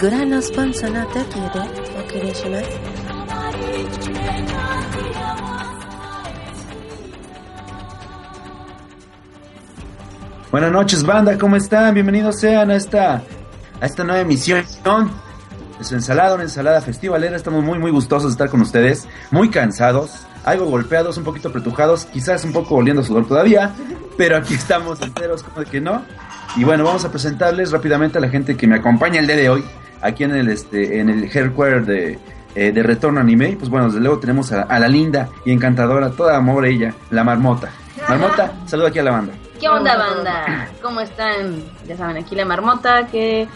[0.00, 1.60] gran sponsorate quiere
[1.98, 2.64] o quiere llamar.
[10.50, 11.92] Buenas noches, banda, ¿cómo están?
[11.92, 13.22] Bienvenidos sean a esta,
[13.78, 14.64] a esta nueva emisión
[15.78, 17.36] de su ensalada, una ensalada festivalera.
[17.36, 22.06] Estamos muy, muy gustosos de estar con ustedes, muy cansados, algo golpeados, un poquito pretujados,
[22.06, 23.74] quizás un poco oliendo sudor todavía,
[24.16, 26.02] pero aquí estamos enteros, como de que no.
[26.56, 29.50] Y bueno, vamos a presentarles rápidamente a la gente que me acompaña el día de
[29.50, 29.64] hoy,
[30.00, 32.18] aquí en el, este, en el headquarter de,
[32.54, 33.56] eh, de Retorno Anime.
[33.58, 37.24] Pues bueno, desde luego tenemos a, a la linda y encantadora, toda amor ella, la
[37.24, 37.70] marmota.
[38.08, 39.32] Marmota, saluda aquí a la banda.
[39.60, 40.68] ¿Qué onda, banda?
[40.80, 41.62] ¿Cómo están?
[41.86, 43.46] Ya saben, aquí la marmota que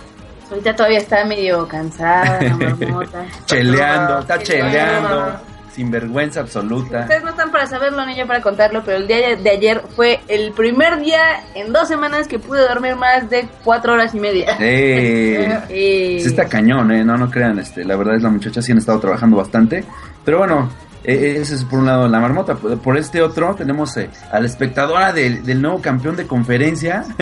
[0.50, 3.24] ahorita todavía está medio cansada, la marmota.
[3.46, 5.40] Cheleando, está cheleando,
[5.74, 7.00] sin vergüenza absoluta.
[7.00, 10.20] Ustedes no están para saberlo ni yo para contarlo, pero el día de ayer fue
[10.28, 11.20] el primer día
[11.54, 14.56] en dos semanas que pude dormir más de cuatro horas y media.
[14.60, 18.62] Eh, Y- sí está cañón, eh, no, no crean, este, la verdad es la muchacha
[18.62, 19.84] sí han estado trabajando bastante,
[20.24, 20.70] pero bueno,
[21.02, 24.38] eh, ese es por un lado la marmota, por, por este otro tenemos eh, a
[24.40, 27.04] la espectadora del, del nuevo campeón de conferencia,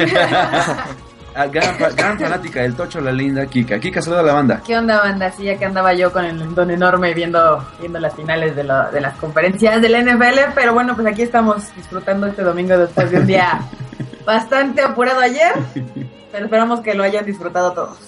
[1.35, 3.79] a gran, fa- gran fanática del Tocho, la linda Kika.
[3.79, 4.61] Kika, saluda a la banda.
[4.67, 5.31] ¿Qué onda, banda?
[5.33, 8.91] Sí, ya que andaba yo con el don enorme viendo, viendo las finales de, la-
[8.91, 13.19] de las conferencias del NFL, pero bueno, pues aquí estamos disfrutando este domingo después de
[13.19, 13.61] un día
[14.27, 15.53] bastante apurado ayer,
[16.31, 17.99] pero esperamos que lo hayan disfrutado todos.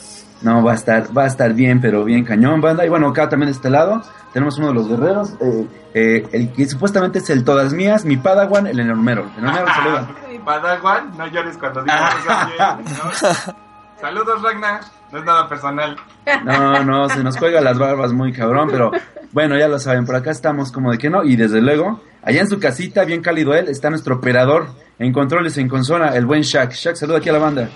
[0.45, 2.85] No, va a estar, va a estar bien, pero bien cañón, banda.
[2.85, 4.03] Y bueno, acá también de este lado
[4.33, 8.19] tenemos uno de los guerreros, eh, eh, el que supuestamente es el todas mías, mi
[8.19, 9.23] padawan, el enormero.
[9.39, 10.09] El enormero, saluda.
[10.45, 13.55] Padawan, no llores cuando digas bien, ¿no?
[14.01, 14.81] Saludos, Ragnar.
[15.11, 15.97] No es nada personal.
[16.45, 18.91] No, no, se nos cuelga las barbas muy cabrón, pero
[19.33, 22.43] bueno, ya lo saben, por acá estamos como de que no, y desde luego, allá
[22.43, 24.67] en su casita, bien cálido él, está nuestro operador
[24.99, 26.73] en controles en consola, el buen Shaq.
[26.73, 27.69] Shaq, saluda aquí a la banda.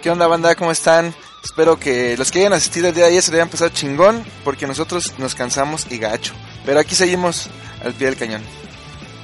[0.00, 0.54] ¿Qué onda banda?
[0.54, 1.12] ¿Cómo están?
[1.42, 4.22] Espero que los que hayan asistido el día de ayer se le hayan pasado chingón,
[4.44, 6.34] porque nosotros nos cansamos y gacho.
[6.66, 7.48] Pero aquí seguimos
[7.84, 8.42] al pie del cañón.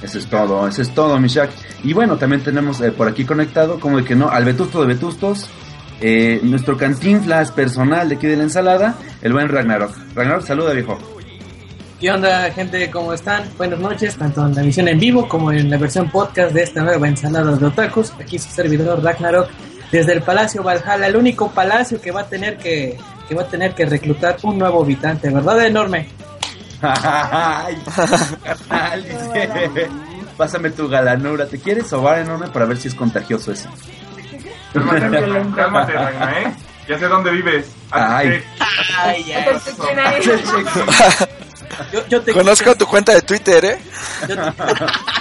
[0.03, 1.51] Eso es todo, eso es todo, mi Shaq.
[1.83, 4.89] Y bueno, también tenemos eh, por aquí conectado, como de que no, al Vetusto de
[4.89, 5.49] Vetustos,
[6.01, 9.97] eh, nuestro cantinflas personal de aquí de la ensalada, el buen Ragnarok.
[10.15, 10.99] Ragnarok, saluda, viejo.
[12.01, 12.91] ¿Qué onda, gente?
[12.91, 13.49] ¿Cómo están?
[13.57, 16.83] Buenas noches, tanto en la emisión en vivo como en la versión podcast de esta
[16.83, 18.13] nueva ensalada de otakus.
[18.21, 19.49] Aquí su servidor Ragnarok
[19.95, 22.99] desde el Palacio Valhalla, el único palacio que va a tener que,
[23.29, 25.65] que va a tener que reclutar un nuevo habitante, ¿verdad?
[25.67, 26.09] Enorme.
[26.83, 27.81] Ay,
[28.45, 29.89] carnal, dice.
[30.37, 31.47] Pásame tu galanura.
[31.47, 33.69] ¿Te quieres sobar enorme para ver si es contagioso eso?
[34.73, 36.53] Cálmate, cálmate, Ragnar, ¿eh?
[36.89, 37.71] Ya sé dónde vives.
[37.93, 38.43] Ay.
[38.99, 39.47] Ay, ya.
[41.93, 43.79] Yo, yo te Conozco tu cuenta de Twitter, ¿eh?
[44.27, 44.37] te-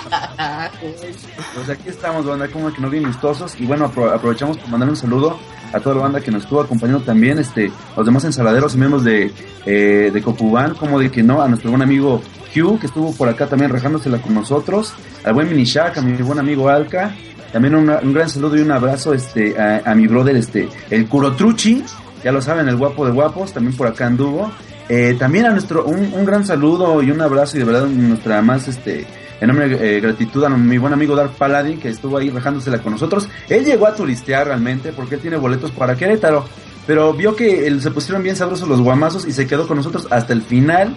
[1.55, 3.55] Pues aquí estamos, banda, como que no bien gustosos.
[3.59, 5.37] Y bueno, apro- aprovechamos para mandar un saludo
[5.71, 9.03] a toda la banda que nos estuvo acompañando también, este, los demás ensaladeros y miembros
[9.03, 9.31] de,
[9.65, 12.21] eh, de Copubán, como de que no, a nuestro buen amigo
[12.55, 14.93] Hugh, que estuvo por acá también rejándosela con nosotros,
[15.23, 17.15] al buen Minishak, a mi buen amigo Alka,
[17.51, 21.07] también una- un gran saludo y un abrazo este, a, a mi brother, este, el
[21.07, 21.83] Kurotruchi,
[22.23, 24.51] ya lo saben, el guapo de guapos, también por acá anduvo.
[24.89, 28.41] Eh, también a nuestro, un, un gran saludo y un abrazo y de verdad nuestra
[28.41, 29.07] más, este,
[29.39, 33.27] enorme eh, gratitud a mi buen amigo Dark Paladin que estuvo ahí rejándosela con nosotros.
[33.49, 36.45] Él llegó a turistear realmente porque él tiene boletos para Querétaro,
[36.85, 40.33] pero vio que se pusieron bien sabrosos los guamazos y se quedó con nosotros hasta
[40.33, 40.95] el final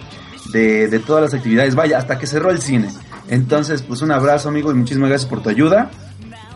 [0.51, 2.89] de, de todas las actividades, vaya, hasta que cerró el cine.
[3.29, 5.89] Entonces, pues un abrazo amigo y muchísimas gracias por tu ayuda.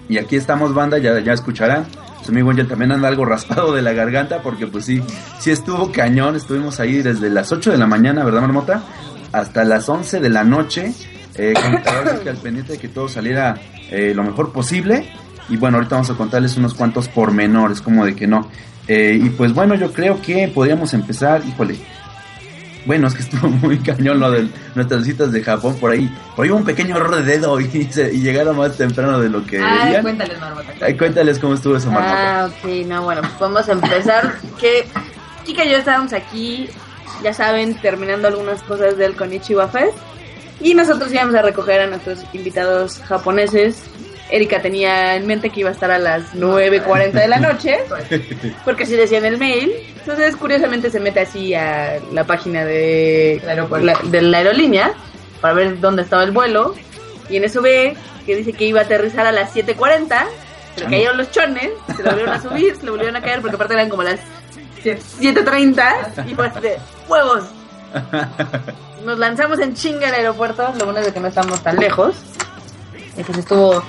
[0.07, 1.86] Y aquí estamos, banda, ya, ya escucharán.
[2.24, 5.02] Su amigo Angel también anda algo raspado de la garganta porque pues sí,
[5.40, 6.36] sí estuvo cañón.
[6.36, 8.84] Estuvimos ahí desde las 8 de la mañana, ¿verdad, Marmota?
[9.32, 10.94] Hasta las 11 de la noche.
[11.36, 11.54] Eh,
[12.24, 13.56] que al pendiente de que todo saliera
[13.90, 15.10] eh, lo mejor posible.
[15.50, 18.48] Y bueno, ahorita vamos a contarles unos cuantos pormenores, como de que no.
[18.88, 21.78] Eh, y pues bueno, yo creo que podríamos empezar, híjole.
[22.86, 26.10] Bueno, es que estuvo muy cañón lo de nuestras citas de Japón por ahí.
[26.36, 29.30] Por ahí hubo un pequeño error de dedo y, se- y llegaron más temprano de
[29.30, 30.01] lo que Ay, deberían.
[30.04, 30.68] cuéntales, Marmota.
[30.81, 32.42] Ay, cuéntales cómo estuvo esa marmota.
[32.44, 34.33] Ah, ok, no, bueno, pues vamos a empezar.
[34.60, 34.86] Que
[35.45, 36.69] Chica y yo estábamos aquí,
[37.24, 39.98] ya saben, terminando algunas cosas del Konichiwa Fest.
[40.60, 43.81] Y nosotros íbamos a recoger a nuestros invitados japoneses.
[44.31, 47.80] Erika tenía en mente que iba a estar a las 9.40 de la noche,
[48.66, 49.72] porque así decía en el mail.
[50.00, 54.94] Entonces, curiosamente, se mete así a la página de la, de la aerolínea
[55.42, 56.75] para ver dónde estaba el vuelo.
[57.30, 57.95] Y en eso ve
[58.25, 60.25] que dice que iba a aterrizar a las 7.40,
[60.75, 63.42] se le cayeron los chones, se le volvieron a subir, se le volvieron a caer
[63.42, 64.19] porque aparte eran como las
[64.84, 66.77] 7.30 y fue de
[67.07, 67.44] huevos.
[69.06, 72.15] Nos lanzamos en chinga al aeropuerto, lo bueno es de que no estamos tan lejos.
[73.17, 73.84] Y pues estuvo,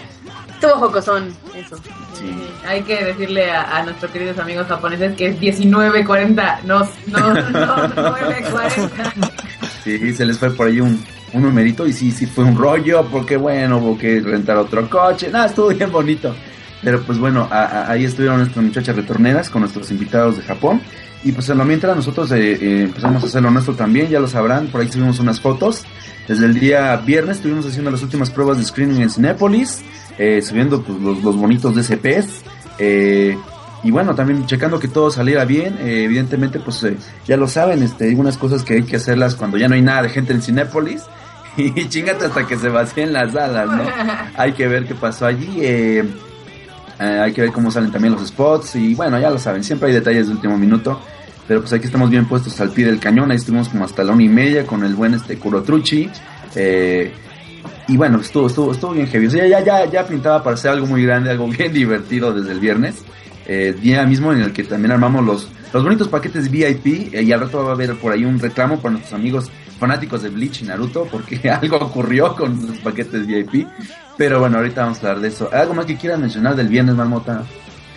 [0.62, 1.76] Estuvo jocosón, eso.
[2.14, 2.48] Sí.
[2.64, 7.76] Hay que decirle a, a nuestros queridos amigos japoneses que es 19.40, no, no, no
[7.88, 9.30] 9.40.
[9.82, 13.04] Sí, se les fue por ahí un, un numerito y sí, sí fue un rollo,
[13.10, 16.32] porque bueno, hubo que rentar otro coche, nada, estuvo bien bonito.
[16.82, 20.80] Pero pues bueno, a- a- ahí estuvieron nuestras muchachas retorneras con nuestros invitados de Japón.
[21.24, 24.18] Y pues en lo mientras nosotros eh, eh, empezamos a hacer lo nuestro también, ya
[24.18, 25.84] lo sabrán, por ahí subimos unas fotos.
[26.26, 29.82] Desde el día viernes estuvimos haciendo las últimas pruebas de screening en Cinépolis,
[30.18, 32.42] eh, subiendo pues, los, los bonitos DCPs.
[32.78, 33.36] Eh,
[33.84, 35.76] y bueno, también checando que todo saliera bien.
[35.80, 39.34] eh, evidentemente, pues eh, ya lo saben, este, hay algunas cosas que hay que hacerlas
[39.34, 41.02] cuando ya no hay nada de gente en Cinépolis.
[41.54, 43.82] Y chingate hasta que se vacíen las salas, ¿no?
[44.36, 45.58] hay que ver qué pasó allí.
[45.60, 46.02] eh,
[46.98, 48.76] eh, hay que ver cómo salen también los spots.
[48.76, 51.00] Y bueno, ya lo saben, siempre hay detalles de último minuto.
[51.48, 53.30] Pero pues aquí estamos bien puestos al pie del cañón.
[53.30, 56.08] Ahí estuvimos como hasta la una y media con el buen este Kurotruchi.
[56.54, 57.12] Eh,
[57.88, 59.26] y bueno, estuvo, estuvo, estuvo bien heavy.
[59.26, 62.52] O sea, ya, ya, ya pintaba para ser algo muy grande, algo bien divertido desde
[62.52, 63.04] el viernes.
[63.46, 67.12] Eh, día mismo en el que también armamos los, los bonitos paquetes VIP.
[67.12, 69.50] eh, y al rato va a haber por ahí un reclamo para nuestros amigos
[69.82, 73.66] fanáticos de Bleach y Naruto, porque algo ocurrió con los paquetes VIP.
[74.16, 75.50] Pero bueno, ahorita vamos a hablar de eso.
[75.52, 77.42] ¿Algo más que quieran mencionar del viernes, Marmota?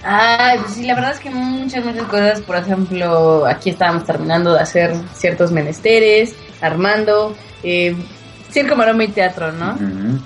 [0.04, 2.42] Ay, pues sí, la verdad es que muchas, muchas cosas.
[2.42, 7.96] Por ejemplo, aquí estábamos terminando de hacer ciertos menesteres, armando, eh,
[8.50, 9.74] circo, maroma y teatro, ¿no?
[9.74, 10.20] Ujú.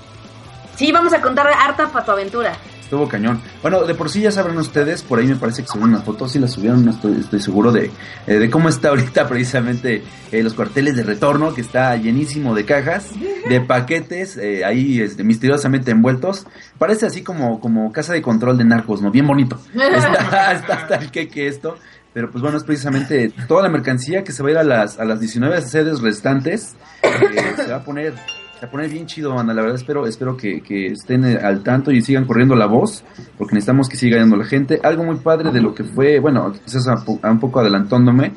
[0.76, 2.54] Sí, vamos a contar harta patoaventura.
[2.90, 3.40] Estuvo cañón.
[3.62, 6.32] Bueno, de por sí ya sabrán ustedes, por ahí me parece que subieron unas fotos,
[6.32, 7.88] sí las subieron, no estoy, estoy seguro de,
[8.26, 12.64] eh, de cómo está ahorita precisamente eh, los cuarteles de retorno, que está llenísimo de
[12.64, 13.10] cajas,
[13.48, 16.48] de paquetes, eh, ahí este, misteriosamente envueltos.
[16.78, 19.12] Parece así como, como casa de control de narcos, ¿no?
[19.12, 19.56] Bien bonito.
[19.72, 21.76] Está, está hasta el que esto.
[22.12, 24.98] Pero pues bueno, es precisamente toda la mercancía que se va a ir a las,
[24.98, 26.74] a las 19 sedes restantes.
[27.04, 28.14] eh, se va a poner
[28.60, 29.54] se poner bien chido, banda.
[29.54, 33.02] La verdad espero, espero que, que estén eh, al tanto y sigan corriendo la voz,
[33.38, 34.80] porque necesitamos que siga yendo la gente.
[34.82, 36.86] Algo muy padre de lo que fue, bueno, quizás
[37.22, 38.32] un poco adelantándome,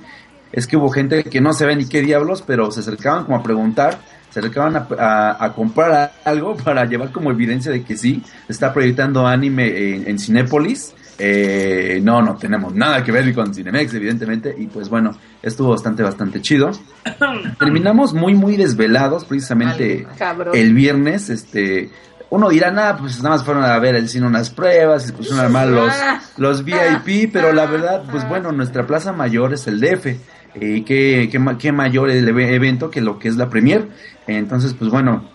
[0.52, 3.38] es que hubo gente que no se ve ni qué diablos, pero se acercaban como
[3.38, 4.00] a preguntar,
[4.30, 8.72] se acercaban a, a- a comprar algo para llevar como evidencia de que sí, está
[8.74, 10.94] proyectando anime en, en Cinépolis.
[11.20, 16.02] Eh, no, no tenemos nada que ver con Cinemex, evidentemente, y pues bueno, estuvo bastante,
[16.04, 16.72] bastante chido.
[17.60, 20.08] Terminamos muy, muy desvelados, precisamente
[20.54, 21.92] el viernes, este,
[22.30, 25.14] uno dirá, nada, pues nada más fueron a ver el cine unas pruebas y se
[25.14, 25.94] pusieron a armar los,
[26.38, 30.08] los VIP, pero la verdad, pues bueno, nuestra plaza mayor es el DF.
[30.56, 33.88] Y qué, qué, ma- qué mayor el eve- evento que lo que es la premier.
[34.28, 35.28] Entonces, pues bueno,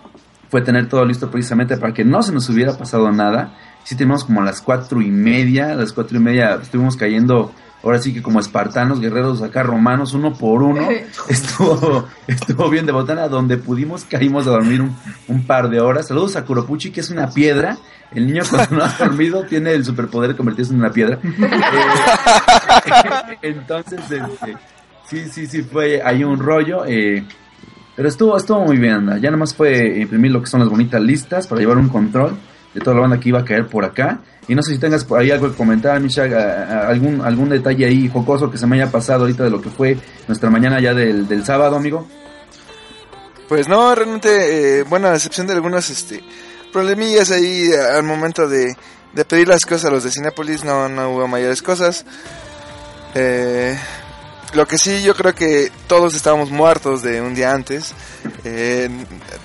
[0.49, 3.52] fue tener todo listo precisamente para que no se nos hubiera pasado nada.
[3.88, 7.54] Sí tenemos como a las cuatro y media, a las cuatro y media estuvimos cayendo,
[7.83, 10.87] ahora sí que como espartanos, guerreros acá romanos, uno por uno.
[11.30, 14.95] Estuvo, estuvo bien de botana, donde pudimos caímos a dormir un,
[15.28, 16.09] un par de horas.
[16.09, 17.78] Saludos a Kuropuchi, que es una piedra.
[18.12, 21.18] El niño cuando no ha dormido tiene el superpoder de convertirse en una piedra.
[23.30, 24.57] Eh, entonces, este,
[25.07, 26.85] sí, sí, sí, fue ahí un rollo.
[26.85, 27.25] eh,
[27.97, 29.18] pero estuvo, estuvo muy bien, anda.
[29.18, 32.37] Ya nomás fue imprimir lo que son las bonitas listas para llevar un control
[32.78, 34.20] de toda la banda que iba a caer por acá.
[34.47, 36.25] Y no sé si tengas ahí algo que comentar, Misha,
[36.88, 39.99] algún, algún detalle ahí jocoso que se me haya pasado ahorita de lo que fue
[40.26, 42.08] nuestra mañana ya del, del sábado, amigo.
[43.49, 46.23] Pues no, realmente, eh, bueno, a excepción de algunos este,
[46.73, 48.75] problemillas ahí al momento de,
[49.12, 52.04] de pedir las cosas a los de Cinepolis, no, no hubo mayores cosas.
[53.14, 53.76] Eh,
[54.54, 57.94] lo que sí, yo creo que todos estábamos muertos de un día antes.
[58.44, 58.88] Eh,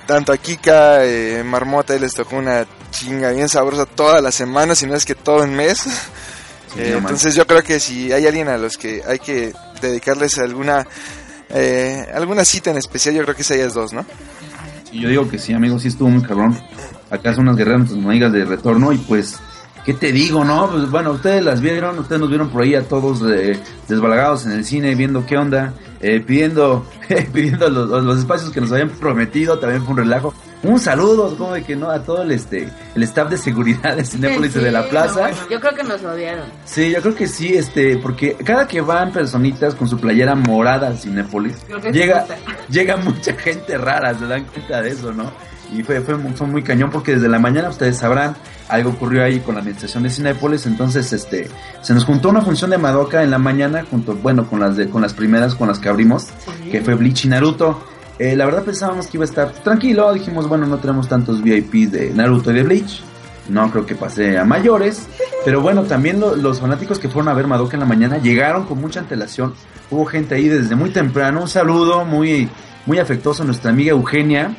[0.05, 4.85] tanto a Kika, eh, Marmota, les tocó una chinga bien sabrosa toda la semana, si
[4.85, 5.79] no es que todo el mes.
[5.79, 5.89] Sí,
[6.75, 10.87] Eh, entonces yo creo que si hay alguien a los que hay que dedicarles alguna
[11.53, 14.03] eh, alguna cita en especial, yo creo que es ellas dos, ¿no?
[14.91, 16.57] Yo digo que sí, amigo, sí estuvo muy cabrón.
[17.11, 19.39] Acá son unas guerreras, amigas de retorno y pues,
[19.85, 20.69] ¿qué te digo, no?
[20.71, 24.53] Pues bueno, ustedes las vieron, ustedes nos vieron por ahí a todos eh, desbalagados en
[24.53, 26.87] el cine, viendo qué onda, eh, pidiendo,
[27.33, 30.33] pidiendo los espacios que nos habían prometido, también fue un relajo.
[30.63, 34.05] Un saludo, como de que no, a todo el este, el staff de seguridad de
[34.05, 35.29] Cinépolis y de la Sí, plaza.
[35.29, 36.45] no, yo creo que nos odiaron.
[36.65, 40.87] Sí, yo creo que sí, este, porque cada que van personitas con su playera morada
[40.87, 41.55] al Cinépolis,
[41.91, 42.33] llega, sí.
[42.69, 45.29] llega mucha gente rara, se dan cuenta de eso, ¿no?
[45.73, 48.35] Y fue, fue, fue muy cañón porque desde la mañana ustedes sabrán,
[48.69, 51.49] algo ocurrió ahí con la administración de Cinépolis, entonces este,
[51.81, 54.87] se nos juntó una función de Madoka en la mañana, junto, bueno, con las de,
[54.89, 56.27] con las primeras, con las que abrimos,
[56.71, 57.83] que fue Bleach y Naruto.
[58.19, 61.89] Eh, la verdad pensábamos que iba a estar tranquilo, dijimos, bueno, no tenemos tantos VIP
[61.89, 63.01] de Naruto y de Bleach,
[63.49, 65.07] no creo que pase a mayores,
[65.45, 68.65] pero bueno, también lo- los fanáticos que fueron a ver Madoka en la mañana llegaron
[68.65, 69.53] con mucha antelación,
[69.89, 72.47] hubo gente ahí desde muy temprano, un saludo muy,
[72.85, 74.55] muy afectuoso a nuestra amiga Eugenia,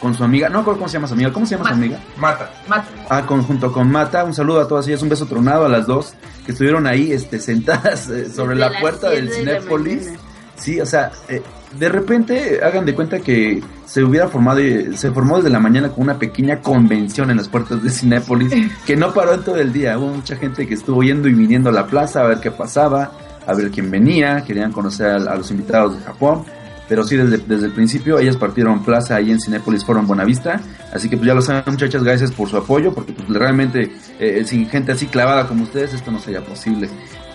[0.00, 1.98] con su amiga, no recuerdo cómo se llama su amiga, ¿cómo se llama su amiga?
[2.18, 2.50] Mata.
[2.68, 2.84] Mata.
[3.08, 5.86] Ah, con, junto con Mata, un saludo a todas ellas, un beso tronado a las
[5.86, 6.14] dos
[6.44, 10.20] que estuvieron ahí este, sentadas eh, sobre Desde la puerta del de mañana.
[10.56, 11.42] Sí, o sea, eh,
[11.78, 15.90] de repente hagan de cuenta que se hubiera formado, eh, se formó desde la mañana
[15.90, 18.52] con una pequeña convención en las puertas de Cinépolis
[18.86, 19.98] que no paró en todo el día.
[19.98, 23.12] Hubo mucha gente que estuvo yendo y viniendo a la plaza a ver qué pasaba,
[23.46, 26.44] a ver quién venía, querían conocer a, a los invitados de Japón.
[26.88, 30.60] Pero sí, desde, desde el principio ellas partieron plaza ahí en Cinépolis Forum Buenavista.
[30.92, 34.42] Así que pues ya lo saben muchachas, gracias por su apoyo, porque pues realmente eh,
[34.46, 36.88] sin gente así clavada como ustedes esto no sería posible.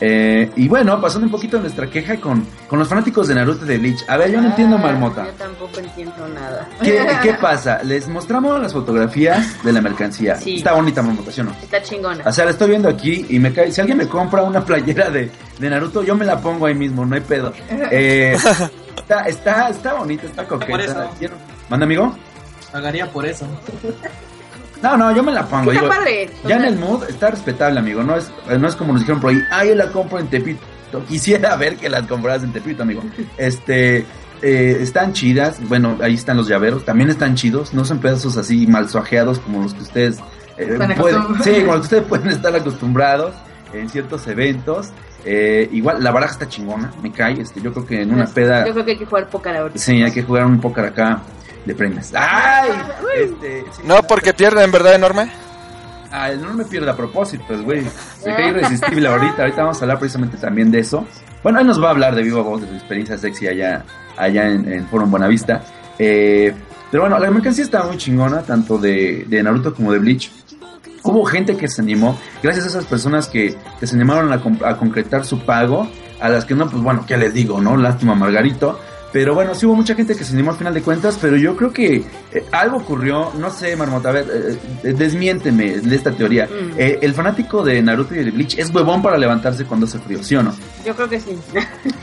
[0.03, 3.65] Eh, y bueno, pasando un poquito a nuestra queja con, con los fanáticos de Naruto
[3.65, 4.03] y de Bleach.
[4.07, 5.25] A ver, yo no entiendo Ah, Marmota.
[5.27, 6.67] Yo tampoco entiendo nada.
[6.81, 7.83] ¿Qué, qué pasa?
[7.83, 10.37] Les mostramos las fotografías de la mercancía.
[10.37, 10.55] Sí.
[10.55, 11.51] Está bonita Marmota, ¿sí o no?
[11.61, 12.23] Está chingona.
[12.25, 13.71] O sea, la estoy viendo aquí y me cae.
[13.71, 15.29] Si alguien me compra una playera de,
[15.59, 17.53] de Naruto, yo me la pongo ahí mismo, no hay pedo.
[17.93, 18.37] Eh,
[18.97, 21.09] está, está, está bonita, está Por coqueta.
[21.69, 22.15] ¿Manda, amigo?
[22.71, 23.45] Pagaría por eso.
[24.81, 25.71] No, no, yo me la pongo.
[25.71, 26.29] Está digo, padre.
[26.43, 28.03] o ya en el mood está respetable, amigo.
[28.03, 30.61] No es, no es como nos dijeron por ahí, ah, yo la compro en Tepito.
[31.07, 33.03] Quisiera ver que las compraras en Tepito, amigo.
[33.37, 34.05] Este,
[34.41, 35.59] eh, están chidas.
[35.67, 36.83] Bueno, ahí están los llaveros.
[36.83, 37.73] También están chidos.
[37.73, 40.19] No son pedazos así mal suajeados como los que ustedes
[40.57, 43.35] eh, Están pueden, sí, como los que ustedes pueden estar acostumbrados
[43.73, 44.89] en ciertos eventos.
[45.23, 47.41] Eh, igual, la baraja está chingona, me cae.
[47.41, 48.65] Este, yo creo que en una peda.
[48.65, 49.79] Yo creo que hay que jugar póker ahorita.
[49.79, 51.21] Sí, hay que jugar un póker acá
[51.65, 52.11] de premios.
[52.15, 52.71] ¡Ay!
[53.23, 55.29] Este, sí, No, porque pierde en verdad enorme.
[56.11, 57.83] Ah, no me pierda a propósito, pues, güey.
[58.19, 59.43] Se cae irresistible ahorita.
[59.43, 61.05] Ahorita vamos a hablar precisamente también de eso.
[61.43, 63.83] Bueno, él nos va a hablar de viva voz de su experiencia sexy allá,
[64.17, 65.61] allá en, en Forum Buenavista.
[65.97, 66.53] Eh,
[66.91, 70.31] pero bueno, la mercancía está muy chingona, tanto de, de Naruto como de Bleach.
[71.03, 75.25] Hubo gente que se animó, gracias a esas personas que, que se animaron a, concretar
[75.25, 75.89] su pago,
[76.19, 77.75] a las que no, pues bueno, ¿qué les digo, no?
[77.77, 78.79] Lástima, Margarito.
[79.13, 81.57] Pero bueno, sí hubo mucha gente que se animó al final de cuentas, pero yo
[81.57, 81.97] creo que
[82.31, 86.45] eh, algo ocurrió, no sé, Marmota, a ver, eh, eh, desmiénteme de esta teoría.
[86.45, 86.75] Mm.
[86.79, 90.23] Eh, el fanático de Naruto y de Bleach es huevón para levantarse cuando hace frío,
[90.23, 90.55] ¿sí o no?
[90.85, 91.37] Yo creo que sí.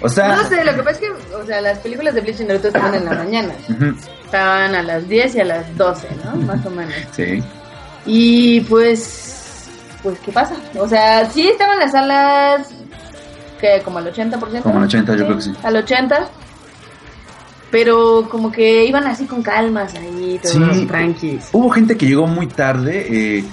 [0.03, 2.41] O sea, No sé, lo que pasa es que, o sea, las películas de Bleach
[2.41, 3.55] y Naruto estaban en la mañana.
[3.71, 3.95] ujú,
[4.27, 6.37] Estaban a las 10 y a las 12, ¿no?
[6.43, 6.93] Más o menos.
[7.13, 7.43] sí,
[8.11, 9.69] Y pues,
[10.03, 10.55] pues, ¿qué pasa?
[10.79, 12.69] O sea, sí estaban las salas,
[13.61, 14.63] que como al 80%.
[14.63, 15.53] Como al 80, yo creo que sí.
[15.63, 16.27] Al 80.
[17.71, 20.87] Pero como que iban así con calmas ahí, todo Sí.
[20.87, 21.49] tranquis.
[21.53, 23.07] Hubo gente que llegó muy tarde.
[23.39, 23.45] eh,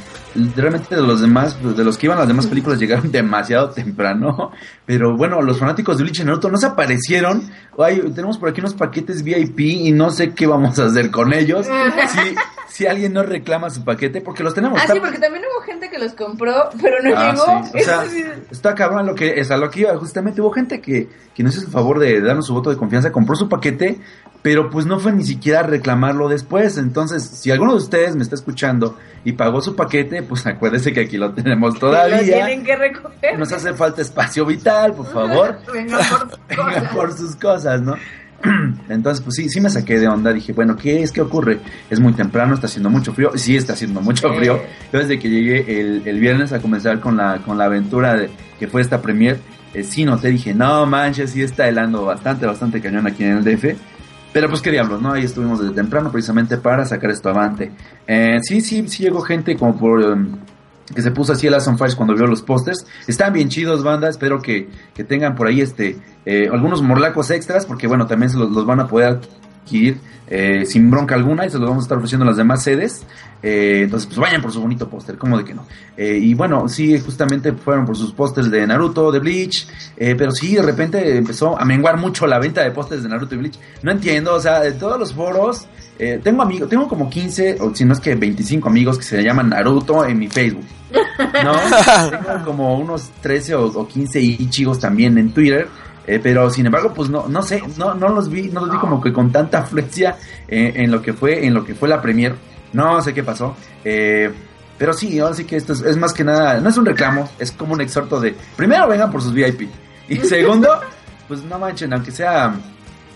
[0.56, 4.52] realmente de los demás, de los que iban las demás películas llegaron demasiado temprano.
[4.86, 7.50] Pero bueno, los fanáticos de Bleach y Naruto no se aparecieron.
[7.78, 11.34] Ay, tenemos por aquí unos paquetes VIP y no sé qué vamos a hacer con
[11.34, 11.66] ellos.
[11.68, 12.36] Si,
[12.70, 14.80] si alguien no reclama su paquete, porque los tenemos.
[14.82, 17.64] Ah, sí, porque también hubo gente que los compró, pero no Ah, llegó.
[17.66, 17.80] sí.
[17.82, 18.24] O sea, Eso sí.
[18.52, 19.96] está cabrón lo que es a lo que iba.
[19.98, 23.12] Justamente hubo gente que, que nos hizo el favor de darnos su voto de confianza,
[23.12, 24.00] compró su paquete,
[24.42, 26.78] pero pues no fue ni siquiera a reclamarlo después.
[26.78, 31.02] Entonces, si alguno de ustedes me está escuchando y pagó su paquete, pues acuérdese que
[31.02, 32.20] aquí lo tenemos Lo todavía.
[32.22, 33.40] tienen que recoger.
[33.40, 35.58] Nos hace falta espacio vital, por favor.
[35.74, 36.94] Venga, por Venga cosas.
[36.94, 37.96] por sus cosas, ¿no?
[38.90, 40.32] Entonces, pues sí, sí me saqué de onda.
[40.34, 41.12] Dije, bueno, ¿qué es?
[41.12, 41.60] ¿Qué ocurre?
[41.90, 43.32] Es muy temprano, está haciendo mucho frío.
[43.36, 44.62] Sí, está haciendo mucho frío.
[44.92, 48.30] Yo desde que llegué el, el viernes a comenzar con la, con la aventura de,
[48.60, 49.40] que fue esta premier,
[49.74, 53.44] eh, sí noté, dije, no manches, sí está helando bastante, bastante cañón aquí en el
[53.44, 53.76] DF.
[54.36, 55.14] Pero pues qué diablos, ¿no?
[55.14, 57.72] Ahí estuvimos desde temprano precisamente para sacar esto avante.
[58.06, 60.04] Eh, sí, sí, sí llegó gente como por...
[60.04, 60.36] em,
[60.94, 62.86] que se puso así el on Fires cuando vio los pósters.
[63.08, 64.10] Están bien chidos, banda.
[64.10, 65.96] Espero que, que tengan por ahí este
[66.26, 69.22] eh, algunos morlacos extras, porque bueno, también se los van a poder
[69.66, 69.98] adquirir
[70.28, 73.04] eh, sin bronca alguna y se los vamos a estar ofreciendo en las demás sedes.
[73.44, 75.66] Eh, entonces, pues vayan por su bonito póster, ¿cómo de que no?
[75.98, 80.56] Eh, y bueno, sí, justamente fueron por sus pósters de Naruto, de Bleach, pero sí,
[80.56, 83.60] de repente empezó a menguar mucho la venta de pósters de Naruto y Bleach.
[83.84, 87.74] No entiendo, o sea, de todos los foros, eh, tengo amigos, tengo como 15, o
[87.74, 90.66] si no es que 25 amigos que se llaman Naruto en mi Facebook.
[91.44, 91.54] ¿No?
[92.10, 95.68] tengo como unos 13 o, o 15 ichigos también en Twitter.
[96.08, 98.78] Eh, pero sin embargo, pues no, no sé, no, no los vi, no los vi
[98.78, 102.02] como que con tanta afluencia eh, en lo que fue, en lo que fue la
[102.02, 102.36] premier.
[102.74, 103.56] No sé qué pasó.
[103.84, 104.32] Eh,
[104.78, 107.30] pero sí, ahora sí que esto es, es más que nada, no es un reclamo,
[107.40, 109.70] es como un exhorto de, primero vengan por sus VIP.
[110.10, 110.70] Y segundo,
[111.28, 112.54] pues no manchen, aunque sea,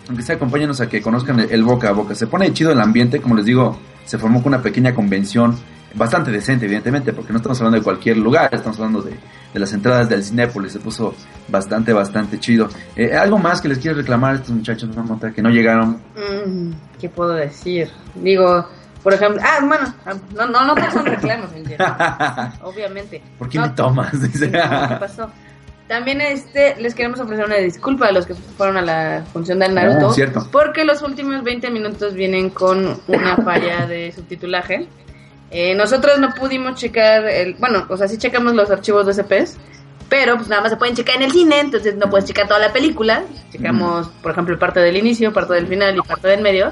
[0.07, 2.15] aunque sea acompáñenos a que conozcan el, el boca a boca.
[2.15, 5.55] Se pone chido el ambiente, como les digo, se formó con una pequeña convención
[5.93, 9.11] bastante decente, evidentemente, porque no estamos hablando de cualquier lugar, estamos hablando de,
[9.53, 11.13] de las entradas del Cinépolis, se puso
[11.47, 12.69] bastante, bastante chido.
[12.95, 16.01] Eh, algo más que les quiero reclamar a estos muchachos, no Monta, que no llegaron.
[16.15, 17.89] Mm, ¿Qué puedo decir?
[18.15, 18.67] Digo,
[19.03, 21.49] por ejemplo, ah, bueno, ah, no, no, no son reclamos,
[22.63, 23.21] obviamente.
[23.37, 24.21] ¿Por qué No, me tomas?
[24.21, 24.51] Dice.
[24.51, 25.29] ¿Qué pasó?
[25.87, 29.69] También este les queremos ofrecer una disculpa a los que fueron a la función de
[29.69, 30.09] Naruto.
[30.09, 30.47] Ah, cierto.
[30.51, 34.87] Porque los últimos 20 minutos vienen con una falla de subtitulaje.
[35.51, 39.57] Eh, nosotros no pudimos checar el, bueno, o sea, sí checamos los archivos de CPs,
[40.07, 42.59] pero pues nada más se pueden checar en el cine, entonces no puedes checar toda
[42.59, 43.23] la película.
[43.51, 46.71] Checamos, por ejemplo, parte del inicio, parte del final y parte del medio.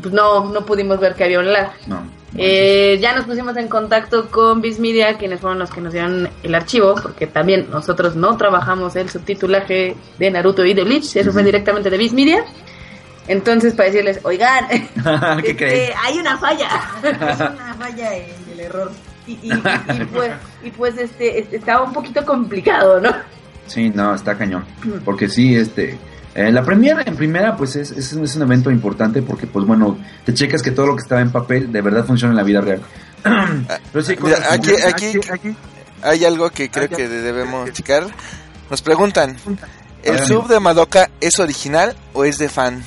[0.00, 1.70] Pues no, no pudimos ver que había un lag.
[1.86, 2.02] No.
[2.36, 6.28] Eh, ya nos pusimos en contacto con Viz Media, quienes fueron los que nos dieron
[6.42, 11.32] el archivo, porque también nosotros no trabajamos el subtitulaje de Naruto y de Bleach, eso
[11.32, 12.44] fue directamente de Viz Media.
[13.28, 14.82] Entonces, para decirles, oigan, ¿Qué
[15.50, 15.92] este, crees?
[16.02, 16.68] hay una falla.
[17.02, 18.92] Es una falla en el error.
[19.26, 20.30] Y, y- y- y pues,
[20.62, 23.10] y pues este, este, estaba un poquito complicado, ¿no?
[23.66, 24.66] Sí, no, está cañón.
[25.06, 25.98] Porque sí, este.
[26.34, 29.96] eh, la premiere en primera, pues es, es, es un evento importante porque, pues bueno,
[30.26, 32.60] te checas que todo lo que estaba en papel de verdad funciona en la vida
[32.60, 32.82] real.
[33.92, 35.56] Pero sí, Mira, aquí, como- aquí
[36.02, 38.04] hay algo que creo que debemos checar.
[38.70, 39.36] Nos preguntan,
[40.02, 42.82] ¿el sub de Madoka es original o es de fan?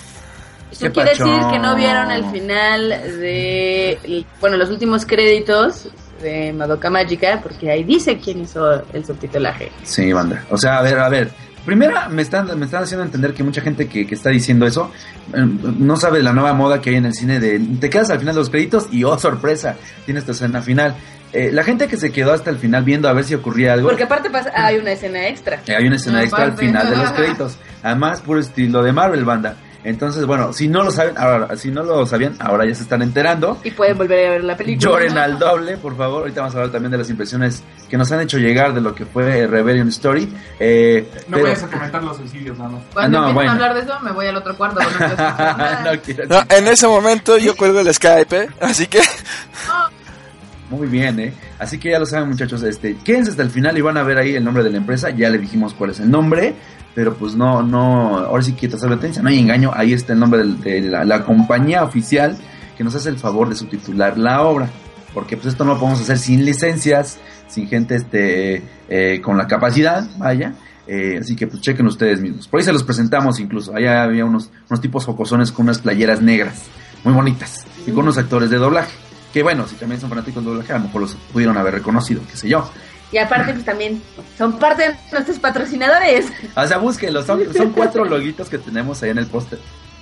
[0.72, 5.90] Eso ¿Qué quiere decir que no vieron el final de, bueno, los últimos créditos
[6.22, 9.72] de Madoka Mágica, porque ahí dice quién hizo el subtitulaje.
[9.84, 10.44] Sí, banda.
[10.50, 11.30] O sea, a ver, a ver.
[11.66, 14.90] Primera, me están, me están haciendo entender que mucha gente que, que está diciendo eso
[15.34, 15.46] eh,
[15.78, 18.36] no sabe la nueva moda que hay en el cine de te quedas al final
[18.36, 19.76] de los créditos y oh, sorpresa,
[20.06, 20.96] tienes tu escena final.
[21.34, 23.90] Eh, la gente que se quedó hasta el final viendo a ver si ocurría algo,
[23.90, 25.60] Porque aparte pasa, hay una escena extra.
[25.68, 27.58] eh, hay una escena No, extra al final de los créditos.
[27.84, 29.58] Además, puro estilo de Marvel, banda.
[29.88, 33.02] Entonces, bueno, si no lo saben, ahora, si no lo sabían, ahora ya se están
[33.02, 33.58] enterando.
[33.63, 34.91] Y pueden volver a ver la película.
[34.91, 36.23] Lloren al doble, por favor.
[36.23, 38.93] Ahorita vamos a hablar también de las impresiones que nos han hecho llegar de lo
[38.93, 40.28] que fue Rebellion Story.
[40.60, 42.82] Eh, No pero- vayas a comentar los suicidios, nada más.
[42.93, 43.50] Cuando Ah, no, empiecen bueno.
[43.50, 44.80] a hablar de eso, me voy al otro cuarto.
[44.82, 48.50] no No, en ese momento yo cuelgo el Skype, ¿eh?
[48.60, 49.00] así que
[50.69, 51.34] Muy bien, ¿eh?
[51.60, 52.62] Así que ya lo saben, muchachos.
[52.62, 55.10] Este, quédense hasta el final y van a ver ahí el nombre de la empresa.
[55.12, 56.56] Ya le dijimos cuál es el nombre.
[56.98, 59.70] Pero pues no, no, ahora sí que te advertencia, no hay engaño.
[59.72, 62.36] Ahí está el nombre de, la, la compañía oficial
[62.76, 64.68] que nos hace el favor de subtitular la obra.
[65.14, 69.46] Porque pues esto no lo podemos hacer sin licencias, sin gente este eh, con la
[69.46, 70.56] capacidad, vaya.
[70.88, 72.48] Eh, así que pues chequen ustedes mismos.
[72.48, 73.76] Por ahí se los presentamos incluso.
[73.76, 76.64] Allá había unos, unos tipos jocosones con unas playeras negras,
[77.04, 78.92] muy bonitas, y con unos actores de doblaje.
[79.32, 82.24] Que bueno, si también son fanáticos de doblaje, a lo mejor los pudieron haber reconocido,
[82.28, 82.68] qué sé yo.
[83.12, 84.02] Y aparte, pues también
[84.38, 86.26] son parte de nuestros patrocinadores.
[86.56, 89.60] O sea, búsquenlos, son, son cuatro loguitos que tenemos ahí en el póster.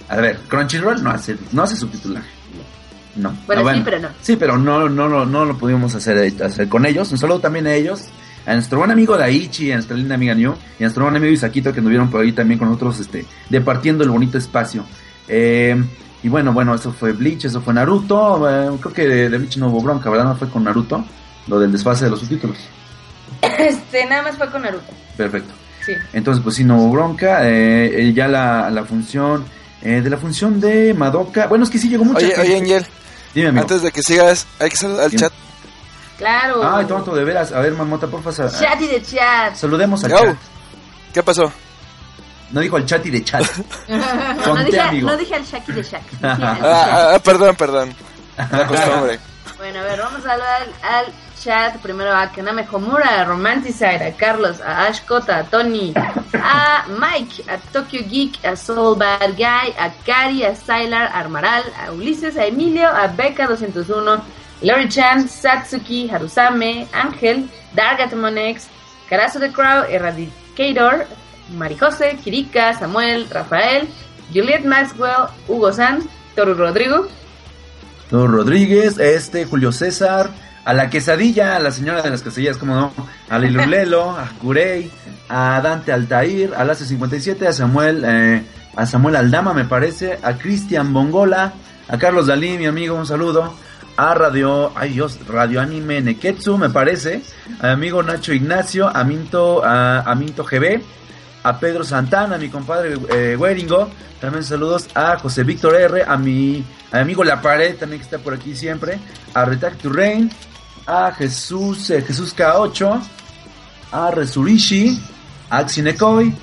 [0.09, 2.27] A ver, Crunchyroll no hace, no hace subtitulaje.
[3.15, 3.33] No.
[3.45, 4.07] Bueno, No, sí, pero no.
[4.21, 7.11] Sí, pero no, no, no, no lo pudimos hacer, hacer con ellos.
[7.11, 8.05] Un saludo también a ellos.
[8.45, 11.31] A nuestro buen amigo Daichi, a nuestra linda amiga New, y a nuestro buen amigo
[11.33, 14.83] Isaquito que anduvieron por ahí también con nosotros, este, departiendo el bonito espacio.
[15.27, 15.75] Eh,
[16.21, 18.47] y bueno, bueno, eso fue Bleach, eso fue Naruto.
[18.49, 20.25] eh, creo que de, de Bleach no hubo bronca, ¿verdad?
[20.25, 21.03] No fue con Naruto,
[21.47, 22.57] lo del desfase de los subtítulos.
[23.59, 24.91] Este, nada más fue con Naruto.
[25.17, 25.53] Perfecto.
[25.85, 25.93] Sí.
[26.13, 27.39] Entonces, pues sí, no hubo bronca.
[27.43, 29.45] eh, ya la, la función,
[29.81, 31.47] eh, de la función de Madoka.
[31.47, 32.41] Bueno, es que sí llegó mucha Oye, gente.
[32.41, 32.87] oye, Angel,
[33.33, 33.61] Dime, amigo.
[33.63, 35.21] antes de que sigas, hay que saludar al Dime.
[35.21, 35.33] chat.
[36.17, 36.61] Claro.
[36.75, 37.51] Ay, tonto, de veras.
[37.51, 38.31] A ver, mamota, porfa.
[38.31, 39.53] Chat y de chat.
[39.55, 40.35] Saludemos al chat.
[41.13, 41.51] ¿Qué pasó?
[42.51, 43.43] No dijo al chat y de chat.
[43.89, 45.09] No, dije, amigo.
[45.09, 45.85] no dije al Shaki de al
[46.23, 46.41] Ah, chat.
[46.63, 47.93] ah, ah, perdón, perdón.
[48.37, 49.19] La costumbre.
[49.57, 51.05] Bueno, a ver, vamos a hablar al, al
[51.81, 55.93] Primero a Kaname Homura, a Romanticide, a Carlos, a Ash Kota, a Tony,
[56.33, 61.63] a Mike, a Tokyo Geek, a Soul Bad Guy, a Kari, a Stylar, a Armaral,
[61.77, 64.23] a Ulises, a Emilio, a Becca 201,
[64.63, 68.67] Lori Chan, Satsuki, Harusame, Ángel, Dargatomonex,
[69.07, 71.05] Carazo de Crow, Eradicator,
[71.55, 73.87] Marijose, Kirika, Samuel, Rafael,
[74.33, 77.07] Juliet Maxwell, Hugo Sanz, Toru Rodrigo,
[78.09, 80.31] Don Rodríguez, este, Julio César,
[80.65, 82.91] a la quesadilla, a la señora de las quesadillas, como no,
[83.29, 84.91] a Lilulelo, a Curey,
[85.29, 88.43] a Dante Altair, a la C57, a Samuel, eh,
[88.75, 91.53] a Samuel Aldama, me parece, a Cristian Bongola,
[91.87, 93.53] a Carlos Dalí, mi amigo, un saludo,
[93.95, 97.21] a Radio, ay Dios, Radio Anime Neketsu, me parece,
[97.59, 100.81] a mi amigo Nacho Ignacio, a Minto, a, Minto GB,
[101.43, 103.87] a Pedro Santana, a mi compadre eh, Weringo,
[104.19, 108.05] también saludos a José Víctor R, a mi, a mi amigo La Pared, también que
[108.05, 108.97] está por aquí siempre,
[109.35, 110.31] a Retac to Rain,
[110.87, 113.01] a Jesús, eh, Jesús K8,
[113.91, 115.01] a Resurishi,
[115.49, 116.33] a Xinecoy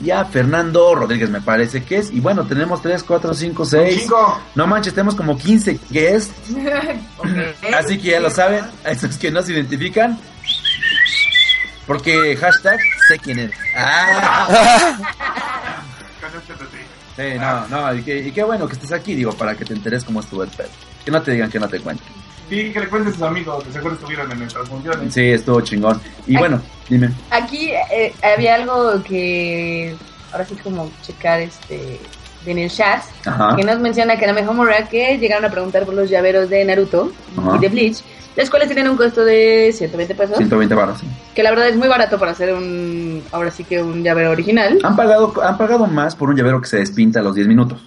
[0.00, 2.10] y a Fernando Rodríguez, me parece que es.
[2.10, 4.00] Y bueno, tenemos 3, 4, 5, 6.
[4.02, 4.40] Cinco.
[4.54, 6.34] No manches, tenemos como 15 guests.
[7.18, 7.74] Ok.
[7.74, 10.18] Así que ya lo saben, a esos que no se identifican.
[11.86, 13.50] Porque hashtag sé quién es.
[13.76, 14.98] Ah.
[17.16, 19.72] Sí, no, no, y, que- y qué bueno que estés aquí, digo, para que te
[19.72, 20.68] enteres cómo estuvo el pedo.
[21.02, 22.06] Que no te digan que no te cuenten.
[22.48, 25.12] Sí, que le cuenten sus amigos, que seguro estuvieron en nuestras funciones.
[25.12, 26.00] Sí, estuvo chingón.
[26.26, 26.38] Y Ay.
[26.38, 27.10] bueno, dime.
[27.30, 29.94] Aquí eh, había algo que
[30.32, 32.00] ahora sí como checar este
[32.46, 33.56] en el chat Ajá.
[33.56, 37.56] que nos menciona Kaname Homura que llegaron a preguntar por los llaveros de Naruto Ajá.
[37.56, 37.98] y de Bleach,
[38.36, 40.98] los cuales tienen un costo de 120 pesos, 120 baros.
[41.00, 41.06] sí.
[41.34, 44.78] que la verdad es muy barato para hacer un ahora sí que un llavero original.
[44.84, 47.80] Han pagado, han pagado más por un llavero que se despinta a los 10 minutos.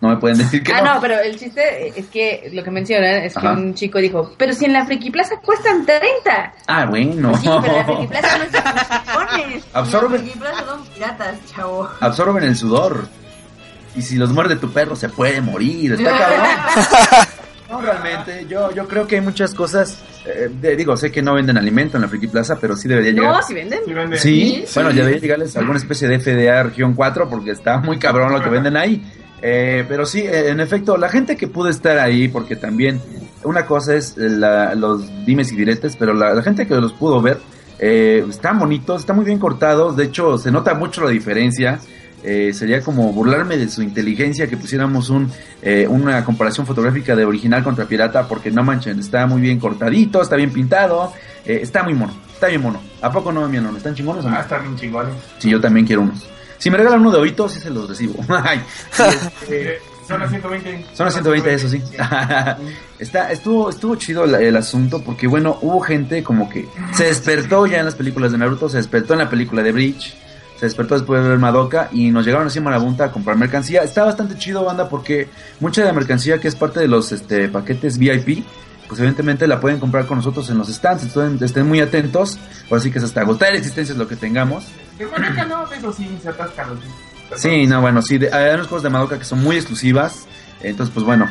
[0.00, 0.94] No me pueden decir que Ah, no.
[0.94, 4.54] no, pero el chiste es que lo que mencionan es que un chico dijo, pero
[4.54, 6.54] si en la Friki Plaza cuestan 30.
[6.66, 7.36] Ah, bueno.
[7.36, 9.64] Sí, pero la Friki Plaza no es de funciones.
[9.74, 10.18] Absorbe.
[10.20, 11.88] Los Plaza son piratas, chavo.
[12.00, 13.08] Absorben el sudor.
[13.94, 15.92] Y si los muerde tu perro, se puede morir.
[15.92, 16.46] Está cabrón.
[17.68, 19.98] No, realmente, yo, yo creo que hay muchas cosas.
[20.26, 23.12] eh, de- digo, sé que no venden alimento en la Friki Plaza, pero sí debería
[23.12, 23.32] llegar.
[23.34, 23.80] No, si venden.
[23.84, 24.18] Sí, vende.
[24.18, 24.72] Sí, Sí.
[24.74, 28.42] bueno, ya debería llegarles alguna especie de FDA región 4 porque está muy cabrón lo
[28.42, 29.04] que venden ahí.
[29.42, 33.00] Eh, pero sí, eh, en efecto, la gente que pudo estar ahí, porque también
[33.44, 37.22] una cosa es la- los dimes y diretes, pero la, la gente que los pudo
[37.22, 37.38] ver,
[37.78, 41.78] eh, están bonitos, están muy bien cortados, de hecho se nota mucho la diferencia.
[42.22, 45.30] Eh, sería como burlarme de su inteligencia que pusiéramos un,
[45.62, 50.20] eh, una comparación fotográfica de original contra pirata, porque no manchen, está muy bien cortadito,
[50.20, 51.14] está bien pintado,
[51.46, 52.78] eh, está muy mono, está bien mono.
[53.00, 53.78] ¿A poco no, mi hermano?
[53.78, 54.36] ¿Están chingones o no?
[54.36, 55.14] Ah, están bien chingones.
[55.38, 56.26] Sí, yo también quiero unos.
[56.60, 58.14] Si me regalan uno de oídos, sí se los recibo.
[59.42, 60.86] Este, son a 120.
[60.94, 61.82] son a 120, eso sí.
[62.98, 67.66] Está, estuvo, estuvo chido el, el asunto porque, bueno, hubo gente como que se despertó
[67.66, 70.14] ya en las películas de Naruto, se despertó en la película de Bleach,
[70.58, 73.82] se despertó después de ver Madoka y nos llegaron así a Marabunta a comprar mercancía.
[73.82, 75.28] Está bastante chido, banda, porque
[75.60, 78.44] mucha de la mercancía que es parte de los este, paquetes VIP,
[78.90, 81.04] pues evidentemente la pueden comprar con nosotros en los stands.
[81.04, 82.38] Entonces, estén muy atentos.
[82.68, 84.66] Ahora sí que es hasta agotar existencias lo que tengamos.
[84.98, 87.40] De Madoka no, eso sí, se atascan los.
[87.40, 90.26] Sí, no, bueno, sí, de- hay unos juegos de Madoka que son muy exclusivas,
[90.60, 91.30] entonces pues bueno,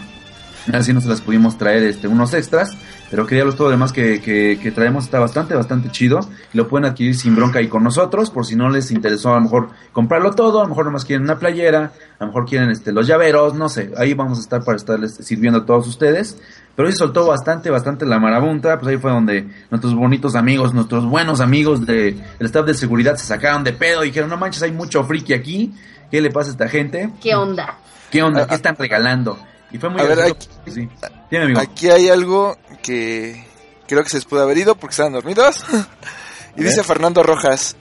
[0.73, 2.69] así no se las pudimos traer este, unos extras,
[3.09, 6.19] pero que diablos todo lo demás que, que, que traemos está bastante, bastante chido,
[6.53, 9.35] y lo pueden adquirir sin bronca ahí con nosotros, por si no les interesó a
[9.35, 12.69] lo mejor comprarlo todo, a lo mejor nomás quieren una playera, a lo mejor quieren
[12.69, 16.37] este, los llaveros, no sé, ahí vamos a estar para estarles sirviendo a todos ustedes.
[16.75, 20.73] Pero hoy se soltó bastante, bastante la marabunta, pues ahí fue donde nuestros bonitos amigos,
[20.73, 24.37] nuestros buenos amigos de, del staff de seguridad se sacaron de pedo y dijeron, no
[24.37, 25.73] manches, hay mucho friki aquí,
[26.09, 27.09] ¿qué le pasa a esta gente?
[27.21, 27.79] ¿Qué onda?
[28.09, 28.43] ¿Qué onda?
[28.43, 29.37] Ah, ¿Qué están regalando?
[29.71, 30.89] Y fue muy A ver, gracioso, Sí.
[31.29, 31.59] Dime, amigo.
[31.59, 33.45] Aquí hay algo que
[33.87, 35.63] creo que se les pudo haber ido porque estaban dormidos.
[36.55, 36.85] y A dice ver.
[36.85, 37.75] Fernando Rojas,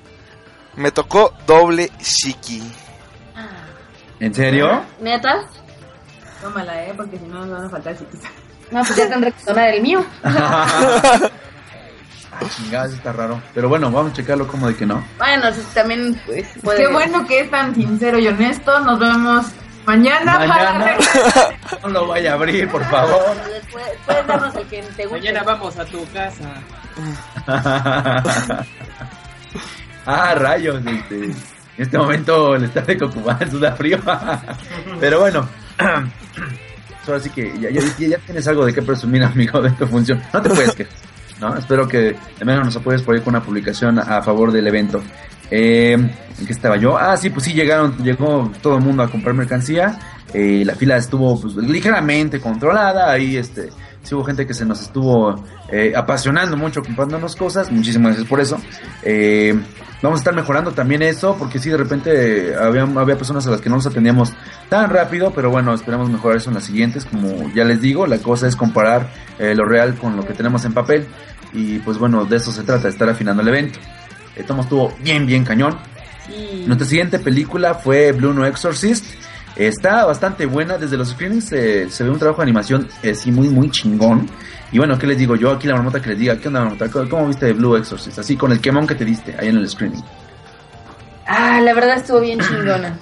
[0.77, 2.63] me tocó doble shiki.
[4.21, 4.83] ¿En serio?
[5.01, 5.47] ¿Neta?
[6.43, 8.23] Tómala, eh, porque si no nos van a faltar sitios.
[8.71, 10.05] No, pues ya tendré que sonar el mío.
[10.25, 11.31] ah,
[12.55, 13.41] chingadas, está raro.
[13.55, 15.03] Pero bueno, vamos a checarlo como de que no.
[15.17, 16.83] Bueno, también pues, puede...
[16.83, 18.79] Qué bueno que es tan sincero y honesto.
[18.81, 19.47] Nos vemos
[19.89, 20.39] mañana.
[20.39, 20.97] Mañana.
[21.35, 23.35] para- No lo vaya a abrir, por favor.
[23.53, 25.09] Después- Puedes darnos el que te guste.
[25.11, 26.45] Mañana vamos a tu casa.
[30.07, 31.25] ah, rayos, este.
[31.25, 33.99] En este momento el estado de Cocubán suda frío.
[35.01, 35.49] Pero bueno.
[37.07, 40.23] Ahora sí que ya, ya, ya tienes algo de qué presumir, amigo, de tu función.
[40.33, 40.93] No te puedes quejar.
[41.41, 41.57] ¿no?
[41.57, 45.01] Espero que al menos nos apoyes por ahí con una publicación a favor del evento.
[45.51, 46.97] Eh, ¿En qué estaba yo?
[46.97, 49.99] Ah, sí, pues sí, llegaron, llegó todo el mundo a comprar mercancía.
[50.33, 53.11] Eh, la fila estuvo pues, ligeramente controlada.
[53.11, 53.71] Ahí este,
[54.03, 57.71] sí hubo gente que se nos estuvo eh, apasionando mucho comprándonos cosas.
[57.71, 58.59] Muchísimas gracias por eso.
[59.03, 59.59] Eh,
[60.03, 63.61] vamos a estar mejorando también eso, porque sí, de repente había, había personas a las
[63.61, 64.33] que no nos atendíamos
[64.69, 67.05] tan rápido, pero bueno, esperamos mejorar eso en las siguientes.
[67.05, 70.65] Como ya les digo, la cosa es comparar eh, lo real con lo que tenemos
[70.65, 71.07] en papel.
[71.53, 73.79] Y pues bueno, de eso se trata, estar afinando el evento.
[74.39, 75.77] El tomo estuvo bien, bien cañón.
[76.27, 76.65] Sí.
[76.67, 79.05] Nuestra siguiente película fue Blue No Exorcist.
[79.57, 83.33] Está bastante buena, desde los screenings eh, se ve un trabajo de animación eh, sí
[83.33, 84.29] muy muy chingón.
[84.71, 85.51] Y bueno, ¿qué les digo yo?
[85.51, 86.89] Aquí la marmota que les diga, ¿qué onda marmota?
[86.89, 88.19] ¿Cómo, cómo viste Blue Exorcist?
[88.19, 90.05] Así con el quemón que te diste ahí en el screening.
[91.27, 92.97] Ah, la verdad estuvo bien chingona.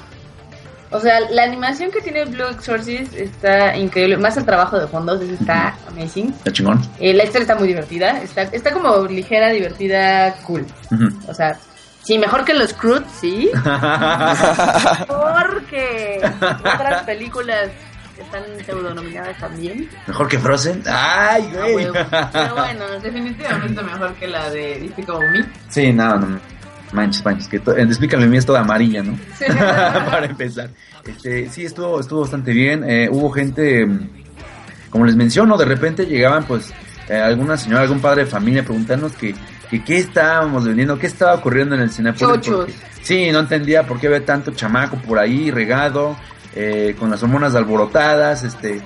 [0.96, 4.16] O sea, la animación que tiene Blue Exorcist está increíble.
[4.16, 6.30] Más el trabajo de fondos, eso está amazing.
[6.30, 6.80] Está chingón.
[6.98, 8.22] Eh, la historia está muy divertida.
[8.22, 10.64] Está, está como ligera, divertida, cool.
[11.28, 11.59] O sea,
[12.02, 13.50] sí, mejor que los Cruz, sí.
[15.06, 16.20] Porque
[16.61, 17.68] otras películas
[18.18, 19.88] están pseudonominadas también.
[20.06, 20.82] Mejor que Frozen.
[20.87, 21.87] Ay, Ah, güey.
[22.32, 25.44] Pero bueno, Definitivamente mejor que la de Despicable Me.
[25.68, 26.40] Sí, no, no.
[26.92, 29.18] Manches, manches, que Explícame mí es toda amarilla, ¿no?
[29.38, 29.44] Sí.
[29.57, 30.70] Para empezar.
[31.05, 32.85] Este, sí, estuvo, estuvo bastante bien.
[32.88, 34.09] Eh, hubo gente, mm,
[34.90, 36.72] como les menciono, de repente llegaban pues
[37.09, 39.35] eh, alguna señora, algún padre de familia preguntarnos que,
[39.70, 42.49] que qué estábamos vendiendo, qué estaba ocurriendo en el Cinepolis.
[42.49, 42.72] Porque-
[43.03, 46.16] Sí, no entendía por qué había tanto chamaco por ahí regado,
[46.57, 48.81] eh, con las hormonas alborotadas, este...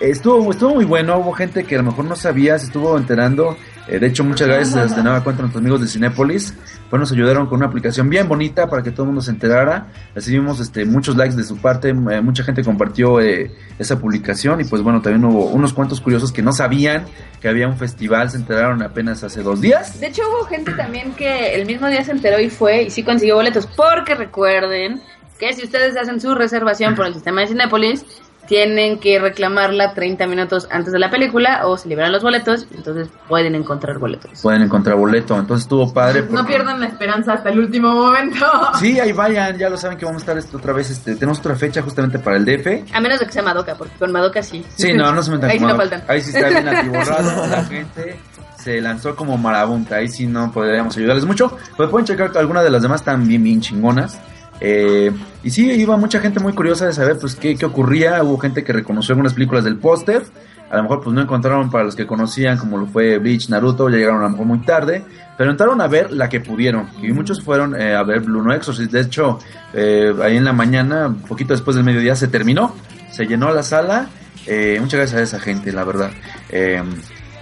[0.00, 3.56] Estuvo, estuvo muy bueno, hubo gente que a lo mejor no sabía, se estuvo enterando.
[3.90, 6.54] Eh, de hecho, muchas gracias de nueva cuenta a nuestros amigos de Cinépolis.
[6.88, 9.88] Pues nos ayudaron con una aplicación bien bonita para que todo el mundo se enterara.
[10.14, 13.50] Recibimos este, muchos likes de su parte, eh, mucha gente compartió eh,
[13.80, 17.04] esa publicación y pues bueno, también hubo unos cuantos curiosos que no sabían
[17.40, 19.98] que había un festival, se enteraron apenas hace dos días.
[19.98, 23.02] De hecho, hubo gente también que el mismo día se enteró y fue y sí
[23.02, 23.66] consiguió boletos.
[23.66, 25.00] Porque recuerden
[25.40, 28.04] que si ustedes hacen su reservación por el sistema de Cinépolis,
[28.46, 33.08] tienen que reclamarla 30 minutos antes de la película o se liberan los boletos, entonces
[33.28, 34.40] pueden encontrar boletos.
[34.42, 36.24] Pueden encontrar boleto, entonces estuvo padre.
[36.30, 38.46] No pierdan la esperanza hasta el último momento.
[38.80, 41.38] Sí, ahí vayan, ya lo saben que vamos a estar esto otra vez, este, tenemos
[41.38, 42.94] otra fecha justamente para el DF.
[42.94, 44.64] A menos de que sea Madoka, porque con Madoka sí.
[44.76, 46.04] Sí, no, no se metan Ahí sí no faltan.
[46.08, 48.18] Ahí sí está bien atiborrado, la gente
[48.56, 52.64] se lanzó como marabunta, ahí sí no podríamos ayudarles mucho, pero pueden checar que algunas
[52.64, 54.18] de las demás están bien, bien chingonas.
[54.60, 55.10] Eh,
[55.42, 58.62] y sí, iba mucha gente muy curiosa de saber pues qué, qué ocurría, hubo gente
[58.62, 60.22] que reconoció algunas películas del póster,
[60.70, 63.88] a lo mejor pues no encontraron para los que conocían como lo fue Bleach, Naruto,
[63.88, 65.02] ya llegaron a lo mejor muy tarde,
[65.38, 68.52] pero entraron a ver la que pudieron, y muchos fueron eh, a ver Blue No
[68.52, 69.38] Exorcist, de hecho
[69.72, 72.76] eh, ahí en la mañana, un poquito después del mediodía se terminó,
[73.10, 74.08] se llenó la sala,
[74.46, 76.10] eh, muchas gracias a esa gente, la verdad,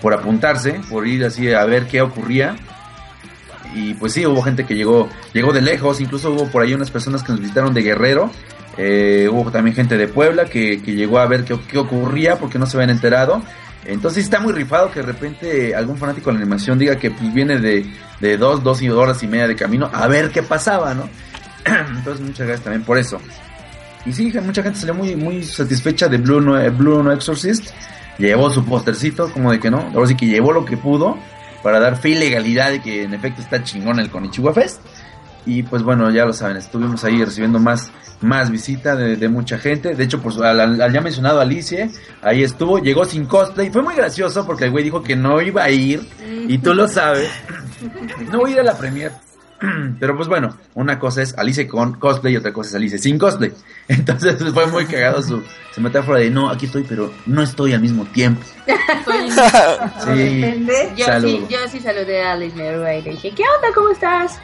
[0.01, 2.57] por apuntarse, por ir así a ver qué ocurría,
[3.75, 6.91] y pues sí, hubo gente que llegó, llegó de lejos, incluso hubo por ahí unas
[6.91, 8.31] personas que nos visitaron de Guerrero,
[8.77, 12.59] eh, hubo también gente de Puebla que, que llegó a ver qué, qué ocurría porque
[12.59, 13.43] no se habían enterado.
[13.85, 17.33] Entonces está muy rifado que de repente algún fanático de la animación diga que pues,
[17.33, 17.87] viene de,
[18.21, 21.09] de dos, dos y horas y media de camino a ver qué pasaba, ¿no?
[21.97, 23.21] Entonces muchas gracias también por eso.
[24.07, 27.71] Y sí, mucha gente salió muy, muy satisfecha de Blue No, Blue no Exorcist.
[28.19, 29.91] Llevó su postercito, como de que no.
[29.95, 31.19] Ahora sí que llevó lo que pudo
[31.63, 34.81] para dar fe y legalidad de que en efecto está chingón el Konichiwa Fest.
[35.47, 37.91] Y pues bueno, ya lo saben, estuvimos ahí recibiendo más,
[38.21, 39.95] más visita de, de mucha gente.
[39.95, 41.91] De hecho, su, al, al ya mencionado Alice,
[42.21, 43.71] ahí estuvo, llegó sin cosplay.
[43.71, 46.07] Fue muy gracioso porque el güey dijo que no iba a ir.
[46.49, 47.31] Y tú lo sabes.
[48.31, 49.13] No voy a ir a la premier.
[50.01, 53.19] Pero pues bueno, una cosa es Alice con cosplay y otra cosa es Alice sin
[53.19, 53.53] cosplay.
[53.89, 55.43] Entonces fue muy cagado su,
[55.75, 58.43] su metáfora de no, aquí estoy, pero no estoy al mismo tiempo.
[60.05, 60.67] Sí.
[60.97, 63.75] Yo sí, yo sí saludé a Alice Merua y le dije, ¿qué onda?
[63.75, 64.39] ¿Cómo estás?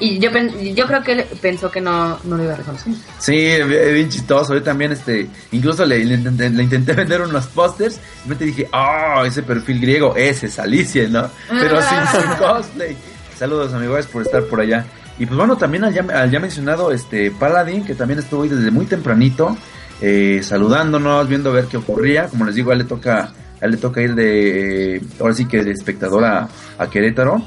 [0.00, 2.92] Y yo, yo creo que él pensó que no, no lo iba a reconocer.
[3.18, 4.54] Sí, bien bien chistoso.
[4.54, 8.00] Yo también, este, incluso le, le intenté, le intenté vender unos pósters.
[8.24, 11.28] Y me dije, oh, ese perfil griego, ese es Alicia, ¿no?
[11.48, 12.96] Pero sin, sin cosplay.
[13.38, 14.84] Saludos, amigos, por estar por allá.
[15.16, 18.84] Y pues bueno, también al ya, mencionado, este, Paladin, que también estuvo ahí desde muy
[18.84, 19.56] tempranito,
[20.00, 22.26] eh, saludándonos, viendo a ver qué ocurría.
[22.26, 25.62] Como les digo, a él le toca, le toca ir de, eh, ahora sí que
[25.62, 26.48] de espectador a,
[26.90, 27.40] Querétaro.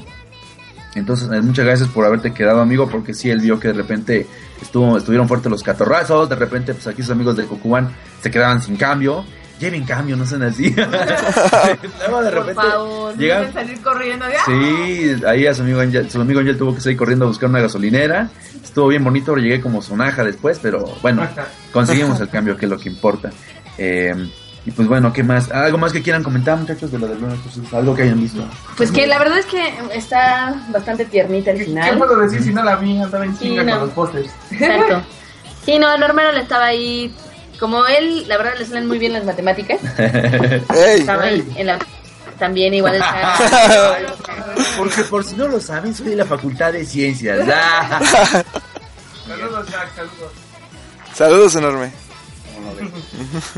[0.94, 4.26] Entonces, eh, muchas gracias por haberte quedado, amigo, porque sí, él vio que de repente
[4.62, 7.90] estuvo, estuvieron fuertes los catorrazos, de repente, pues aquí sus amigos de Cocuban
[8.22, 9.26] se quedaban sin cambio.
[9.60, 10.70] Lleven cambio, no sean así.
[10.76, 13.16] Luego de Por repente favor.
[13.16, 13.40] llegan...
[13.40, 14.26] Deben salir corriendo.
[14.28, 14.44] ya.
[14.44, 17.48] Sí, ahí a su amigo Angel, su amigo Angel tuvo que salir corriendo a buscar
[17.48, 18.28] una gasolinera.
[18.62, 21.26] Estuvo bien bonito, llegué como sonaja después, pero bueno,
[21.72, 23.30] conseguimos el cambio, que es lo que importa.
[23.78, 24.12] Eh,
[24.64, 25.50] y pues bueno, ¿qué más?
[25.50, 27.34] ¿Algo más que quieran comentar, muchachos, de lo de Bruno?
[27.34, 28.44] Entonces, algo que hayan visto.
[28.76, 31.98] Pues que la verdad es que está bastante tiernita al ¿Qué final.
[31.98, 32.96] puedo decir si no la vi?
[33.00, 33.64] Andaba en Sí, no.
[33.64, 34.30] con los postes.
[34.50, 35.02] Exacto.
[35.64, 37.14] Sí, no, el Romero le estaba ahí.
[37.58, 39.78] Como él, la verdad, le salen muy bien las matemáticas.
[39.98, 41.00] ¡Ey!
[41.00, 41.78] Estaba ahí en la.
[42.38, 43.02] También igual el
[44.76, 47.38] Porque por si no lo saben, soy de la Facultad de Ciencias.
[49.28, 50.32] Saludos, Jack, saludos.
[51.14, 51.92] Saludos enorme.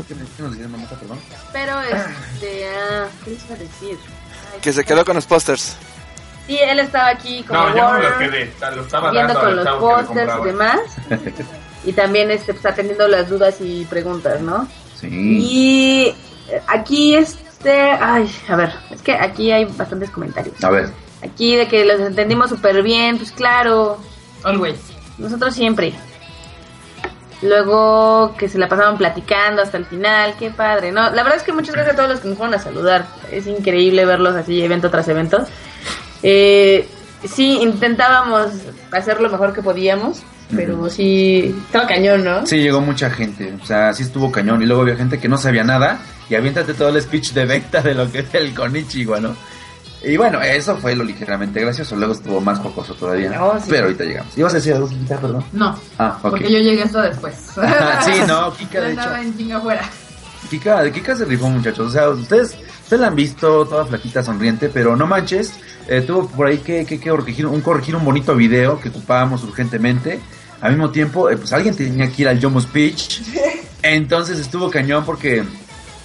[0.07, 1.19] ¿Qué nos dijeron, mamá, perdón?
[1.51, 2.67] Pero este.
[2.67, 3.97] ah, ¿Qué les iba a decir?
[4.53, 5.75] Ay, Que se quedó con los pósters.
[6.47, 8.53] Sí, él estaba aquí como No, yo no Warner, lo quedé.
[8.75, 10.79] Lo estaba viendo con los pósters y demás.
[11.85, 14.67] Y también este, pues, atendiendo las dudas y preguntas, ¿no?
[14.99, 15.07] Sí.
[15.11, 16.15] Y
[16.49, 20.63] eh, aquí este, ay, a ver, es que aquí hay bastantes comentarios.
[20.63, 20.89] A ver.
[21.23, 23.97] Aquí de que los entendimos súper bien, pues claro,
[24.43, 24.79] Always.
[25.17, 25.93] nosotros siempre.
[27.41, 31.09] Luego que se la pasaban platicando hasta el final, qué padre, ¿no?
[31.11, 33.07] La verdad es que muchas gracias a todos los que nos fueron a saludar.
[33.31, 35.45] Es increíble verlos así, evento tras evento.
[36.23, 36.87] Eh,
[37.27, 38.51] sí, intentábamos
[38.91, 42.45] hacer lo mejor que podíamos, pero sí, estaba cañón, ¿no?
[42.45, 43.53] Sí, llegó mucha gente.
[43.61, 44.61] O sea, sí estuvo cañón.
[44.61, 45.99] Y luego había gente que no sabía nada.
[46.29, 49.35] Y aviéntate todo el speech de venta de lo que es el Konichiwa, ¿no?
[50.03, 51.95] Y bueno, eso fue lo ligeramente gracioso.
[51.95, 53.43] Luego estuvo más jocoso todavía.
[53.43, 53.65] Oh, sí.
[53.69, 54.37] Pero ahorita llegamos.
[54.37, 55.43] ¿Ibas a decir algo, Kika, perdón?
[55.51, 56.29] No, Ah, ok.
[56.29, 57.33] porque yo llegué hasta después.
[58.05, 59.15] sí, no, Kika, Yo de hecho.
[59.15, 59.81] en chinga afuera.
[60.49, 61.87] Kika, Kika se rifó, muchachos.
[61.87, 65.53] O sea, ustedes, ustedes la han visto, toda flaquita, sonriente, pero no manches.
[65.87, 69.43] eh, tuvo por ahí que, que, que corregir, un, corregir un bonito video que ocupábamos
[69.43, 70.19] urgentemente.
[70.61, 73.21] Al mismo tiempo, eh, pues alguien tenía que ir al Jomo Speech.
[73.81, 75.43] Entonces estuvo cañón porque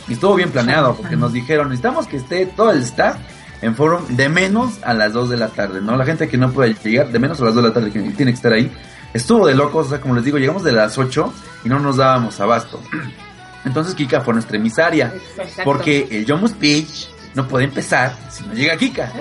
[0.09, 3.17] estuvo bien planeado porque nos dijeron, necesitamos que esté todo el staff
[3.63, 5.97] en forum de menos a las 2 de la tarde, ¿no?
[5.97, 8.01] La gente que no puede llegar de menos a las 2 de la tarde que
[8.01, 8.71] tiene que estar ahí.
[9.13, 11.33] Estuvo de locos, o sea, como les digo, llegamos de las 8
[11.65, 12.81] y no nos dábamos abasto.
[13.65, 15.63] Entonces Kika fue nuestra emisaria, Exacto.
[15.65, 19.13] porque el Young Speech no puede empezar si no llega Kika.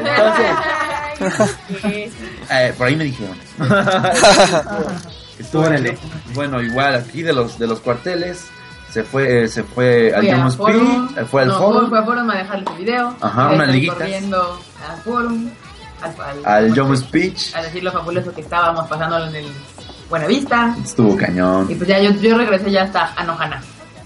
[1.20, 1.56] Entonces,
[2.52, 3.36] eh, por ahí me dijeron.
[5.40, 5.98] Estuvo Órale.
[6.34, 8.46] bueno, igual aquí de los de los cuarteles
[8.92, 12.00] se fue eh, se fue al a Young Forum, Speech, fue al no, forum, Fue
[12.00, 13.16] a Forum a dejarle su video.
[13.22, 13.98] Ajá, unas liguitas.
[13.98, 15.50] corriendo al Forum.
[16.02, 17.56] Al, al, al Young Speech.
[17.56, 19.46] a decir lo fabuloso que estábamos pasando en el
[20.10, 20.76] Buenavista.
[20.84, 21.68] Estuvo cañón.
[21.70, 23.62] Y pues ya yo, yo regresé ya hasta Anohana.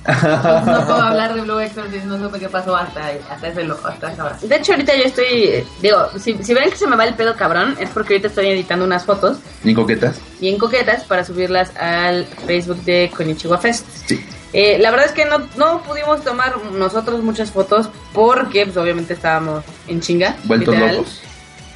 [0.08, 4.12] No puedo hablar de Blue Exorcist, no supe qué pasó hasta, hasta, ese, lo- hasta
[4.12, 4.38] esa hora.
[4.42, 5.64] De hecho, ahorita yo estoy.
[5.82, 8.48] Digo, si, si ven que se me va el pedo cabrón, es porque ahorita estoy
[8.48, 10.20] editando unas fotos Ni coquetas.
[10.40, 13.86] bien coquetas para subirlas al Facebook de Konichiwa Fest.
[14.06, 14.26] Sí.
[14.52, 19.14] Eh, la verdad es que no, no pudimos tomar nosotros muchas fotos porque, pues, obviamente
[19.14, 20.36] estábamos en chinga.
[20.44, 20.98] Vueltos literal.
[20.98, 21.22] locos.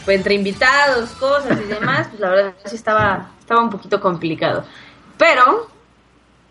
[0.06, 4.64] Pues, entre invitados, cosas y demás, pues la verdad sí estaba, estaba un poquito complicado.
[5.18, 5.70] Pero,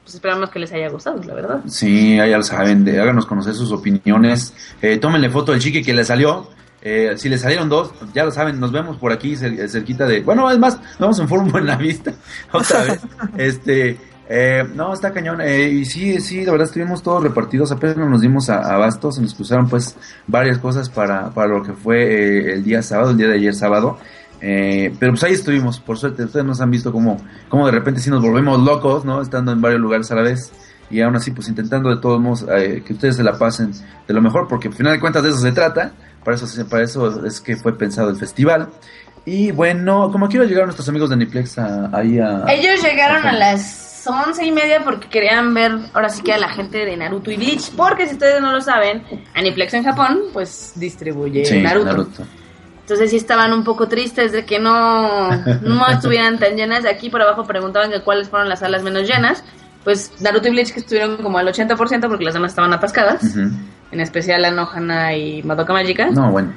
[0.07, 1.61] pues esperamos que les haya gustado, la verdad.
[1.67, 4.55] Sí, ya lo saben, de, háganos conocer sus opiniones.
[4.81, 6.49] Eh, tómenle foto del chique que le salió.
[6.81, 10.21] Eh, si le salieron dos, ya lo saben, nos vemos por aquí cer- cerquita de...
[10.21, 12.13] Bueno, es más, nos vamos en Forum Buenavista
[12.53, 13.01] otra vez.
[13.37, 13.99] este,
[14.29, 15.41] eh, no, está cañón.
[15.41, 19.17] Eh, y sí, sí, la verdad estuvimos todos repartidos, apenas nos dimos a, a bastos,
[19.17, 19.97] se nos cruzaron pues
[20.29, 23.55] varias cosas para, para lo que fue eh, el día sábado, el día de ayer
[23.55, 23.99] sábado.
[24.49, 27.17] Eh, pero pues ahí estuvimos, por suerte, ustedes nos han visto como,
[27.49, 29.21] como de repente sí nos volvemos locos, ¿no?
[29.21, 30.53] Estando en varios lugares a la vez
[30.89, 33.73] y aún así pues intentando de todos modos eh, que ustedes se la pasen
[34.07, 35.91] de lo mejor porque al final de cuentas de eso se trata
[36.23, 38.69] para eso para eso es que fue pensado el festival
[39.25, 43.31] y bueno como quiero llegar nuestros amigos de Niplex a- ahí a Ellos llegaron Ajá.
[43.31, 46.97] a las once y media porque querían ver ahora sí que a la gente de
[46.97, 47.73] Naruto y Bleach.
[47.77, 49.03] Porque si ustedes no lo saben,
[49.35, 51.87] Aniplex en Japón pues distribuye Sí, Naruto.
[51.87, 52.23] Naruto.
[52.87, 55.29] Entonces sí estaban un poco tristes de que no,
[55.63, 56.85] no estuvieran tan llenas.
[56.85, 59.43] De aquí por abajo preguntaban que cuáles fueron las salas menos llenas.
[59.83, 63.25] Pues Naruto y Bleach que estuvieron como al 80% porque las demás estaban atascadas.
[63.25, 63.51] Ujú.
[63.91, 66.07] En especial Anohana y Madoka Magica.
[66.11, 66.53] no bueno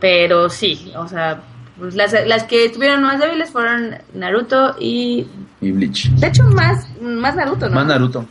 [0.00, 1.40] Pero sí, o sea,
[1.78, 5.26] pues las, las que estuvieron más débiles fueron Naruto y...
[5.60, 7.74] y Bleach De hecho, más, más Naruto, ¿no?
[7.76, 8.24] más Naruto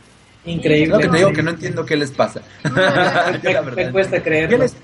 [0.44, 0.94] Increíble.
[0.94, 2.72] lo que te digo que no entiendo qué les pasa la
[3.32, 3.72] Me, verdad.
[3.76, 4.58] me cuesta ¿Qué creerlo.
[4.58, 4.74] les,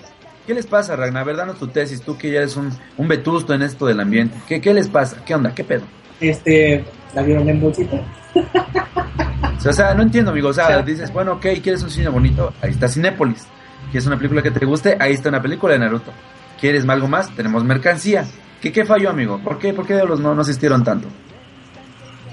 [0.48, 1.26] ¿Qué les pasa, Ragnar?
[1.26, 1.44] ¿Verdad?
[1.44, 4.34] No tu tesis, tú que ya eres un, un vetusto en esto del ambiente.
[4.48, 5.22] ¿Qué, ¿Qué les pasa?
[5.22, 5.54] ¿Qué onda?
[5.54, 5.82] ¿Qué pedo?
[6.22, 6.82] Este,
[7.14, 7.96] ¿la vieron en bolsita?
[8.34, 10.48] O sea, o sea, no entiendo, amigo.
[10.48, 12.54] O sea, dices, bueno, ok, ¿quieres un cine bonito?
[12.62, 13.46] Ahí está Cinépolis.
[13.90, 14.96] ¿Quieres una película que te guste?
[14.98, 16.12] Ahí está una película de Naruto.
[16.58, 17.28] ¿Quieres algo más?
[17.36, 18.24] Tenemos mercancía.
[18.62, 19.38] ¿Qué, qué falló, amigo?
[19.44, 21.08] ¿Por qué, por qué diablos no, no asistieron tanto?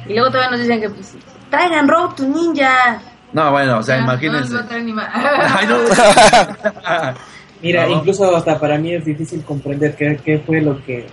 [0.07, 1.17] Y luego todavía nos dicen que pues,
[1.49, 3.01] traigan Road to Ninja.
[3.33, 4.53] No, bueno, o sea, Ya, imagínense.
[4.53, 5.09] No, a más.
[5.59, 7.15] Ay, no.
[7.61, 7.97] Mira, No.
[7.97, 11.05] incluso hasta para mí es difícil comprender qué, qué fue lo que,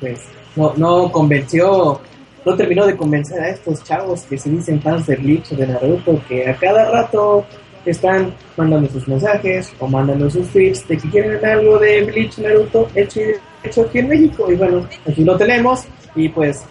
[0.00, 0.20] pues,
[0.56, 2.00] no, no convenció,
[2.44, 5.66] no terminó de convencer a estos chavos que se dicen fans de Bleach o de
[5.66, 7.44] Naruto, que a cada rato
[7.84, 12.88] están mandando sus mensajes o mandando sus tweets de que quieren algo de Bleach Naruto
[12.94, 13.20] hecho,
[13.62, 14.50] hecho aquí en México.
[14.50, 15.84] Y bueno, aquí lo tenemos
[16.14, 16.62] y pues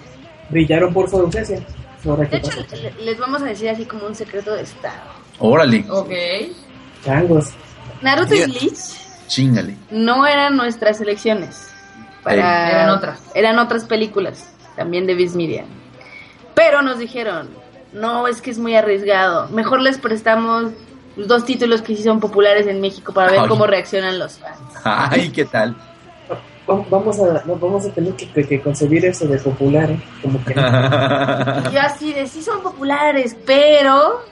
[0.49, 1.59] brillaron por su ausencia.
[2.05, 2.51] Ahora De hecho,
[3.03, 5.01] les vamos a decir así como un secreto de estado.
[5.39, 6.11] Órale, ok.
[7.03, 7.49] changos.
[8.01, 9.77] Naruto y Bleach chingale.
[9.91, 11.71] no eran nuestras elecciones.
[12.23, 12.69] Para...
[12.69, 13.21] Eran otras.
[13.33, 15.63] Eran otras películas, también de Viz Media.
[16.53, 17.47] Pero nos dijeron,
[17.93, 19.47] no, es que es muy arriesgado.
[19.49, 20.71] Mejor les prestamos
[21.15, 23.47] dos títulos que sí son populares en México para ver Ay.
[23.47, 24.57] cómo reaccionan los fans.
[24.83, 25.75] Ay, ¿qué tal?
[26.69, 29.99] Va- Vamos a, no, vamos a tener que, que- que concebir eso de popular, ¿eh?
[30.21, 30.53] como que
[31.71, 34.23] Y yo así de, sí son populares, pero...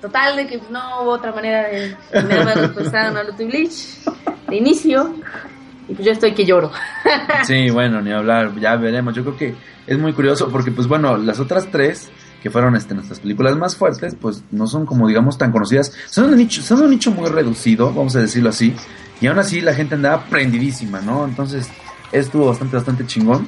[0.00, 3.98] Total, de que no hubo otra manera de tener prestado Naruto y Bleach
[4.48, 5.14] de inicio.
[5.88, 6.70] Y pues yo estoy que lloro.
[7.44, 9.14] Sí, bueno, ni hablar, ya veremos.
[9.14, 9.54] Yo creo que
[9.86, 12.10] es muy curioso porque, pues bueno, las otras tres
[12.42, 15.92] que fueron este, nuestras películas más fuertes, pues no son como digamos tan conocidas.
[16.08, 18.74] Son un nicho, son un nicho muy reducido, vamos a decirlo así.
[19.20, 21.24] Y aún así la gente andaba prendidísima, ¿no?
[21.24, 21.68] Entonces
[22.12, 23.46] estuvo bastante, bastante chingón.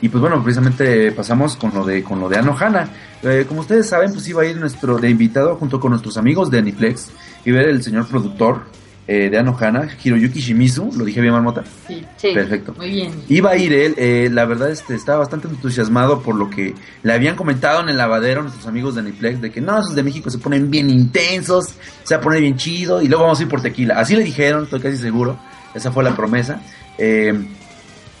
[0.00, 2.88] Y pues bueno, precisamente pasamos con lo de con lo de Anohana.
[3.22, 6.50] Eh, como ustedes saben, pues iba a ir nuestro de invitado junto con nuestros amigos
[6.50, 7.10] de Aniplex
[7.44, 8.64] y ver el señor productor
[9.08, 10.90] eh, de Anohana, Hiroyuki Shimizu.
[10.96, 11.62] Lo dije bien, Marmota.
[11.86, 12.04] Sí.
[12.16, 12.32] Sí.
[12.34, 12.74] Perfecto.
[12.76, 13.12] Muy bien.
[13.28, 17.12] Iba a ir él, eh, la verdad este, estaba bastante entusiasmado por lo que le
[17.12, 20.28] habían comentado en el lavadero nuestros amigos de Aniplex, de que no, esos de México
[20.28, 23.48] se ponen bien intensos, se va a poner bien chido y luego vamos a ir
[23.48, 23.98] por tequila.
[23.98, 25.38] Así le dijeron, estoy casi seguro,
[25.72, 26.60] esa fue la promesa.
[26.98, 27.32] Eh,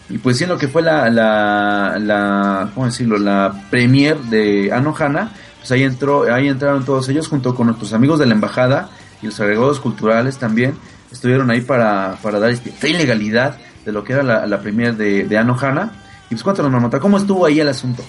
[0.08, 3.18] y pues siendo que fue la, la, la, ¿cómo decirlo?
[3.18, 8.18] La premier de Anohana, pues ahí entró, ahí entraron todos ellos junto con nuestros amigos
[8.18, 8.90] de la embajada,
[9.22, 10.76] y los agregados culturales también
[11.10, 14.60] estuvieron ahí para, para dar este, fe y legalidad de lo que era la, la
[14.60, 15.92] premier de, de Anohana.
[16.26, 18.04] Y pues cuéntanos, Marmota, ¿cómo estuvo ahí el asunto?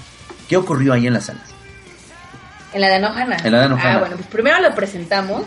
[0.49, 1.39] ¿Qué ocurrió ahí en la sala?
[2.73, 3.37] En la de Anohana.
[3.43, 3.95] En la de Anohana.
[3.95, 5.43] Ah, bueno, pues primero lo presentamos.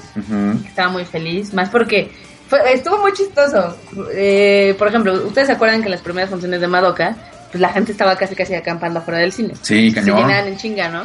[0.64, 2.12] Estaba muy feliz, más porque
[2.50, 3.74] fue- estuvo muy chistoso.
[4.12, 7.16] Eh, por ejemplo, ustedes se acuerdan que en las primeras funciones de Madoka,
[7.50, 9.54] pues la gente estaba casi casi acampando afuera del cine.
[9.62, 10.18] Sí, Se cañón.
[10.18, 11.04] llenaban en chinga, ¿no?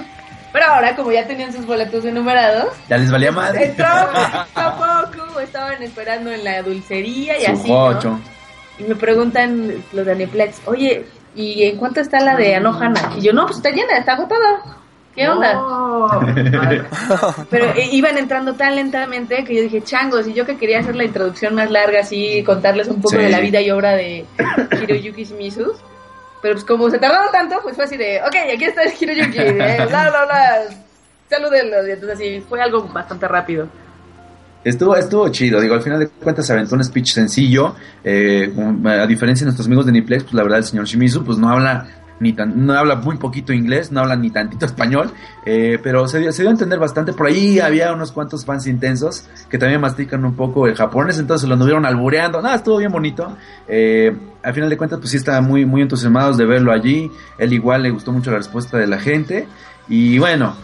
[0.51, 3.65] Pero ahora, como ya tenían sus boletos enumerados, Ya les valía madre.
[3.65, 4.07] entraban
[4.53, 7.69] poco a poco, estaban esperando en la dulcería y Su así.
[8.07, 8.21] ¿no?
[8.79, 13.11] Y me preguntan los de Aniplex, oye, ¿y en cuánto está la de Anohana?
[13.17, 14.77] Y yo, no, pues está llena, está agotada.
[15.15, 15.57] ¿Qué onda?
[15.57, 16.09] Oh.
[17.49, 20.95] Pero eh, iban entrando tan lentamente que yo dije, changos, y yo que quería hacer
[20.95, 23.21] la introducción más larga, así, contarles un poco Sí.
[23.23, 24.25] de la vida y obra de
[24.81, 25.71] Hiroyuki Shimizu.
[26.41, 29.53] Pero pues como se tardaron tanto, pues fue así de, ok, aquí está Hiroyuki, eh,
[29.87, 30.61] bla, bla, bla,
[31.29, 31.87] salúdenlos.
[31.87, 33.67] Y entonces así, fue algo bastante rápido.
[34.65, 38.51] Estuvo, estuvo chido, digo, al final de cuentas se aventó un speech sencillo, eh,
[38.85, 41.49] a diferencia de nuestros amigos de Niplex, pues la verdad el señor Shimizu pues no
[41.49, 41.85] habla
[42.19, 45.11] ni tan, no habla muy poquito inglés, no habla ni tantito español,
[45.45, 48.67] eh, pero se dio, se dio a entender bastante, por ahí había unos cuantos fans
[48.67, 52.91] intensos que también mastican un poco el japonés, entonces lo anduvieron albureando, nada, estuvo bien
[52.91, 53.35] bonito,
[53.67, 57.53] eh, al final de cuentas pues sí estaban muy, muy entusiasmados de verlo allí, él
[57.53, 59.47] igual le gustó mucho la respuesta de la gente,
[59.87, 60.55] y bueno,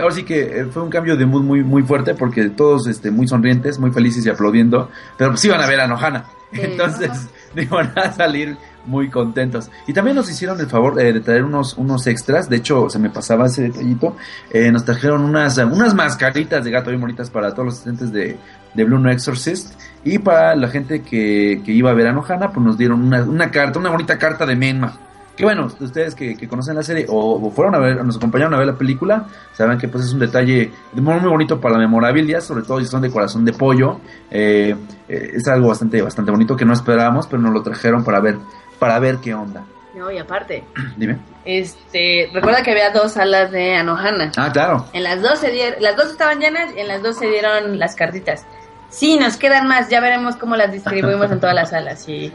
[0.00, 3.10] ahora sí que eh, fue un cambio de mood muy, muy fuerte porque todos este,
[3.10, 6.24] muy sonrientes, muy felices y aplaudiendo, pero pues iban a ver a Nohana.
[6.52, 6.60] Sí.
[6.62, 8.56] Entonces iban a salir
[8.86, 9.70] muy contentos.
[9.86, 12.98] Y también nos hicieron el favor eh, de traer unos, unos extras, de hecho se
[12.98, 14.16] me pasaba ese detallito,
[14.50, 18.36] eh, nos trajeron unas, unas mascaritas de gato bien bonitas para todos los asistentes de,
[18.74, 19.74] de Blue No Exorcist
[20.04, 23.22] y para la gente que, que iba a ver a Nohana, pues nos dieron una,
[23.22, 24.98] una carta, una bonita carta de Menma.
[25.36, 28.54] Que bueno, ustedes que, que conocen la serie o, o fueron a ver, nos acompañaron
[28.54, 31.80] a ver la película, saben que pues es un detalle muy, muy bonito para la
[31.80, 34.00] memorabilia, sobre todo si son de corazón de pollo.
[34.30, 34.76] Eh,
[35.08, 38.36] eh, es algo bastante, bastante bonito que no esperábamos, pero nos lo trajeron para ver,
[38.78, 39.64] para ver qué onda.
[39.94, 40.64] No, y aparte,
[40.96, 41.18] Dime.
[41.44, 44.30] este, recuerda que había dos salas de Anohana.
[44.36, 44.86] Ah, claro.
[44.92, 47.78] En las dos se dieron, las dos estaban llenas y en las dos se dieron
[47.78, 48.44] las cartitas.
[48.88, 52.02] Sí, nos quedan más, ya veremos cómo las distribuimos en todas las salas.
[52.02, 52.32] Si,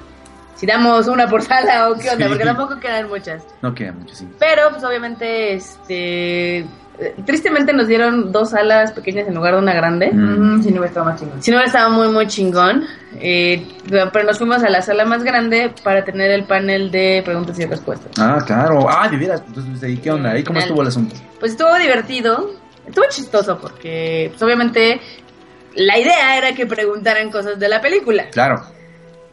[0.59, 2.29] si damos una por sala o qué onda, Sí.
[2.29, 3.45] porque tampoco quedan muchas.
[3.61, 4.27] No queda mucho, sí.
[4.37, 6.65] Pero, pues obviamente, este.
[7.25, 10.11] Tristemente nos dieron dos salas pequeñas en lugar de una grande.
[10.11, 10.55] Mm.
[10.57, 11.41] Mm, si no hubiera estado más chingón.
[11.41, 12.83] Si no hubiera estado muy, muy chingón.
[13.21, 13.65] Eh,
[14.11, 17.65] pero nos fuimos a la sala más grande para tener el panel de preguntas y
[17.65, 18.11] respuestas.
[18.19, 18.85] Ah, claro.
[18.89, 19.41] Ah, de veras.
[19.47, 20.37] Entonces, ¿y qué onda?
[20.37, 21.15] ¿Y cómo estuvo el asunto?
[21.39, 22.51] Pues estuvo divertido,
[22.85, 24.99] estuvo chistoso porque, pues obviamente,
[25.75, 28.25] la idea era que preguntaran cosas de la película.
[28.29, 28.61] Claro.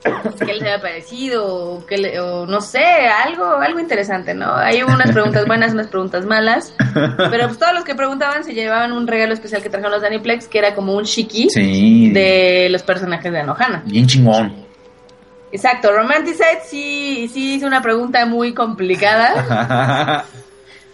[0.38, 1.46] ¿Qué les había parecido?
[1.46, 4.54] O, qué le- o no sé, algo, algo interesante, ¿no?
[4.56, 6.74] Hay unas preguntas buenas, unas preguntas malas.
[6.94, 10.48] Pero pues todos los que preguntaban se llevaban un regalo especial que trajeron los Daniplex,
[10.48, 12.10] que era como un shiki Sí.
[12.12, 13.82] de los personajes de Anohana.
[13.86, 14.64] Bien chingón.
[15.52, 20.24] Exacto, Romanticide sí, sí hizo una pregunta muy complicada.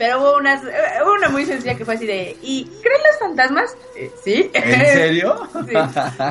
[0.02, 0.68] Pero hubo unas, eh,
[1.04, 3.76] hubo una muy sencilla que fue así de, ¿y creen los fantasmas?
[3.96, 4.50] Eh, sí.
[4.52, 5.48] ¿En serio?
[5.64, 5.74] Sí.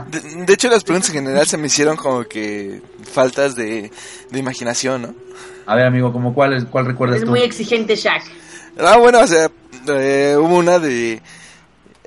[0.10, 2.82] De, de hecho, las preguntas en general se me hicieron como que
[3.14, 3.90] faltas de,
[4.30, 5.16] de imaginación, ¿no?
[5.68, 7.30] A ver, amigo, ¿cómo cuál, es- cuál recuerdas Es tú?
[7.30, 8.24] muy exigente Shaq.
[8.78, 9.50] Ah, bueno, o sea,
[9.88, 11.22] eh, hubo una de...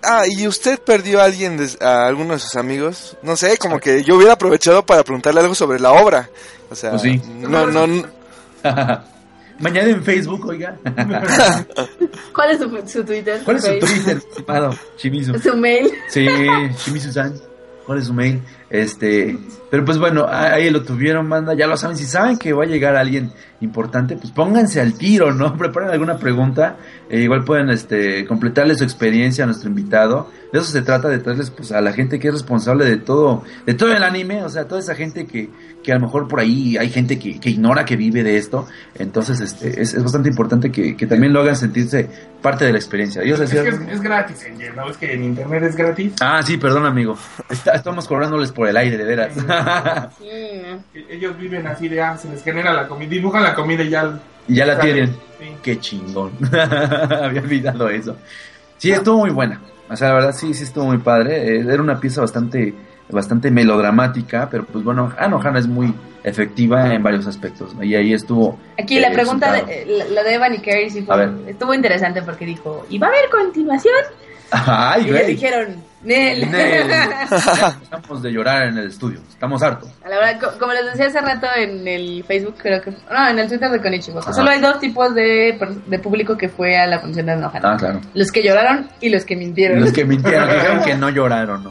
[0.02, 3.16] Ah, ¿y usted perdió a alguien, de- a alguno de sus amigos?
[3.22, 6.28] No sé, como que yo hubiera aprovechado para preguntarle algo sobre la obra.
[6.70, 7.22] O sea, Pues sí.
[7.40, 8.06] no, no, no-
[9.60, 10.76] Mañana en Facebook, oiga.
[12.34, 13.40] ¿Cuál es su, su Twitter?
[13.44, 13.90] ¿Cuál es su Facebook?
[13.90, 15.38] Twitter, estimado Shimizu?
[15.38, 15.90] Su mail.
[16.08, 16.26] Sí,
[16.84, 17.34] Shimizu-san.
[17.86, 18.40] ¿Cuál es su mail?
[18.74, 19.38] Este,
[19.70, 22.66] pero pues bueno, ahí lo tuvieron, manda, ya lo saben, si saben que va a
[22.66, 25.56] llegar alguien importante, pues pónganse al tiro, ¿no?
[25.58, 26.76] Preparen alguna pregunta,
[27.08, 30.28] eh, igual pueden este completarle su experiencia a nuestro invitado.
[30.52, 33.44] De eso se trata, de traerles pues a la gente que es responsable de todo,
[33.64, 35.50] de todo el anime, o sea, toda esa gente que,
[35.82, 38.66] que a lo mejor por ahí hay gente que, que ignora que vive de esto,
[38.96, 42.08] entonces este es, es bastante importante que, que también lo hagan sentirse
[42.42, 43.22] parte de la experiencia.
[43.22, 43.62] Es, decía.
[43.62, 44.90] que es, es gratis, Angel, ¿no?
[44.90, 46.12] Es que en internet es gratis.
[46.20, 47.16] Ah, sí, perdón, amigo.
[47.48, 49.32] Está- estamos cobrándoles por el aire, de veras.
[49.34, 49.42] Sí,
[50.62, 50.82] ¿no?
[51.08, 54.18] Ellos viven así de, ah, se les genera la comida, dibujan la comida y ya...
[54.46, 55.08] Y ya la tienen.
[55.38, 55.46] Sí.
[55.62, 56.32] Qué chingón.
[56.52, 58.16] Había olvidado eso.
[58.76, 59.60] Sí, estuvo muy buena.
[59.88, 61.56] O sea, la verdad sí, sí estuvo muy padre.
[61.56, 62.74] Eh, era una pieza bastante
[63.08, 67.74] bastante melodramática, pero pues bueno, Anohana es muy efectiva en varios aspectos.
[67.74, 67.82] ¿no?
[67.82, 68.58] Y ahí estuvo.
[68.78, 71.30] Aquí eh, la pregunta, de, eh, la, de Evan y Carrie sí fue, A ver.
[71.46, 73.94] estuvo interesante porque dijo, ¿y va a haber continuación?
[74.66, 75.26] Ay, y le güey.
[75.34, 76.42] dijeron, Nel.
[77.82, 79.20] Estamos de llorar en el estudio.
[79.28, 79.88] Estamos hartos.
[80.04, 82.90] A la verdad, co- como les decía hace rato en el Facebook, creo que...
[82.90, 84.20] No, en el Twitter de Konichiwa.
[84.20, 84.32] Ajá.
[84.32, 87.72] Solo hay dos tipos de, de público que fue a la función de Anohana.
[87.72, 88.00] Ah, claro.
[88.14, 89.80] Los que lloraron y los que mintieron.
[89.80, 91.70] Los que mintieron, que dijeron que no lloraron, ¿no?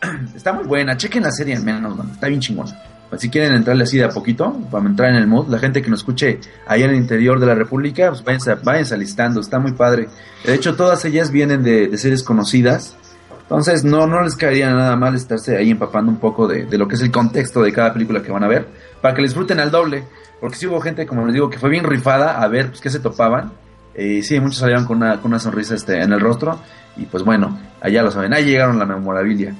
[0.36, 0.96] está muy buena.
[0.96, 2.10] Chequen la serie al menos, man.
[2.12, 2.70] Está bien chingona.
[3.08, 5.82] Pues, si quieren entrarle así de a poquito, para entrar en el mood, la gente
[5.82, 9.58] que nos escuche allá en el interior de la República, pues váyanse, váyanse alistando, está
[9.58, 10.08] muy padre.
[10.44, 12.96] De hecho, todas ellas vienen de, de series conocidas.
[13.42, 16.96] Entonces, no, no les caería nada mal estarse ahí empapando un poco de, lo que
[16.96, 18.66] es el contexto de cada película que van a ver,
[19.00, 20.04] para que les disfruten al doble.
[20.40, 22.90] Porque sí hubo gente, como les digo, que fue bien rifada a ver pues, qué
[22.90, 23.52] se topaban.
[23.94, 26.58] Eh, sí, muchos salieron con una, con una sonrisa este, en el rostro.
[26.96, 29.54] Y pues bueno, allá lo saben, ahí llegaron la memorabilia.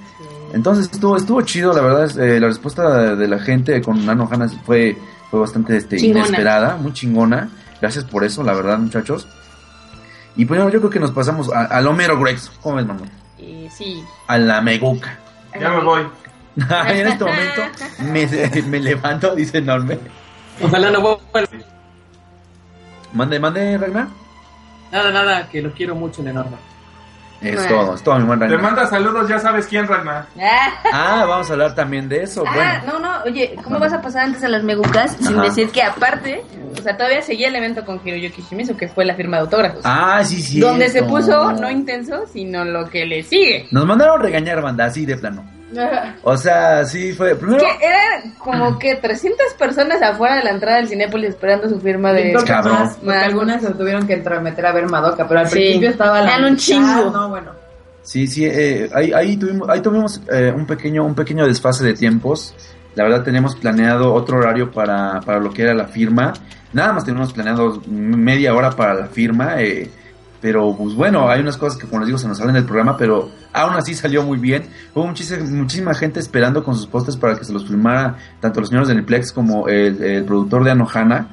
[0.53, 4.29] Entonces estuvo, estuvo chido, la verdad, es, eh, la respuesta de, la gente con Nano
[4.31, 4.97] Hanna fue,
[5.31, 6.27] fue bastante este, Chingona.
[6.27, 7.51] inesperada, muy chingona.
[7.81, 9.27] Gracias por eso, la verdad, muchachos.
[10.37, 12.51] Y pues bueno, yo creo que nos pasamos a- al Homero Grex.
[12.63, 13.11] ¿Cómo ves, mamón?
[13.39, 14.03] Y sí.
[14.29, 15.19] A la meguca.
[15.61, 16.03] Ya me voy.
[16.57, 17.63] en este momento
[18.13, 19.99] me, me levanto, dice enorme.
[20.63, 21.01] Ojalá no
[21.33, 21.51] vuelva.
[23.13, 24.09] Mande, mande, Ragnar.
[24.93, 26.57] Nada, nada, que lo quiero mucho en enorme.
[27.41, 27.69] Es Bueno.
[27.69, 28.63] todo, es todo, mi buen Te Ragnar.
[28.63, 30.27] manda saludos, ya sabes quién, Ragnar.
[30.41, 32.43] Ah, Ah, vamos a hablar también de eso.
[32.47, 35.43] ah, Bueno, no, no, oye, ¿cómo vas a pasar antes a las megucas sin Ajá.
[35.43, 36.43] decir que aparte,
[36.79, 39.81] o sea, todavía seguía el evento con Hiroyuki Shimizu, que fue la firma de autógrafos?
[39.85, 40.61] ah, sí, sí.
[40.61, 43.67] donde se puso no intenso, sino lo que le sigue.
[43.71, 45.45] Nos mandaron regañar, banda, así de plano.
[46.23, 47.35] O sea, sí fue.
[47.35, 47.59] Primero.
[47.59, 52.13] Que eran como que 300 personas afuera de la entrada del Cinépolis esperando su firma
[52.13, 52.33] de...
[52.35, 55.55] Más, porque algunas se tuvieron que entrometer a ver Madoka, pero al Sí.
[55.57, 57.11] principio estaba la Eran un chingo.
[57.11, 57.51] No, bueno.
[58.03, 61.95] Sí, sí, eh, ahí, ahí tuvimos, ahí tuvimos eh, un pequeño, un pequeño desfase de
[61.95, 62.55] tiempos.
[62.95, 66.33] La verdad teníamos planeado otro horario para, para lo que era la firma.
[66.73, 69.61] Nada más teníamos planeado media hora para la firma.
[69.61, 69.91] eh,
[70.47, 72.97] pero pues bueno, hay unas cosas que como les digo se nos salen del programa,
[72.97, 74.63] pero aún así salió muy bien.
[74.95, 78.69] Hubo muchísima, muchísima gente esperando con sus postes para que se los firmara tanto los
[78.69, 81.31] señores del Niplex como el, el productor de Anohana.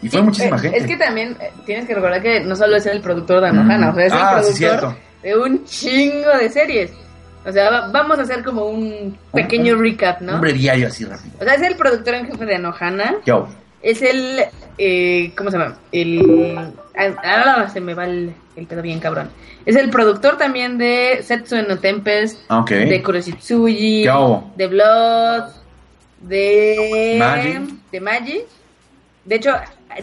[0.00, 0.78] Y fue Sí, muchísima eh, gente.
[0.78, 3.88] Es que también eh, tienes que recordar que no solo es el productor de Anohana,
[3.88, 3.90] Mm.
[3.90, 4.96] o sea, es Ah, el productor cierto.
[5.22, 6.90] de un chingo de series.
[7.44, 10.36] O sea, va- vamos a hacer como un pequeño Un- recap, ¿no?
[10.36, 11.34] Un breviario así rápido.
[11.38, 13.46] O sea, es el productor en jefe de Anohana, Yo.
[13.82, 14.40] es el,
[14.78, 15.76] eh, ¿cómo se llama?
[15.92, 16.56] El,
[16.96, 19.30] ah, ah, se me va el, el pedo bien cabrón.
[19.66, 24.04] Es el productor también de Setsu no Tempest, Ah, de Kuroshitsuji,
[24.56, 25.44] de Blood,
[26.20, 27.78] de Magi.
[27.92, 28.40] de Magi.
[29.24, 29.52] De hecho,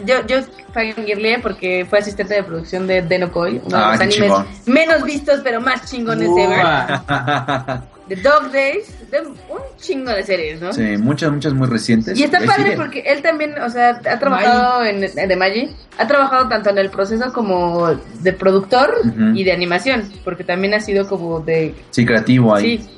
[0.04, 0.38] yo, yo
[0.74, 4.46] fangirleé porque fue asistente de producción de Denokoi, uno Ah, de los qué animes chingón.
[4.74, 7.80] menos vistos pero más chingones ever.
[8.14, 9.34] De Dog Days, de un
[9.78, 10.72] chingo de series, ¿no?
[10.72, 12.18] Sí, muchas, muchas muy recientes.
[12.18, 15.70] Y está ahí padre porque él también, o sea, ha trabajado en, en- de Magi,
[15.98, 17.88] ha trabajado tanto en el proceso como
[18.20, 18.94] de productor
[19.34, 22.78] y de animación, porque también ha sido como de Sí, creativo ahí.
[22.78, 22.88] Sí.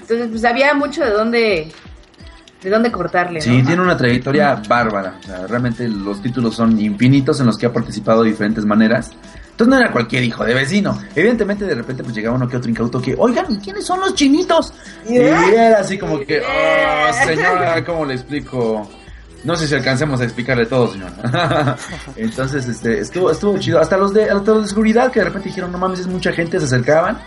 [0.00, 1.68] Entonces, pues había mucho de dónde,
[2.62, 3.66] de dónde cortarle, Sí, ¿no?
[3.66, 5.16] tiene una trayectoria bárbara.
[5.20, 9.10] O sea, realmente los títulos son infinitos en los que ha participado de diferentes maneras.
[9.56, 11.00] Entonces no era cualquier hijo de vecino.
[11.14, 14.14] Evidentemente de repente pues llegaba uno que otro incauto que, oigan, ¿y quiénes son los
[14.14, 14.70] chinitos?
[15.08, 18.86] Y era así como que, oh, señora, ¿cómo le explico?
[19.44, 21.74] No sé si alcancemos a explicarle todo, señora.
[22.16, 23.80] Entonces, este, estuvo, estuvo chido.
[23.80, 26.32] Hasta los de, hasta los de seguridad que de repente dijeron, no mames, es mucha
[26.32, 27.18] gente, se acercaban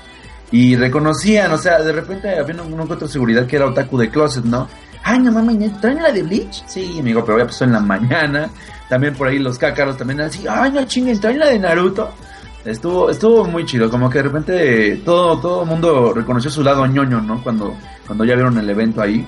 [0.51, 4.11] y reconocían, o sea, de repente había uno que otro seguridad que era otaku de
[4.11, 4.67] closet, ¿no?
[5.03, 6.63] Ay, no mames, ¿ne- ¿traen la de Bleach?
[6.67, 8.49] Sí, amigo, pero ya pasó en la mañana.
[8.89, 12.11] También por ahí los cácaros también así, ay, no chinguen, ¿traen la de Naruto?
[12.65, 16.85] Estuvo, estuvo muy chido, como que de repente todo, todo el mundo reconoció su lado
[16.85, 17.41] ñoño, ¿no?
[17.41, 17.73] Cuando,
[18.05, 19.25] cuando ya vieron el evento ahí.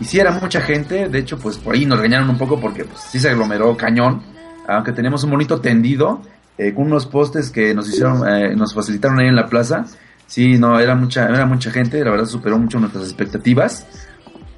[0.00, 2.84] Y sí era mucha gente, de hecho, pues por ahí nos regañaron un poco porque
[2.84, 4.22] pues sí se aglomeró cañón.
[4.68, 6.22] Aunque teníamos un bonito tendido,
[6.56, 9.84] eh, con unos postes que nos hicieron, eh, nos facilitaron ahí en la plaza.
[10.26, 13.86] Sí, no, era mucha, era mucha gente, la verdad superó mucho nuestras expectativas.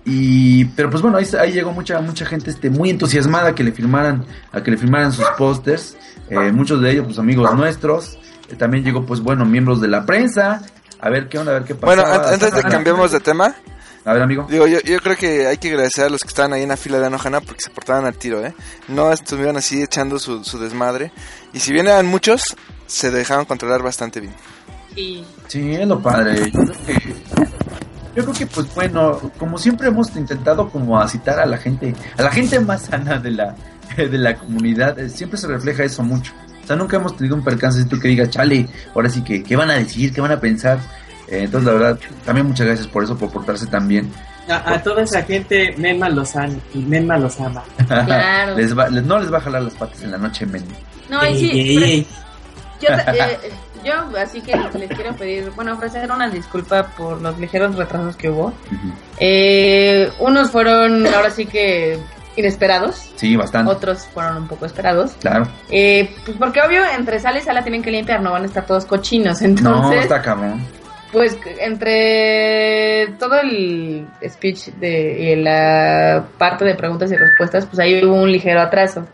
[0.05, 3.73] Y, pero pues bueno, ahí, ahí llegó mucha, mucha gente este, muy entusiasmada que le
[3.73, 5.97] firmaran, a que le firmaran sus pósters.
[6.31, 8.19] Eh, muchos de ellos, pues amigos nuestros.
[8.49, 10.63] Eh, también llegó, pues bueno, miembros de la prensa.
[11.01, 11.87] A ver qué onda, a ver qué pasa.
[11.87, 13.55] Bueno, an- antes de que cambiemos de tema,
[14.05, 14.47] A ver, amigo.
[14.51, 16.77] digo, yo, yo creo que hay que agradecer a los que estaban ahí en la
[16.77, 18.55] fila de Anohana porque se portaban al tiro, ¿eh?
[18.89, 21.13] No estuvieron así echando su, su desmadre.
[21.53, 22.43] Y si bien eran muchos,
[22.87, 24.33] se dejaron controlar bastante bien.
[24.95, 25.25] Sí.
[25.47, 26.51] Sí, es lo padre.
[26.51, 27.50] Yo creo que,
[28.15, 31.95] yo creo que pues bueno, como siempre hemos intentado como a citar a la gente,
[32.19, 33.55] a la gente más sana de la,
[33.97, 36.33] de la comunidad, eh, siempre se refleja eso mucho.
[36.63, 39.57] O sea, nunca hemos tenido un percance tú que digas, chale, ahora sí que, ¿qué
[39.57, 40.13] van a decir?
[40.13, 40.79] ¿Qué van a pensar?
[41.29, 44.11] Eh, entonces, la verdad, también muchas gracias por eso, por portarse tan bien.
[44.49, 46.33] A, a toda esa gente, Menma los
[46.75, 47.63] Menma los ama.
[47.87, 48.57] Claro.
[48.57, 50.65] les va- les- no les va a jalar las patas en la noche, men.
[51.09, 52.07] No, y sí, Ey, ey, ey.
[52.81, 53.39] Yo, eh,
[53.85, 58.31] yo así que les quiero pedir, bueno, ofrecer una disculpa por los ligeros retrasos que
[58.31, 58.53] hubo.
[59.19, 61.99] Eh, unos fueron ahora sí que
[62.37, 63.71] inesperados, Sí, bastante.
[63.73, 65.13] otros fueron un poco esperados.
[65.21, 65.47] Claro.
[65.69, 68.65] Eh, pues porque obvio, entre sala y sala tienen que limpiar, no van a estar
[68.67, 69.41] todos cochinos.
[69.43, 70.65] No, Entonces, está cabrón.
[71.13, 78.05] Pues entre todo el speech de y la parte de preguntas y respuestas, pues ahí
[78.05, 79.05] hubo un ligero atraso,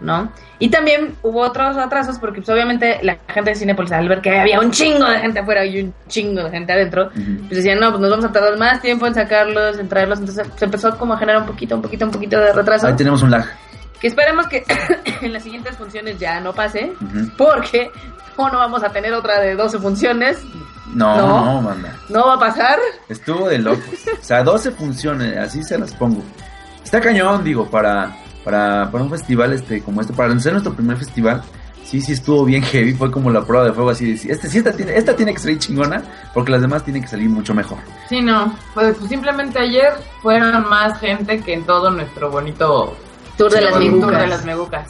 [0.00, 0.32] ¿no?
[0.58, 4.38] Y también hubo otros atrasos porque pues obviamente la gente de Cinepolis al ver que
[4.38, 7.38] había un chingo de gente afuera y un chingo de gente adentro, Ujú.
[7.48, 10.46] pues decían, no, pues nos vamos a tardar más tiempo en sacarlos, en traerlos, entonces
[10.56, 12.86] se empezó como a generar un poquito, un poquito, un poquito de retraso.
[12.86, 13.44] Ahí tenemos un lag.
[14.00, 14.64] Que esperemos que
[15.22, 16.92] en las siguientes funciones ya no pase,
[17.36, 17.90] porque
[18.36, 20.38] no, no vamos a tener otra de 12 funciones,
[20.94, 21.44] No, No.
[21.44, 21.92] no, manda.
[22.08, 22.78] no va a pasar.
[23.08, 23.84] Estuvo de locos.
[24.20, 26.22] O sea, 12 funciones, así se las pongo.
[26.84, 28.10] Está cañón, digo, para,
[28.44, 31.42] para, para un festival este como este, para ser nuestro primer festival.
[31.84, 34.50] Sí, sí estuvo bien heavy, fue como la prueba de fuego así de decir, este,
[34.50, 36.02] sí, esta, tiene, esta tiene que salir chingona,
[36.34, 37.78] porque las demás tienen que salir mucho mejor.
[38.10, 38.54] Sí, no.
[38.74, 42.94] Pues, pues simplemente ayer fueron más gente que en todo nuestro bonito
[43.38, 44.20] Tour de las tour Migucas.
[44.20, 44.88] de las megucas.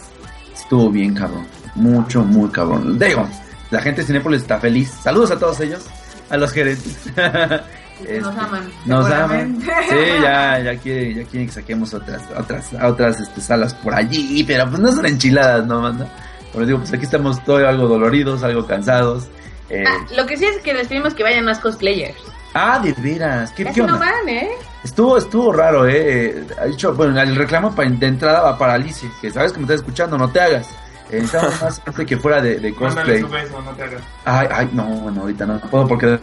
[0.52, 1.46] Estuvo bien cabrón,
[1.76, 2.98] mucho, muy cabrón.
[2.98, 3.28] Digo,
[3.70, 4.90] la gente de Cinépolis está feliz.
[5.02, 5.86] Saludos a todos ellos,
[6.30, 6.98] a los gerentes.
[8.00, 8.70] Este, Nos aman.
[8.86, 9.60] Nos aman.
[9.60, 14.44] Sí, ya, ya quieren, ya quieren que saquemos otras, otras, otras este, salas por allí,
[14.44, 16.08] pero pues no son enchiladas, ¿no, manda?
[16.52, 19.28] Pero digo, pues aquí estamos todos algo doloridos, algo cansados.
[19.70, 22.16] Eh, Ah, lo que sí es que les pedimos que vayan más cosplayers.
[22.54, 23.94] ah, de veras, ¿qué, Casi qué onda?
[23.94, 24.48] no van, ¿eh?
[24.82, 26.30] Estuvo, estuvo raro, eh.
[26.38, 29.64] eh, Ha dicho, bueno, el reclamo de entrada va para Alicia, que sabes que me
[29.64, 30.68] estás escuchando, no te hagas.
[31.10, 33.20] Eh, necesitamos más gente que fuera de, de Mándale cosplay.
[33.20, 34.02] su beso, no te hagas.
[34.24, 36.18] Ay, ay, no, bueno, ahorita no, no puedo porque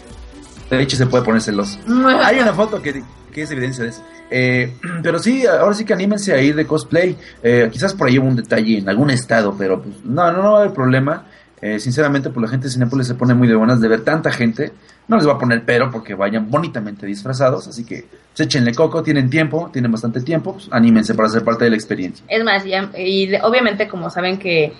[0.78, 1.80] de hecho se puede poner celoso.
[2.24, 4.04] Hay una foto que, que es evidencia de eso.
[4.32, 4.74] Eh,
[5.04, 7.16] pero sí, ahora sí que anímense a ir de cosplay.
[7.44, 10.52] Eh, quizás por ahí hubo un detalle en algún estado, pero pues no, no, no
[10.54, 11.26] va a haber problema.
[11.62, 14.32] Eh, sinceramente, pues la gente de Cinépolis se pone muy de buenas de ver tanta
[14.32, 14.72] gente.
[15.08, 17.68] No les va a poner pero porque vayan bonitamente disfrazados.
[17.68, 18.06] Así que
[18.36, 20.54] pues, échenle coco, tienen tiempo, tienen bastante tiempo.
[20.54, 22.26] Pues, anímense para ser parte de la experiencia.
[22.28, 22.64] Es más,
[22.98, 24.74] y de- obviamente como saben que...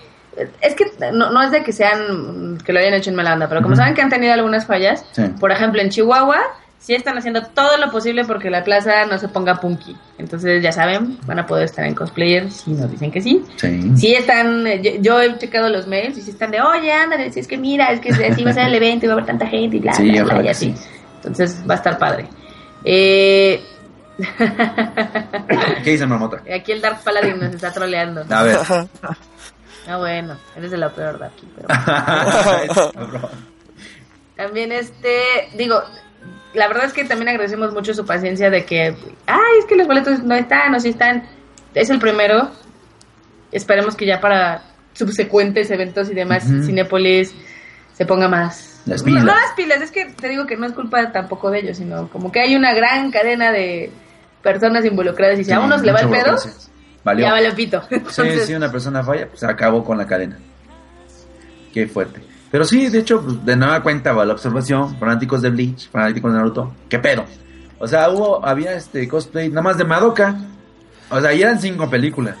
[0.60, 2.58] Es que no, no es de que sean...
[2.64, 5.04] que lo hayan hecho en mala onda, pero como saben que han tenido algunas fallas,
[5.12, 5.22] Sí.
[5.40, 6.38] por ejemplo en Chihuahua,
[6.78, 9.96] sí están haciendo todo lo posible porque la plaza no se ponga punky.
[10.18, 13.44] Entonces ya saben, van a poder estar en cosplayer si nos dicen que sí.
[13.56, 13.92] Sí.
[13.96, 17.32] Sí están, eh, yo, yo he checado los mails y sí están de, oye, ándale,
[17.32, 19.16] si es que mira, es que así va a ser el evento y va a
[19.16, 20.74] haber tanta gente y bla, Sí, bla, bla, ojalá y así.
[20.76, 20.84] sí.
[21.16, 22.28] Entonces va a estar padre.
[22.84, 23.60] Eh...
[25.82, 26.40] ¿Qué dice Marmota?
[26.54, 28.24] Aquí el Dark Paladin nos está troleando.
[28.30, 28.58] A ver.
[29.88, 31.68] Ah, bueno, eres de la peor de aquí, pero...
[34.36, 35.80] También este, digo,
[36.52, 38.94] la verdad es que también agradecemos mucho su paciencia de que,
[39.26, 41.26] ay, es que los boletos no están o sí están.
[41.74, 42.50] Es el primero.
[43.50, 44.62] Esperemos que ya para
[44.92, 46.64] subsecuentes eventos y demás, Ujú.
[46.64, 47.34] Cinépolis
[47.94, 48.82] se ponga más.
[48.86, 49.24] Las pilas.
[49.24, 52.08] no las pilas, es que te digo que no es culpa tampoco de ellos, sino
[52.08, 53.90] como que hay una gran cadena de
[54.42, 56.36] personas involucradas y si a Sí, uno se le va el pedo.
[57.06, 57.24] Valió.
[57.24, 57.80] ya vale pito.
[58.10, 60.36] Sí, si una persona falla, pues se acabó con la cadena.
[61.72, 62.20] Qué fuerte.
[62.50, 66.32] Pero sí, de hecho, pues, de nueva cuenta va la observación, fanáticos de Bleach, fanáticos
[66.32, 67.24] de Naruto, ¿qué pedo?
[67.78, 70.36] O sea, hubo, había este cosplay nada más de Madoka.
[71.08, 72.34] O sea, y eran cinco películas.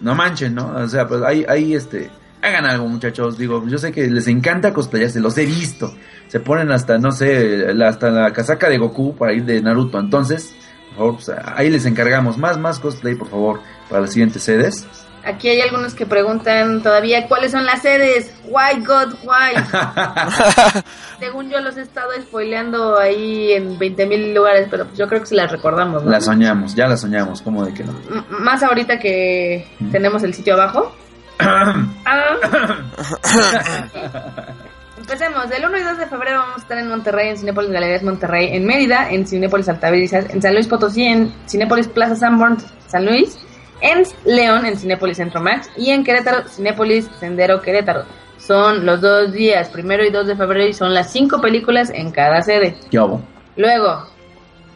[0.00, 0.74] No manchen, ¿no?
[0.74, 2.10] O sea, pues ahí, ahí este,
[2.42, 3.38] hagan algo, muchachos.
[3.38, 5.94] Digo, yo sé que les encanta cosplayarse, los he visto.
[6.26, 10.00] Se ponen hasta, no sé, hasta la casaca de Goku para ir de Naruto.
[10.00, 10.52] Entonces,
[10.96, 14.86] favor, pues, ahí les encargamos más, más cosplay, por favor, para las siguientes sedes.
[15.24, 18.32] aquí hay algunos que preguntan todavía cuáles son las sedes.
[18.44, 19.62] Why God, why?
[21.20, 25.26] Según yo los he estado spoileando ahí en 20.000 lugares, pero pues yo creo que
[25.26, 26.10] se las recordamos, ¿no?
[26.10, 27.92] La soñamos, ya la soñamos, ¿cómo de que no?
[28.10, 30.94] M- más ahorita que tenemos el sitio abajo.
[32.04, 32.36] Ah.
[35.10, 35.48] Empecemos.
[35.48, 38.50] Del 1 y 2 de febrero vamos a estar en Monterrey, en Cinépolis Galerías Monterrey,
[38.54, 43.38] en Mérida, en Cinépolis Altavirizas, en San Luis Potosí, en Cinépolis Plaza Sanborn, San Luis,
[43.80, 48.02] en León, en Cinépolis Centro Max, y en Querétaro, Cinépolis Sendero Querétaro.
[48.36, 52.10] Son los dos días, primero y 2 de febrero, y son las cinco películas en
[52.10, 52.76] cada sede.
[52.90, 53.22] ¿Qué hago?
[53.56, 54.06] Luego,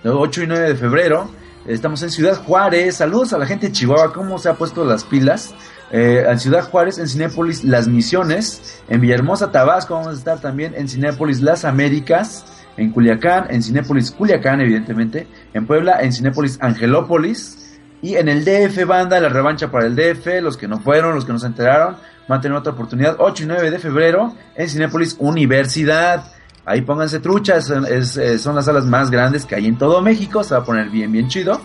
[0.02, 1.30] Luego, 8 y 9 de febrero,
[1.66, 2.96] estamos en Ciudad Juárez.
[2.96, 5.54] Saludos a la gente de Chihuahua, ¿cómo se ha puesto las pilas?
[5.92, 10.74] Eh, en Ciudad Juárez, en Cinépolis Las Misiones, en Villahermosa, Tabasco, vamos a estar también
[10.74, 12.46] en Cinépolis Las Américas,
[12.78, 18.86] en Culiacán, en Cinépolis Culiacán, evidentemente, en Puebla, en Cinépolis Angelópolis, y en el DF
[18.86, 21.96] Banda, la revancha para el DF, los que no fueron, los que no se enteraron,
[22.26, 26.24] van a tener otra oportunidad, 8 y 9 de febrero, en Cinépolis Universidad.
[26.64, 30.42] Ahí pónganse truchas, son, eh, son las salas más grandes que hay en todo México,
[30.42, 31.60] se va a poner bien, bien chido.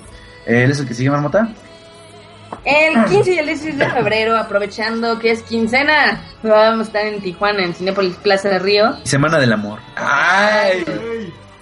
[0.46, 1.50] Eh, ¿Él es el que sigue, Marmota?
[2.66, 7.22] El 15 y el 16 de febrero, aprovechando que es quincena, vamos a estar en
[7.22, 8.96] Tijuana, en Cinépolis Plaza de Río.
[9.04, 9.80] Semana del Amor.
[9.96, 10.84] ¡Ay!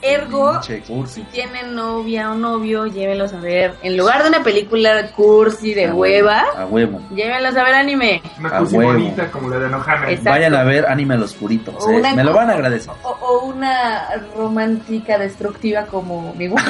[0.01, 3.73] Ergo, si tienen novia o novio, llévenlos a ver.
[3.81, 7.01] En lugar de una película cursi de A huevo, hueva, A huevo.
[7.15, 8.21] llévenlos a ver anime.
[8.37, 8.91] Una A cursi huevo.
[8.93, 10.07] bonita como la de Nohana.
[10.21, 11.75] Vayan a ver Anime a los Puritos.
[11.89, 12.93] Eh, Me lo van a agradecer.
[13.01, 16.69] O, o una romántica destructiva como mi gusto.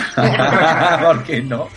[1.04, 1.68] ¿Por qué no?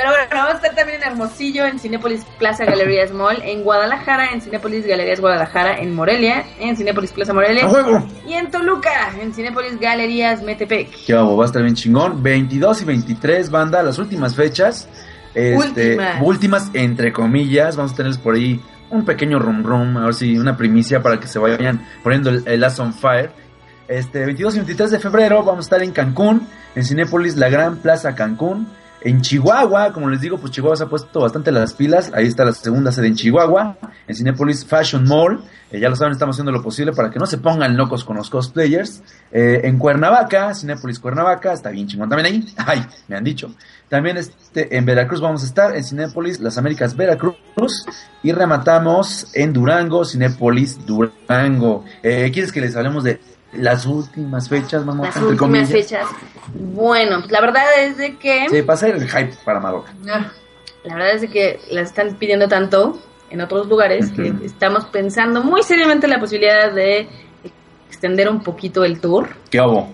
[0.00, 4.30] Pero bueno, vamos a estar también en Hermosillo, en Cinépolis Plaza Galerías Mall, en Guadalajara,
[4.32, 7.68] en Cinépolis Galerías Guadalajara, en Morelia, en Cinépolis Plaza Morelia,
[8.26, 11.04] y en Toluca, en Cinépolis Galerías Metepec.
[11.04, 12.22] Qué babo, va a estar bien chingón.
[12.22, 14.88] 22 y 23, banda, las últimas fechas.
[15.34, 16.22] Este, Últimas.
[16.22, 17.76] últimas, entre comillas.
[17.76, 21.20] Vamos a tenerles por ahí un pequeño rum rum, a ver si una primicia para
[21.20, 23.32] que se vayan poniendo el, el on Fire.
[23.86, 27.76] Este, 22 y 23 de febrero vamos a estar en Cancún, en Cinépolis La Gran
[27.76, 28.79] Plaza Cancún.
[29.02, 32.12] En Chihuahua, como les digo, pues Chihuahua se ha puesto bastante las pilas.
[32.14, 35.42] Ahí está la segunda sede en Chihuahua, en Cinépolis Fashion Mall.
[35.70, 38.16] Eh, ya lo saben, estamos haciendo lo posible para que no se pongan locos con
[38.16, 39.02] los cosplayers.
[39.32, 42.54] Eh, en Cuernavaca, Cinépolis Cuernavaca, está bien chingón también ahí.
[42.58, 43.54] Ay, me han dicho.
[43.88, 47.86] También este, en Veracruz vamos a estar, en Cinépolis Las Américas Veracruz.
[48.22, 51.84] Y rematamos en Durango, Cinépolis Durango.
[52.02, 53.18] Eh, ¿Quieres que les hablemos de
[53.52, 55.04] las últimas fechas, mamá?
[55.04, 55.70] Las últimas comillas.
[55.70, 56.06] fechas.
[56.54, 58.46] Bueno, pues la verdad es de que...
[58.64, 59.92] Para hacer el hype para Madoka.
[60.04, 62.98] La verdad es de que las están pidiendo tanto
[63.30, 67.08] en otros lugares que estamos pensando muy seriamente en la posibilidad de
[67.88, 69.28] extender un poquito el tour.
[69.50, 69.92] ¿Qué hago?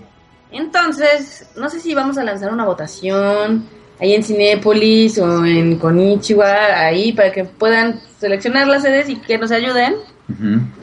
[0.51, 3.65] Entonces, no sé si vamos a lanzar una votación
[3.99, 9.37] ahí en Cinépolis o en Konichiwa, ahí para que puedan seleccionar las sedes y que
[9.37, 9.95] nos ayuden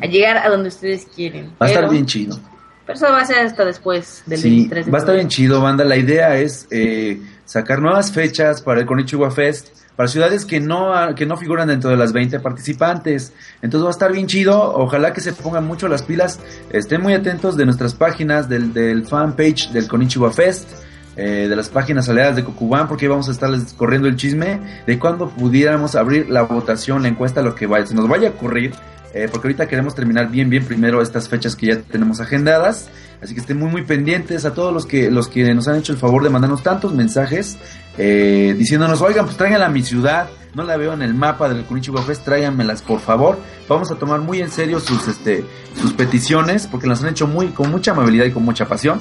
[0.00, 1.52] a llegar a donde ustedes quieren.
[1.60, 2.38] Va a estar bien chido.
[2.86, 5.28] Pero eso va a ser hasta después del Sí, 23 de va a estar bien
[5.28, 5.84] chido, banda.
[5.84, 10.92] La idea es eh, sacar nuevas fechas para el Konichiwa Fest, para ciudades que no,
[11.14, 13.32] que no figuran dentro de las 20 participantes.
[13.62, 14.74] Entonces va a estar bien chido.
[14.76, 16.40] Ojalá que se pongan mucho las pilas.
[16.70, 20.68] Estén muy atentos de nuestras páginas, del, del fanpage del Konichiwa Fest.
[21.16, 24.98] eh, de las páginas aliadas de Kokuban, porque vamos a estarles corriendo el chisme de
[24.98, 28.72] cuándo pudiéramos abrir la votación, la encuesta, lo que vaya, se nos vaya a ocurrir,
[29.14, 32.90] eh, porque ahorita queremos terminar bien, bien primero estas fechas que ya tenemos agendadas.
[33.22, 35.92] Así que estén muy, muy pendientes a todos los que, los que nos han hecho
[35.92, 37.56] el favor de mandarnos tantos mensajes
[37.96, 40.28] eh, diciéndonos, oigan, pues tráiganla a mi ciudad.
[40.54, 43.38] No la veo en el mapa del Kunichiwa Fest, tráiganmelas por favor.
[43.68, 45.44] Vamos a tomar muy en serio sus, este,
[45.80, 49.00] sus peticiones, porque las han hecho muy, con mucha amabilidad y con mucha pasión.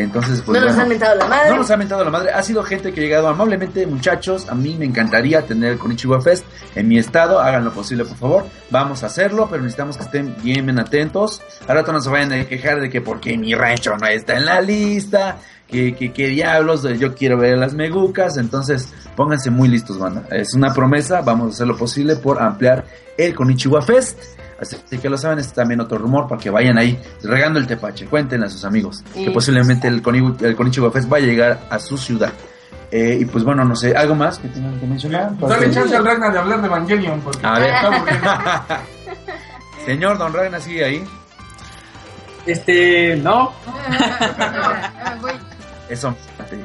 [0.00, 1.50] Entonces, pues no nos han mentado la madre.
[1.50, 4.48] No nos ha mentado la madre, ha sido gente que ha llegado amablemente, muchachos.
[4.48, 6.44] A mí me encantaría tener el Konichiwa Fest
[6.74, 7.40] en mi estado.
[7.40, 8.46] Hagan lo posible, por favor.
[8.70, 11.42] Vamos a hacerlo, pero necesitamos que estén bien, bien atentos.
[11.66, 14.60] Rato no se vayan a quejar de que porque mi rancho no está en la
[14.60, 15.38] lista.
[15.68, 18.38] Que, que, que diablos, yo quiero ver las megucas.
[18.38, 20.24] Entonces, pónganse muy listos, banda.
[20.30, 22.86] Es una promesa, vamos a hacer lo posible por ampliar
[23.18, 24.18] el Konichiwa Fest.
[24.60, 28.06] Así que lo saben, es también otro rumor para que vayan ahí regando el tepache.
[28.06, 29.30] Cuéntenle a sus amigos que Sí.
[29.30, 32.32] posiblemente el, Koni- el Fest va a llegar a su ciudad.
[32.90, 35.36] Eh, y pues bueno, no sé, ¿algo más que tengan que mencionar?
[35.38, 37.74] Dale chance al Ragnar de hablar de Evangelion, porque A ver.
[39.86, 41.04] Señor Don Ragnar, sigue ahí.
[42.46, 43.52] Este, no,
[45.88, 46.14] Eso.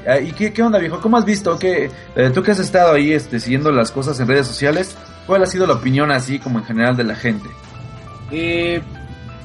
[0.08, 1.00] Ah, ¿Y qué, qué onda, viejo?
[1.00, 1.58] ¿Cómo has visto?
[1.58, 1.90] que
[2.34, 5.66] tú que has estado ahí este, siguiendo las cosas en redes sociales, ¿cuál ha sido
[5.68, 7.48] la opinión así como en general de la gente?
[8.34, 8.82] Eh,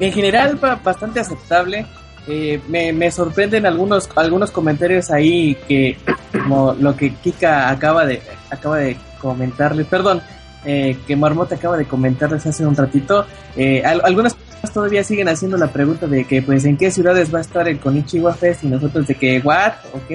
[0.01, 1.87] en general, ba- bastante aceptable.
[2.27, 5.97] Eh, me, sorprenden algunos algunos comentarios ahí que,
[6.33, 8.21] como lo que Kika acaba de
[8.51, 10.21] acaba de comentarles, perdón,
[10.65, 13.25] eh, que Marmota acaba de comentarles hace un ratito.
[13.57, 17.33] Eh, al- algunas personas todavía siguen haciendo la pregunta de que, pues, ¿en qué ciudades
[17.33, 18.65] va a estar el Konichiwa Fest?
[18.65, 19.73] Y nosotros de que, ¿what?
[19.95, 20.11] Ok.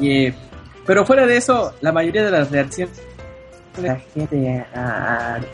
[0.00, 0.32] Eh,
[0.86, 2.96] pero fuera de eso, la mayoría de las reacciones
[3.76, 4.64] de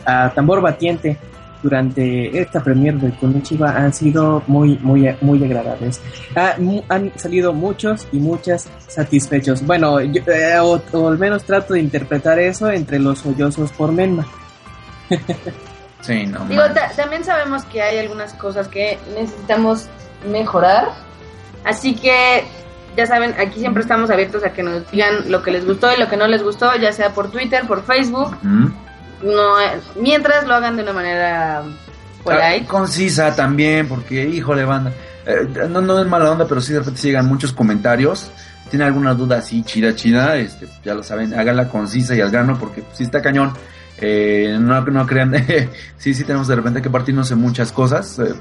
[0.05, 1.17] a tambor batiente
[1.65, 5.99] durante esta premier del Konichiwa han sido muy muy muy agradables.
[6.35, 6.53] Ah,
[6.89, 9.65] han salido muchos y muchas satisfechos.
[9.65, 13.91] Bueno, yo, eh, o, o al menos trato de interpretar eso entre los sollozos por
[13.91, 14.27] Menma.
[16.01, 16.45] Sí, no.
[16.45, 19.87] Digo, ta- también sabemos que hay algunas cosas que necesitamos
[20.31, 20.89] mejorar.
[21.63, 22.43] Así que,
[22.95, 25.99] ya saben, aquí siempre estamos abiertos a que nos digan lo que les gustó y
[25.99, 28.37] lo que no les gustó, ya sea por Twitter, por Facebook.
[28.43, 28.67] ¿Mm?
[29.25, 29.55] No,
[30.01, 31.63] mientras lo hagan de una manera Ah,
[32.23, 32.65] polite.
[32.67, 34.91] concisa también, porque, híjole, banda.
[35.25, 38.29] eh, no, no es mala onda, pero sí de repente llegan muchos comentarios.
[38.69, 42.57] Tiene alguna duda así, chida, chida, este, ya lo saben, háganla concisa y al grano,
[42.59, 43.53] porque sí está cañón.
[43.99, 45.33] Eh, no, no crean,
[45.97, 48.19] sí, sí tenemos de repente que partirnos en muchas cosas.
[48.19, 48.33] eh,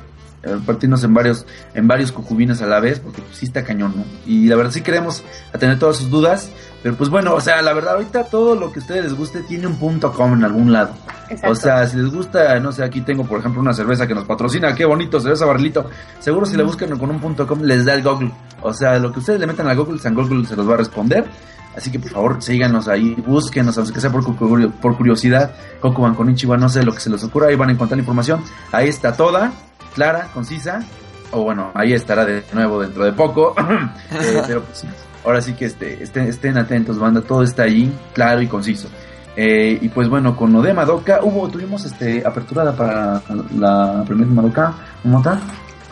[0.67, 4.05] partirnos en varios en varios cucubinas a la vez porque pues, sí está cañón ¿no?
[4.27, 5.23] y la verdad sí queremos
[5.59, 6.51] tener todas sus dudas
[6.83, 9.41] pero pues bueno o sea la verdad ahorita todo lo que a ustedes les guste
[9.43, 10.95] tiene un punto com en algún lado
[11.31, 11.51] Exacto.
[11.51, 14.25] o sea, si les gusta, no sé, aquí tengo por ejemplo una cerveza que nos
[14.25, 15.89] patrocina, qué bonito, cerveza barrilito.
[16.19, 18.31] Seguro si la buscan con un punto com les da el Google.
[18.63, 20.77] O sea, lo que ustedes le metan a Google, San Google se los va a
[20.77, 21.25] responder.
[21.77, 24.25] Así que por favor, síganos ahí, búsquenos, aunque sea por,
[24.81, 27.73] por curiosidad, Kokuban con Ichiban, no sé lo que se les ocurra, ahí van a
[27.73, 28.41] encontrar la información.
[28.71, 29.53] Ahí está toda,
[29.95, 30.83] clara, concisa.
[31.31, 33.55] O bueno, ahí estará de nuevo dentro de poco.
[34.13, 34.85] Eh, pero pues,
[35.25, 38.89] ahora sí que este, estén, estén atentos, banda, todo está ahí, claro y conciso.
[39.37, 43.21] Eh, y pues bueno, con lo de Madoka, hubo, tuvimos este apertura para
[43.57, 45.41] la primera Madoka, ¿cómo está?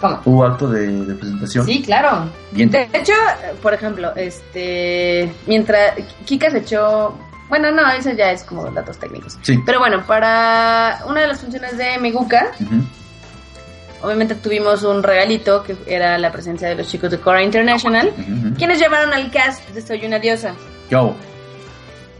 [0.00, 0.20] ¿Cómo?
[0.24, 1.66] Hubo acto de, de presentación.
[1.66, 2.28] Sí, claro.
[2.52, 2.70] Bien.
[2.70, 3.12] De hecho,
[3.60, 5.94] por ejemplo, este, mientras
[6.24, 7.16] Kika se echó,
[7.48, 9.38] bueno, no, eso ya es como datos técnicos.
[9.42, 9.60] Sí.
[9.66, 12.82] Pero bueno, para una de las funciones de Meguka, Ujú.
[14.02, 18.54] Obviamente tuvimos un regalito que era la presencia de los chicos de Cora International, ujú.
[18.56, 20.54] quienes llevaron al cast de Soy una diosa.
[20.88, 21.16] ¿Qué hago?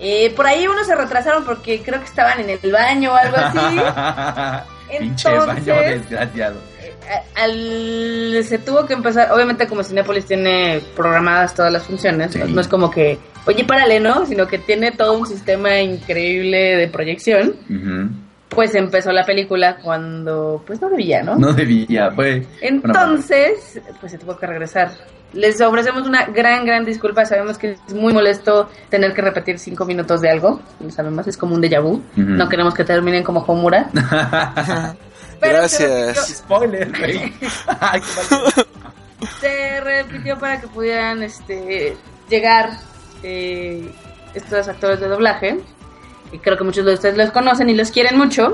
[0.04, 3.36] Eh, por ahí unos se retrasaron porque creo que estaban en el baño o algo
[3.36, 4.66] así.
[4.98, 6.56] Pinche baño desgraciado.
[7.36, 12.40] A- al, se tuvo que empezar, obviamente como Cinepolis tiene programadas todas las funciones, Sí.
[12.48, 14.26] no es como que, oye, párale, ¿no?
[14.26, 17.54] Sino que tiene todo un sistema increíble de proyección.
[18.54, 21.36] Pues empezó la película cuando, pues no debía, ¿no?
[21.36, 22.46] No debía, fue.
[22.60, 24.90] Entonces, pues se tuvo que regresar.
[25.32, 27.24] Les ofrecemos una gran, gran disculpa.
[27.24, 30.60] Sabemos que es muy molesto tener que repetir cinco minutos de algo.
[30.80, 32.02] Lo sabemos, es como un déjà vu.
[32.16, 33.88] No queremos que terminen como Homura.
[35.40, 36.38] Pero Gracias.
[36.38, 37.32] Spoiler, güey.
[39.40, 41.96] Se repitió para que pudieran este
[42.28, 42.70] llegar
[43.22, 43.90] eh,
[44.34, 45.58] estos actores de doblaje
[46.32, 48.52] y creo que muchos de ustedes los conocen y los quieren mucho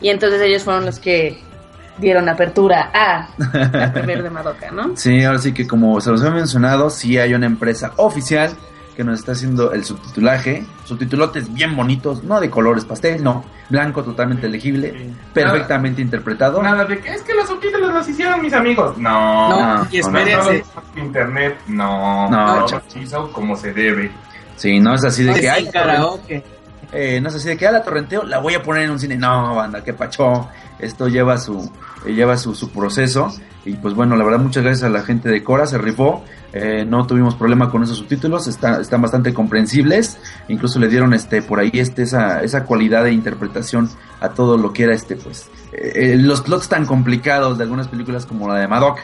[0.00, 1.38] y entonces ellos fueron los que
[1.98, 3.28] dieron apertura a
[3.72, 4.96] la primer de Madoka, ¿no?
[4.96, 8.52] Sí, ahora sí que como se los he mencionado, sí hay una empresa oficial
[8.96, 10.64] que nos está haciendo el subtitulaje.
[10.84, 13.44] Subtitulotes bien bonitos, no de colores pastel, no.
[13.68, 15.14] Blanco totalmente legible, Sí.
[15.32, 16.60] perfectamente interpretado.
[16.62, 18.96] Nada de que es que los subtítulos los hicieron mis amigos.
[18.98, 19.50] No.
[19.50, 20.64] No, no, y no, No, espérense.
[20.96, 22.28] no, Internet, no.
[22.30, 24.10] No, No, como se debe.
[24.56, 26.44] Sí, no es así de Es que el hay karaoke.
[26.92, 28.98] Eh, no es así de que a la torrenteo la voy a poner en un
[28.98, 29.16] cine.
[29.16, 30.48] No, banda, qué pacho.
[30.78, 31.70] Esto lleva su
[32.06, 33.32] eh, lleva su, su proceso.
[33.64, 36.24] Y pues bueno, la verdad, muchas gracias a la gente de Cora, se rifó.
[36.54, 40.18] Eh, no tuvimos problema con esos subtítulos, está- están bastante comprensibles.
[40.48, 44.72] Incluso le dieron este por ahí este esa, esa cualidad de interpretación a todo lo
[44.72, 45.50] que era este pues
[46.16, 48.98] los plots tan complicados de algunas películas como la de Madoc.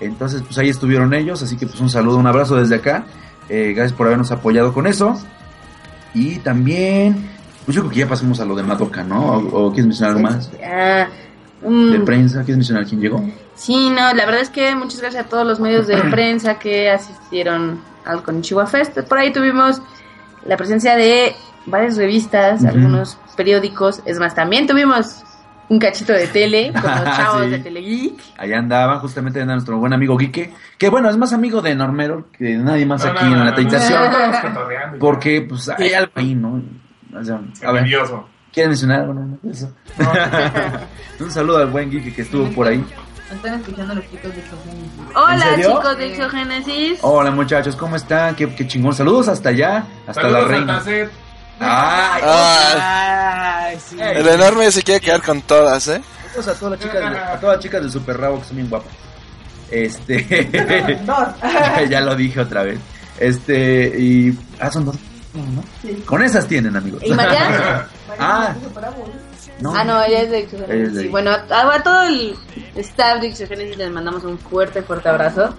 [0.00, 3.04] Entonces, pues ahí estuvieron ellos, así que pues un saludo, un abrazo desde acá.
[3.48, 5.16] Gracias por habernos apoyado con eso.
[6.14, 7.28] Y también,
[7.64, 9.20] pues yo creo que ya pasamos a lo de Madoka, ¿no?
[9.24, 10.50] ¿O, o quieres mencionar algo más?
[10.64, 11.06] Ah,
[11.66, 13.22] mm, De prensa, ¿quieres mencionar quién llegó?
[13.54, 16.90] Sí, no, la verdad es que muchas gracias a todos los medios de prensa que
[16.90, 18.98] asistieron al Konichiwa Fest.
[19.00, 19.82] Por ahí tuvimos
[20.46, 21.34] la presencia de
[21.66, 24.00] varias revistas, algunos periódicos.
[24.06, 25.22] Es más, también tuvimos
[25.68, 27.50] un cachito de tele con los chavos Sí.
[27.50, 28.14] de Telegeek.
[28.38, 32.26] Allá andaban, justamente anda nuestro buen amigo Guike, que bueno, es más amigo de Normero
[32.36, 34.02] que de nadie más No, aquí no, en la tentación.
[34.98, 36.62] Porque pues hay algo ahí, ¿no?
[37.18, 38.28] O sea, a ver, Envidioso.
[38.52, 39.14] ¿quieren mencionar algo?
[39.14, 39.72] No, no, eso.
[39.98, 40.12] No,
[41.24, 42.84] Un saludo al buen Guike que estuvo por ahí.
[43.32, 44.90] Están escuchando los chicos de Exogénesis.
[45.14, 46.98] Hola chicos de Exogénesis.
[47.02, 48.34] Hola muchachos, ¿cómo están?
[48.34, 48.94] Qué, qué chingón.
[48.94, 50.82] Saludos hasta allá, hasta Saludos la reina.
[51.60, 53.96] Ay, Ah, Ay, sí.
[54.00, 54.16] Ey.
[54.18, 56.00] el enorme se quiere quedar con todas, ¿eh?
[56.30, 58.68] a todas las chicas, de- a todas las chicas del Super Rabo que son bien
[58.70, 58.92] guapas.
[59.70, 61.28] Este, Dos.
[61.90, 62.78] ya lo dije otra vez.
[63.18, 64.38] Este, y.
[64.60, 64.96] Ah, son dos.
[65.34, 65.62] ¿no?
[66.06, 67.02] Con esas tienen, amigos.
[67.04, 67.86] ¿Y Mariana?
[68.18, 68.54] ah,
[69.60, 69.74] no.
[69.74, 70.94] Ah, no, ella es de Ella es Exogénesis.
[70.94, 72.36] de Sí, bueno, a, a todo el
[72.76, 75.54] staff de Exogénesis les mandamos un fuerte, fuerte abrazo.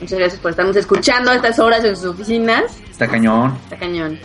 [0.00, 2.64] Muchas gracias por estarnos escuchando a estas horas en sus oficinas.
[2.90, 3.56] Está cañón.
[3.64, 4.18] Está cañón.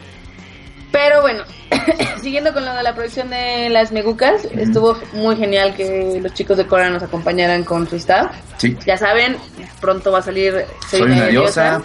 [0.98, 1.44] Pero bueno,
[2.24, 6.58] siguiendo con lo de la producción de las Megucas, estuvo muy genial que los chicos
[6.58, 8.36] de Cora nos acompañaran con su staff.
[8.58, 8.76] Sí.
[8.84, 9.38] Ya saben,
[9.80, 11.84] pronto va a salir Soy una diosa.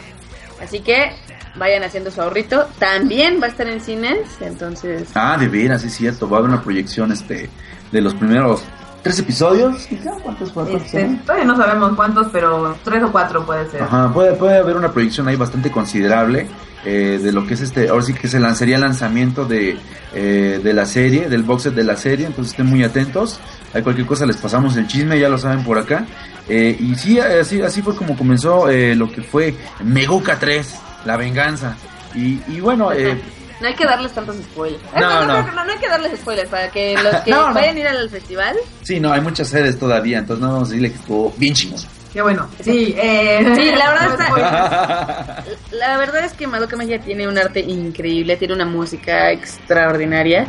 [0.62, 1.12] Así que
[1.56, 2.66] vayan haciendo su ahorrito.
[2.78, 5.10] También va a estar en cines, entonces...
[5.14, 6.26] Ah, de veras, es cierto.
[6.26, 7.50] Va a haber una proyección este
[7.90, 8.62] de los primeros
[9.03, 9.88] tres episodios.
[10.22, 13.82] ¿Cuántos, cuántos Este, todavía no sabemos cuántos, pero tres o cuatro puede ser.
[13.82, 16.46] Ajá, puede, puede haber una proyección ahí bastante considerable
[16.84, 19.76] eh, de lo que es este, ahora sí que se lanzaría el lanzamiento de,
[20.14, 23.38] eh, de la serie, del box set de la serie, entonces estén muy atentos,
[23.72, 26.07] hay cualquier cosa les pasamos el chisme, ya lo saben por acá,
[26.48, 30.74] Eh, y sí, así, así fue como comenzó eh, lo que fue Meguca 3,
[31.05, 31.76] la venganza,
[32.16, 33.16] y, y bueno, eh,
[33.62, 34.82] No hay que darles tantos spoilers.
[34.82, 35.42] No, Ah, no.
[35.52, 37.54] no, no hay que darles spoilers para que los que No, no.
[37.54, 38.56] vayan a ir al festival...
[38.82, 41.80] sí, no, hay muchas sedes todavía, entonces no vamos a decirle que estuvo bien chingón.
[42.12, 42.46] Qué bueno.
[42.60, 45.44] Sí, eh, Sí, la verdad no está-.
[45.70, 50.46] La verdad es que Madoka Mágica tiene un arte increíble, tiene una música extraordinaria.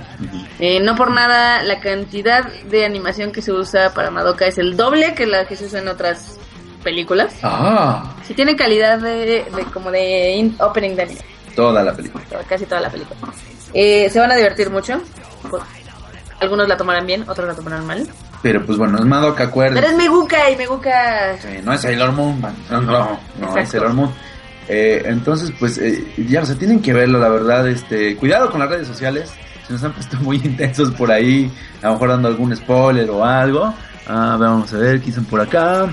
[0.59, 4.76] Eh, no por nada, la cantidad de animación que se usa para Madoka es el
[4.76, 6.38] doble que la que se usa en otras
[6.84, 7.34] películas.
[7.43, 11.22] Ah, Si tienen calidad de, de como de in- opening de anime.
[11.56, 12.24] Toda la película.
[12.47, 13.20] casi toda la película.
[13.74, 15.01] Eh, se van a divertir mucho.
[15.49, 15.62] por-
[16.39, 18.08] Algunos la tomarán bien, otros la tomarán mal.
[18.41, 19.89] Pero pues bueno, es Madoka, Pero acuérdense.
[19.89, 21.38] es Meguka y Meguka...
[21.41, 22.54] Sí, no es Sailor Moon, man.
[22.70, 23.70] no, no, no es.
[23.70, 24.12] Sailor Moon.
[24.68, 27.66] Eh, entonces, pues ya, ya, o sea, tienen que verlo, la verdad.
[27.68, 29.32] Este, cuidado con las redes sociales.
[29.68, 31.49] Se nos han puesto muy intensos por ahí,
[31.82, 33.74] a lo mejor dando algún spoiler o algo.
[34.08, 35.88] Ah, vamos a ver, ¿qué dicen por acá?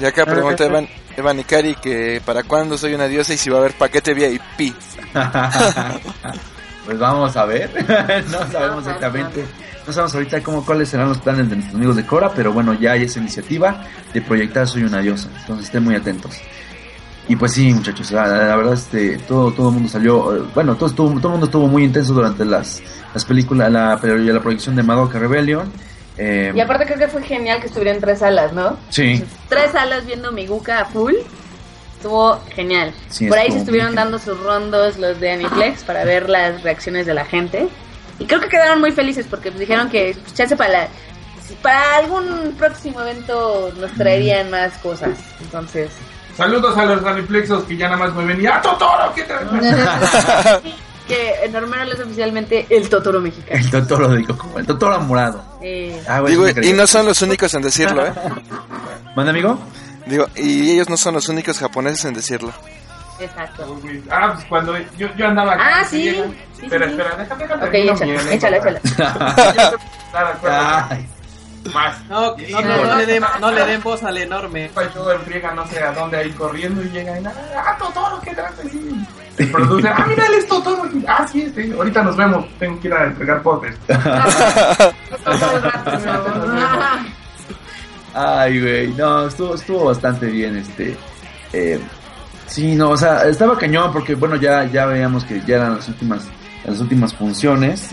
[0.00, 0.68] Y acá pregunta
[1.16, 4.14] Evan, Evan Ikari que para cuándo soy una diosa y si va a haber paquete
[4.14, 4.74] VIP.
[6.84, 7.70] pues vamos a ver.
[8.30, 9.44] no sabemos exactamente.
[9.86, 12.74] No sabemos ahorita cómo cuáles serán los planes de nuestros amigos de Cora, pero bueno,
[12.74, 15.28] ya hay esa iniciativa de proyectar Soy una diosa.
[15.40, 16.40] Entonces estén muy atentos.
[17.28, 20.74] Y pues sí, muchachos, la, la verdad este todo todo el mundo salió, eh, bueno,
[20.74, 22.82] todo estuvo, todo el mundo estuvo muy intenso durante las
[23.14, 25.70] las películas, la la proyección de Madoka Rebellion.
[26.24, 28.76] Eh, Y aparte creo que fue genial que estuvieran tres salas, ¿no?
[28.90, 31.14] sí, Tres salas viendo Meguka a full.
[31.96, 32.92] Estuvo genial.
[33.08, 36.62] Sí, Por ahí estuvo se estuvieron dando sus rondos los de Aniplex para ver las
[36.62, 37.68] reacciones de la gente.
[38.18, 40.88] Y creo que quedaron muy felices porque pues, dijeron que pues, chance para, la-
[41.62, 45.18] para algún próximo evento nos traerían más cosas.
[45.40, 45.90] Entonces,
[46.36, 49.12] Saludos a los raniplexos que ya nada más me ven y ¡Ah, Totoro!
[49.14, 49.46] ¿Qué traes?
[51.08, 53.60] que en Normal es oficialmente el Totoro mexicano.
[53.60, 55.44] el Totoro digo como el Totoro morado.
[55.62, 58.12] Eh, Ah, Digo, y no son los únicos en decirlo, ¿eh?
[59.14, 59.58] ¿Manda amigo?
[60.06, 62.52] Digo, y ellos no son los únicos japoneses en decirlo.
[63.20, 63.78] exacto.
[64.10, 65.80] Ah, pues cuando yo, yo andaba acá.
[65.80, 66.02] Ah, sí.
[66.04, 66.24] llega-
[66.58, 68.80] Sí, espera, sí, espera, déjame déjame Ok, échala, échala, échala.
[71.72, 72.00] Más.
[72.08, 74.68] No, no, no, no le den, no le den voz al enorme.
[74.92, 78.20] Todo en friega, no sé a dónde ahí corriendo y llega y nada, ah, Totoro,
[78.20, 79.06] ¿qué ahí?
[79.38, 80.86] El producer, ah, mira, Totoro.
[80.92, 83.76] Y, Ah, sí, sí, ahorita nos vemos, tengo que ir a entregar postres.
[88.14, 90.94] Ay, güey, no, estuvo, estuvo bastante bien, este,
[91.52, 91.80] eh,
[92.46, 95.88] sí, no, o sea, estaba cañón porque, bueno, ya, ya veíamos que ya eran las
[95.88, 96.28] últimas,
[96.64, 97.88] las últimas funciones,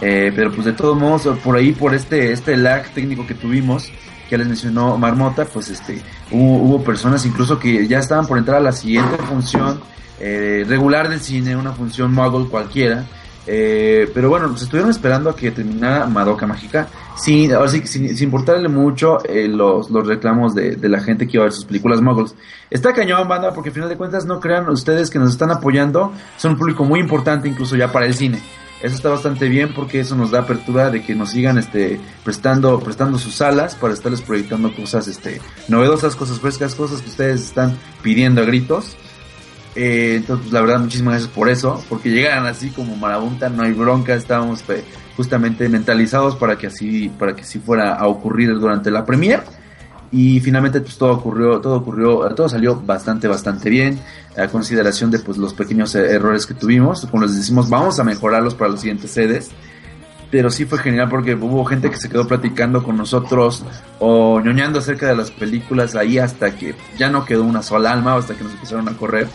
[0.00, 3.86] eh, pero pues de todos modos, por ahí, por este, este lag técnico que tuvimos,
[4.28, 8.38] que ya les mencionó Marmota, pues este, hubo, hubo personas incluso que ya estaban por
[8.38, 9.80] entrar a la siguiente función,
[10.20, 13.04] eh, regular del cine, una función muggle cualquiera,
[13.46, 17.50] eh, pero bueno, pues estuvieron esperando a que terminara Madoka Mágica, sin,
[17.86, 21.46] sin, sin importarle mucho eh, los, los reclamos de, de la gente que iba a
[21.46, 22.34] ver sus películas muggles.
[22.70, 26.12] Está cañón, banda, porque al final de cuentas no crean ustedes que nos están apoyando,
[26.38, 28.40] son un público muy importante incluso ya para el cine.
[28.84, 32.78] Eso está bastante bien porque eso nos da apertura de que nos sigan este prestando
[32.80, 37.78] prestando sus salas para estarles proyectando cosas este novedosas, cosas frescas, cosas que ustedes están
[38.02, 38.94] pidiendo a gritos.
[39.76, 43.62] Eh, entonces, pues, la verdad, muchísimas gracias por eso, porque llegaran así como marabunta, no
[43.62, 44.84] hay bronca, estábamos eh,
[45.16, 49.42] justamente mentalizados para que así, para que así fuera a ocurrir durante la premier.
[50.12, 53.98] Y finalmente, pues todo ocurrió, todo ocurrió, todo salió bastante, bastante bien,
[54.36, 57.04] a consideración de pues los pequeños eh, errores que tuvimos.
[57.10, 59.50] Como les decimos, vamos a mejorarlos para las siguientes sedes.
[60.30, 63.64] Pero sí fue genial porque hubo gente que se quedó platicando con nosotros
[63.98, 68.14] o ñoñando acerca de las películas ahí hasta que ya no quedó una sola alma,
[68.14, 69.28] hasta que nos empezaron a correr.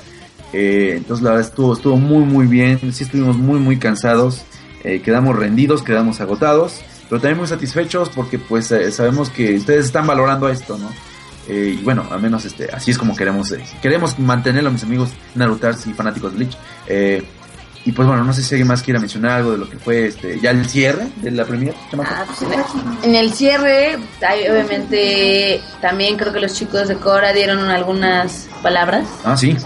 [0.53, 4.43] Eh, entonces la verdad estuvo, estuvo muy muy bien, sí estuvimos muy muy cansados,
[4.83, 9.85] eh, quedamos rendidos, quedamos agotados, pero también muy satisfechos porque pues eh, sabemos que ustedes
[9.85, 10.89] están valorando esto, ¿no?
[11.49, 15.09] Eh, y bueno, al menos este, así es como queremos, eh, queremos mantenerlo mis amigos
[15.33, 16.57] Narutars y fanáticos de Bleach.
[16.85, 17.23] Eh,
[17.85, 20.07] y pues bueno, no sé si alguien más quiera mencionar algo de lo que fue
[20.07, 21.73] este, ya el cierre de la premier.
[21.97, 22.65] Ah, pues, en, el,
[23.03, 29.07] en el cierre, hay, obviamente, también creo que los chicos de Cora dieron algunas palabras.
[29.23, 29.57] Ah, sí.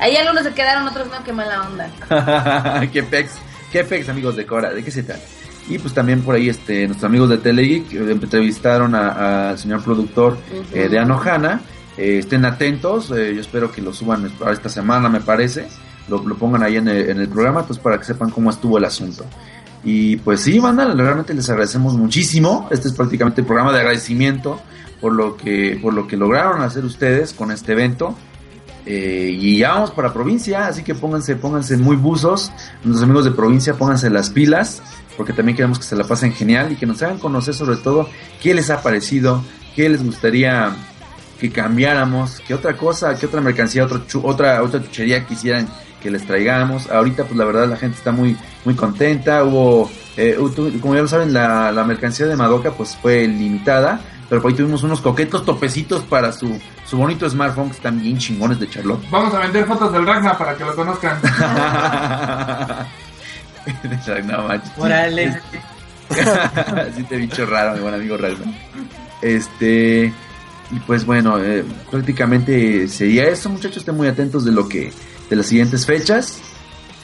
[0.00, 2.88] Ahí algunos se quedaron, otros no, qué mala onda.
[2.92, 3.32] qué pex,
[3.70, 5.22] qué pex, amigos de Cora, ¿de qué se trata?
[5.68, 10.38] Y pues también por ahí este nuestros amigos de Telegeek eh, entrevistaron al señor productor
[10.72, 11.60] eh, de Anohana.
[11.96, 15.68] Eh, estén atentos, eh, yo espero que lo suban para esta semana, me parece.
[16.08, 18.78] Lo, lo pongan ahí en el, en el programa, pues para que sepan cómo estuvo
[18.78, 19.24] el asunto.
[19.84, 22.68] Y pues sí, banda, realmente les agradecemos muchísimo.
[22.70, 24.60] Este es prácticamente el programa de agradecimiento
[25.00, 28.16] por lo que, por lo que lograron hacer ustedes con este evento.
[28.86, 32.50] Eh, y ya vamos para provincia, así que pónganse, pónganse muy buzos.
[32.84, 34.82] Nuestros amigos de provincia, pónganse las pilas,
[35.16, 38.08] porque también queremos que se la pasen genial y que nos hagan conocer sobre todo
[38.42, 39.44] qué les ha parecido,
[39.76, 40.74] qué les gustaría
[41.40, 45.68] que cambiáramos, qué otra cosa, qué otra mercancía, otra, otra, otra chuchería quisieran
[46.02, 46.90] que les traigamos.
[46.90, 49.44] Ahorita, pues la verdad, la gente está muy, muy contenta.
[49.44, 50.36] Hubo, eh,
[50.80, 54.56] como ya lo saben, la, la mercancía de Madoka pues fue limitada, pero por ahí
[54.56, 56.58] tuvimos unos coquetos topecitos para su,
[56.90, 59.08] su bonito smartphone que están bien chingones de Charlotte.
[59.10, 61.20] Vamos a vender fotos del Ragnar para que lo conozcan.
[64.26, 64.72] no manches.
[64.76, 65.40] Órale.
[66.10, 68.52] Así te bicho raro, mi buen amigo Ragnar.
[69.22, 70.12] Este.
[70.72, 73.76] Y pues bueno, eh, prácticamente sería eso, muchachos.
[73.78, 74.92] Estén muy atentos de lo que,
[75.28, 76.40] de las siguientes fechas.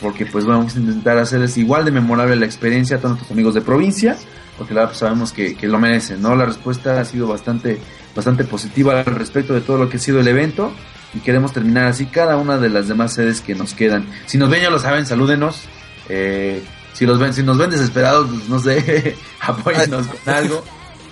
[0.01, 3.55] Porque pues vamos a intentar hacerles igual de memorable la experiencia a todos nuestros amigos
[3.55, 4.17] de provincia.
[4.57, 6.35] Porque la verdad pues, sabemos que, que lo merecen, ¿no?
[6.35, 7.79] La respuesta ha sido bastante,
[8.15, 10.73] bastante positiva al respecto de todo lo que ha sido el evento.
[11.15, 14.07] Y queremos terminar así cada una de las demás sedes que nos quedan.
[14.27, 15.63] Si nos ven ya lo saben, salúdenos.
[16.09, 16.63] Eh,
[16.93, 20.65] si los ven, si nos ven desesperados, pues no sé, apóyennos con algo.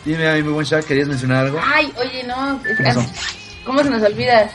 [0.04, 1.60] Dime a mi buen Shaq, ¿querías mencionar algo?
[1.62, 2.60] Ay, oye, no.
[3.64, 4.50] ¿Cómo se nos olvida?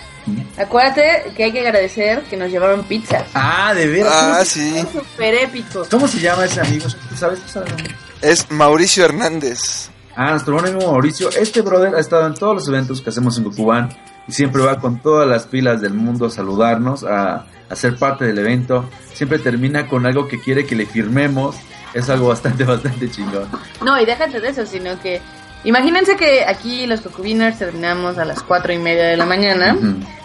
[0.57, 3.25] Acuérdate que hay que agradecer que nos llevaron pizza.
[3.33, 4.13] Ah, de veras.
[4.13, 4.85] Ah, ¿Cómo, sí.
[4.91, 5.87] Súper épico.
[5.89, 6.85] ¿Cómo se llama ese amigo?
[7.09, 7.39] ¿Tú sabes?
[7.41, 7.73] ¿Tú sabes?
[8.21, 9.89] Es Mauricio Hernández.
[10.15, 11.29] Ah, nuestro buen amigo Mauricio.
[11.29, 13.89] Este brother ha estado en todos los eventos que hacemos en Gokubán
[14.27, 18.25] y siempre va con todas las pilas del mundo a saludarnos, a, a ser parte
[18.25, 18.89] del evento.
[19.13, 21.55] Siempre termina con algo que quiere que le firmemos.
[21.93, 23.47] Es algo bastante, bastante chingón.
[23.83, 25.21] No, y déjate de eso, sino que
[25.63, 29.75] imagínense que aquí los Cocubiners terminamos a las cuatro y media de la mañana.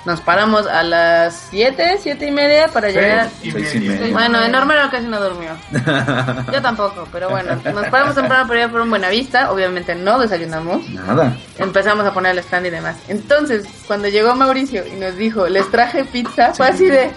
[0.04, 3.28] Nos paramos a las siete, siete y media para llegar.
[3.42, 4.00] Y Seis y media.
[4.00, 4.12] media.
[4.12, 5.50] Bueno, enorme casi no durmió.
[6.52, 9.50] Yo tampoco, pero bueno, nos paramos temprano para ir por un Buenavista.
[9.50, 10.88] Obviamente no desayunamos.
[10.90, 11.34] Nada.
[11.58, 12.96] Empezamos a poner el stand y demás.
[13.08, 17.10] Entonces, cuando llegó Mauricio y nos dijo, les traje pizza, fue así de,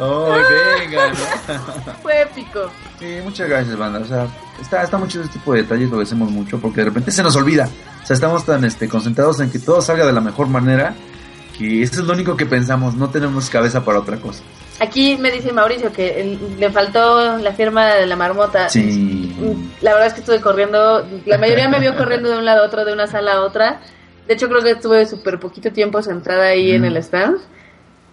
[0.00, 0.32] Oh,
[0.78, 1.94] venga, ¿no?
[2.02, 2.70] fue épico.
[2.98, 4.00] Sí, muchas gracias, banda.
[4.00, 4.26] O sea,
[4.60, 7.36] está, está mucho este tipo de detalles, lo agradecemos mucho, porque de repente se nos
[7.36, 7.68] olvida.
[8.02, 10.94] O sea, estamos tan este, concentrados en que todo salga de la mejor manera,
[11.56, 14.42] que eso es lo único que pensamos, no tenemos cabeza para otra cosa.
[14.80, 18.68] Aquí me dice Mauricio que eh, le faltó la firma de la marmota.
[18.68, 19.34] Sí.
[19.38, 22.62] Mm, La verdad es que estuve corriendo, la mayoría me vio corriendo de un lado
[22.62, 23.80] a otro, de una sala a otra.
[24.26, 26.84] De hecho, creo que estuve súper poquito tiempo centrada ahí en Mm.
[26.86, 27.38] el stand.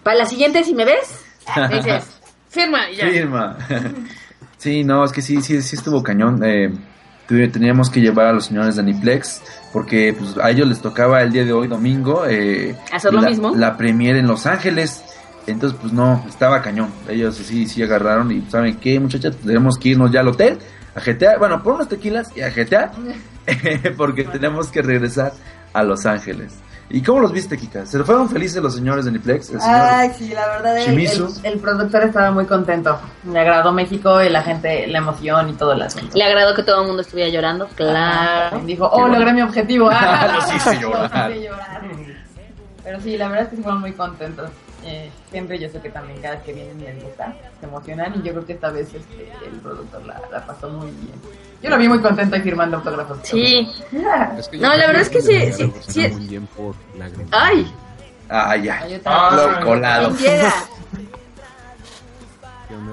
[0.02, 1.24] Para la siguiente, si me ves,
[1.56, 2.04] me dices,
[2.48, 3.06] firma y ya.
[3.08, 3.56] Firma.
[4.58, 6.40] sí, no, es que sí, sí, sí estuvo cañón.
[6.44, 6.72] Eh,
[7.26, 9.42] teníamos que llevar a los señores de Aniplex,
[9.72, 13.28] porque pues, a ellos les tocaba el día de hoy, domingo, eh, ¿Hacer lo la,
[13.28, 13.54] mismo?
[13.54, 15.02] la premiere en Los Ángeles.
[15.46, 16.90] Entonces, pues no, estaba cañón.
[17.08, 19.34] Ellos sí, sí agarraron y ¿saben qué, muchachas?
[19.36, 20.58] Pues, tenemos que irnos ya al hotel
[20.94, 21.38] a GTA.
[21.38, 22.92] Bueno, por unos tequilas y a GTA,
[23.96, 25.32] porque tenemos que regresar
[25.72, 26.54] a Los Ángeles.
[26.88, 27.84] ¿Y cómo los viste, Kika?
[27.84, 29.50] ¿Se fueron felices los señores de Aniplex?
[29.50, 31.40] El señor- Ay, sí, la verdad el, Shimizu.
[31.42, 32.96] el, el productor estaba muy contento.
[33.28, 36.16] Le agradó México y la gente, la emoción y todo el asunto.
[36.16, 38.60] Le agradó que todo el mundo estuviera llorando, claro.
[38.60, 39.90] Dijo, oh, logré mi objetivo.
[39.92, 41.28] Ah, Los hice llorar.
[41.30, 41.82] Los hice llorar.
[42.84, 44.48] Pero sí, la verdad es que fueron muy contentos.
[44.84, 48.18] Eh, siempre yo sé que también cada vez que vienen les gusta, se emocionan y
[48.22, 51.14] yo creo que esta vez este, el productor la, la pasó muy bien.
[51.62, 53.18] Yo lo vi muy contento firmando autógrafos.
[53.22, 53.68] Sí.
[54.38, 56.08] Es que No, la verdad es que sí, sí, sí.
[56.28, 56.74] bien por
[57.30, 57.72] Ay,
[58.28, 58.80] Ah, ya.
[58.82, 59.00] Ay.
[59.04, 60.16] Lo colado.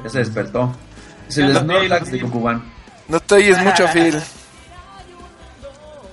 [0.04, 0.76] Ya se despertó.
[1.28, 2.22] Es el Snorlax de.
[2.22, 2.64] Cucubán.
[3.08, 4.22] No te oyes mucho, Phil.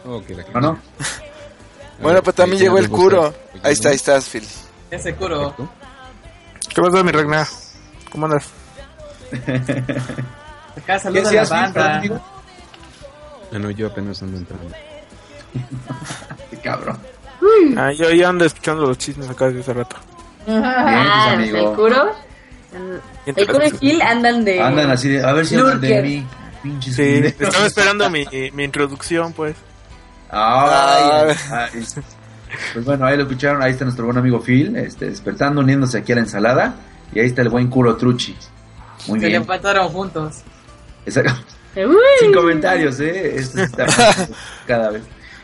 [0.07, 0.79] Oh, la ¿Ah, no?
[2.01, 3.35] Bueno, pues también llegó el curo.
[3.63, 4.47] Ahí está, ahí estás, Phil.
[4.91, 5.55] Ese curo.
[6.75, 7.47] ¿Qué pasa, mi Ragnar?
[8.11, 8.49] ¿Cómo andas?
[10.77, 12.13] Acá ¿Qué saluda a la Phil?
[13.53, 14.75] Ah, no, yo apenas ando entrando.
[16.51, 16.99] Qué cabrón.
[17.77, 19.97] Ah, yo ya ando escuchando los chismes acá desde hace rato.
[20.47, 21.75] Ah, Bien, pues, el amigo.
[21.75, 22.13] curo.
[23.27, 24.61] El curo y Gil andan de.
[24.61, 26.05] Andan así de, a ver si hablan de Lurker.
[26.05, 26.27] mí.
[26.63, 27.03] Pinches Sí,
[27.39, 29.57] estaba esperando mi, mi introducción, pues.
[30.31, 31.85] Ay, ay.
[32.75, 33.63] Pues bueno, ahí lo escucharon.
[33.63, 36.75] Ahí está nuestro buen amigo Phil, este, despertando, uniéndose aquí a la ensalada.
[37.13, 38.37] Y ahí está el buen Kuro Truchi.
[39.09, 39.43] Muy Se le bien.
[39.43, 40.43] empataron juntos.
[41.07, 41.33] Exacto.
[41.77, 41.97] Uy.
[42.19, 43.37] Sin comentarios, ¿eh?
[43.37, 43.87] Esto se está
[44.67, 45.03] cada vez.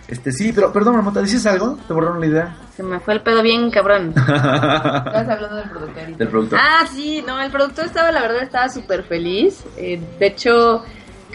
[0.09, 1.79] Este, sí, pero perdón, Marmota, ¿dices algo?
[1.87, 2.57] ¿Te borraron la idea?
[2.77, 4.11] Se me fue el pedo bien cabrón.
[4.17, 6.59] Estabas hablando del productor.
[6.63, 9.65] Ah, sí, no, el productor estaba, la verdad, estaba súper feliz.
[9.77, 10.85] Eh, de hecho,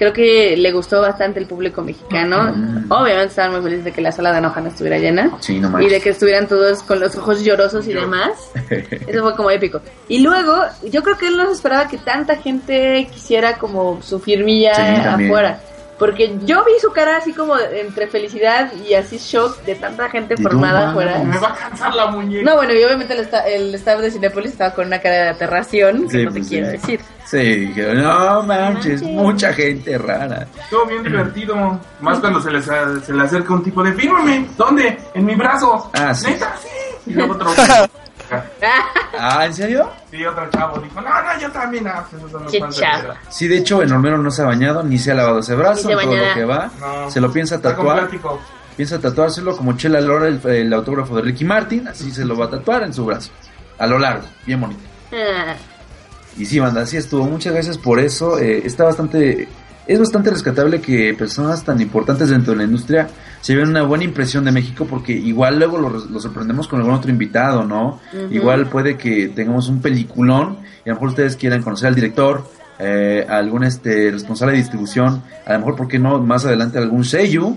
[0.01, 2.51] creo que le gustó bastante el público mexicano.
[2.55, 2.91] Mm.
[2.91, 5.37] Obviamente estaban muy felices de que la sala de Enoja no estuviera llena.
[5.41, 8.31] Sí, no Y de que estuvieran todos con los ojos llorosos y demás.
[8.71, 9.79] Eso fue como épico.
[10.07, 10.55] Y luego,
[10.91, 15.07] yo creo que él no se esperaba que tanta gente quisiera como su firmilla Sí,
[15.07, 15.61] afuera.
[16.01, 20.35] Porque yo vi su cara así como entre felicidad y así shock de tanta gente
[20.35, 21.19] formada ma, afuera.
[21.23, 22.43] Me va a cansar la muñeca.
[22.49, 25.29] No, bueno, y obviamente el, sta- el staff de Cinepolis estaba con una cara de
[25.29, 26.71] aterración, que Sí, no te pues, quiero sí.
[26.71, 26.99] decir.
[27.27, 30.47] Sí, dijeron, no manches, mucha gente rara.
[30.63, 31.79] Estuvo bien divertido.
[31.99, 34.47] Más cuando se les se le acerca un tipo de fírmame.
[34.57, 34.97] ¿Dónde?
[35.13, 35.91] En mi brazo.
[35.93, 36.31] Ah, sí.
[36.31, 36.67] Neta, sí.
[37.05, 37.47] Y luego otro.
[39.19, 39.91] Ah, ¿en serio?
[40.09, 41.85] Sí, otro chavo dijo, no, no, yo también.
[41.87, 43.13] Ah, pues Qué chavo.
[43.29, 45.89] Sí, de hecho, el hormero no se ha bañado ni se ha lavado ese brazo,
[45.89, 46.71] todo lo que va.
[46.79, 47.11] No.
[47.11, 48.09] Se lo piensa tatuar.
[48.77, 52.45] Piensa tatuárselo como Chela Lora, el, el autógrafo de Ricky Martin, así se lo va
[52.45, 53.31] a tatuar en su brazo.
[53.77, 54.81] A lo largo, bien bonito.
[55.11, 55.55] Ah,
[56.37, 57.25] Y sí, banda, así estuvo.
[57.25, 58.39] Muchas gracias por eso.
[58.39, 59.49] Eh, está bastante
[59.87, 63.07] es bastante rescatable que personas tan importantes dentro de la industria
[63.41, 66.93] se lleven una buena impresión de México porque igual luego lo, lo sorprendemos con algún
[66.93, 67.99] otro invitado, ¿no?
[68.29, 72.45] Igual puede que tengamos un peliculón y a lo mejor ustedes quieran conocer al director,
[72.79, 76.19] eh, a algún este responsable de distribución, a lo mejor, ¿por qué no?
[76.19, 77.55] Más adelante algún sello.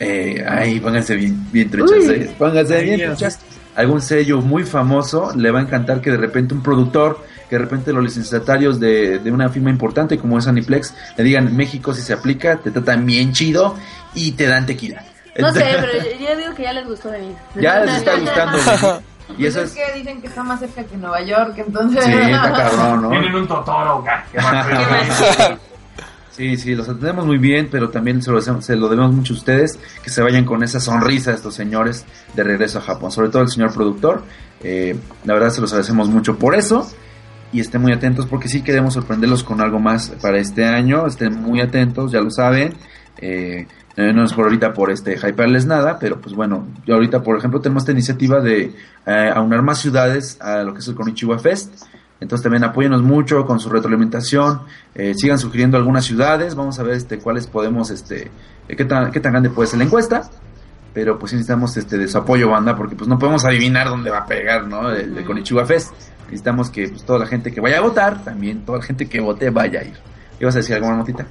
[0.00, 3.18] Eh, ay, pónganse bien, bien truchas, eh, pónganse bien Dios.
[3.18, 3.38] truchas.
[3.76, 7.62] Algún sello muy famoso, le va a encantar que de repente un productor, que de
[7.62, 12.02] repente los licenciatarios de, de una firma importante como es Aniplex, le digan, México si
[12.02, 13.76] se aplica, te tratan bien chido
[14.14, 15.04] y te dan tequila.
[15.40, 17.34] No sé, pero yo, yo digo que ya les gustó venir.
[17.56, 18.58] ya les está gustando.
[18.58, 19.02] venir.
[19.38, 19.70] Y eso es...
[19.70, 22.04] es que dicen que está más cerca que Nueva York, entonces...
[22.04, 23.10] Sí, está cabrón, ¿no?
[23.10, 24.04] Tienen un totoro.
[26.32, 29.34] Sí, sí, los atendemos muy bien, pero también se lo, debemos- se lo debemos mucho
[29.34, 33.28] a ustedes, que se vayan con esa sonrisa estos señores de regreso a Japón, sobre
[33.28, 34.22] todo el señor productor.
[34.62, 36.88] Eh, la verdad se los agradecemos mucho por eso
[37.52, 41.34] y estén muy atentos porque sí queremos sorprenderlos con algo más para este año, estén
[41.42, 42.74] muy atentos, ya lo saben.
[43.18, 47.36] Eh, eh, no es por ahorita por este hypearles nada, pero pues bueno, ahorita por
[47.36, 48.74] ejemplo tenemos esta iniciativa de
[49.06, 51.84] eh, aunar más ciudades a lo que es el Konichiwa Fest.
[52.20, 54.60] Entonces también apóyenos mucho con su retroalimentación,
[54.94, 58.30] eh, sigan sugiriendo algunas ciudades, vamos a ver este cuáles podemos, este,
[58.68, 60.30] eh, qué tan, qué tan grande puede ser la encuesta,
[60.92, 64.18] pero pues necesitamos este de su apoyo banda, porque pues no podemos adivinar dónde va
[64.18, 64.90] a pegar, ¿no?
[64.90, 65.92] El Konichiwa Fest.
[66.24, 69.20] Necesitamos que pues toda la gente que vaya a votar, también toda la gente que
[69.20, 69.94] vote vaya a ir.
[70.38, 71.26] ¿Ibas a decir alguna notita?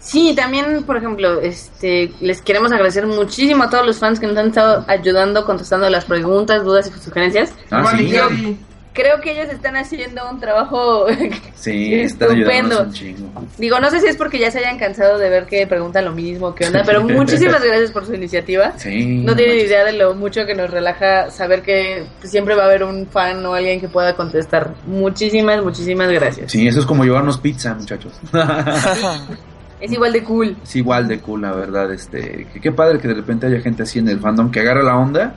[0.00, 4.36] Sí, también, por ejemplo, este, les queremos agradecer muchísimo a todos los fans que nos
[4.36, 7.52] han estado ayudando, contestando las preguntas, dudas y sugerencias.
[7.70, 8.58] Ah, sí,
[8.92, 11.06] Creo que ellos están haciendo un trabajo
[11.54, 12.82] sí, Estupendo.
[12.82, 13.30] un chingo.
[13.56, 16.12] Digo, no sé si es porque ya se hayan cansado de ver que preguntan lo
[16.12, 18.72] mismo, qué onda, pero muchísimas gracias por su iniciativa.
[18.78, 19.22] Sí.
[19.24, 22.82] No tienen idea de lo mucho que nos relaja saber que siempre va a haber
[22.82, 24.74] un fan o alguien que pueda contestar.
[24.86, 26.50] Muchísimas, muchísimas gracias.
[26.50, 28.12] Sí, eso es como llevarnos pizza, muchachos.
[29.80, 30.56] Es igual de cool.
[30.62, 31.90] es igual de cool, la verdad.
[31.92, 34.82] Este, que qué padre que de repente haya gente así en el fandom que agarra
[34.82, 35.34] la onda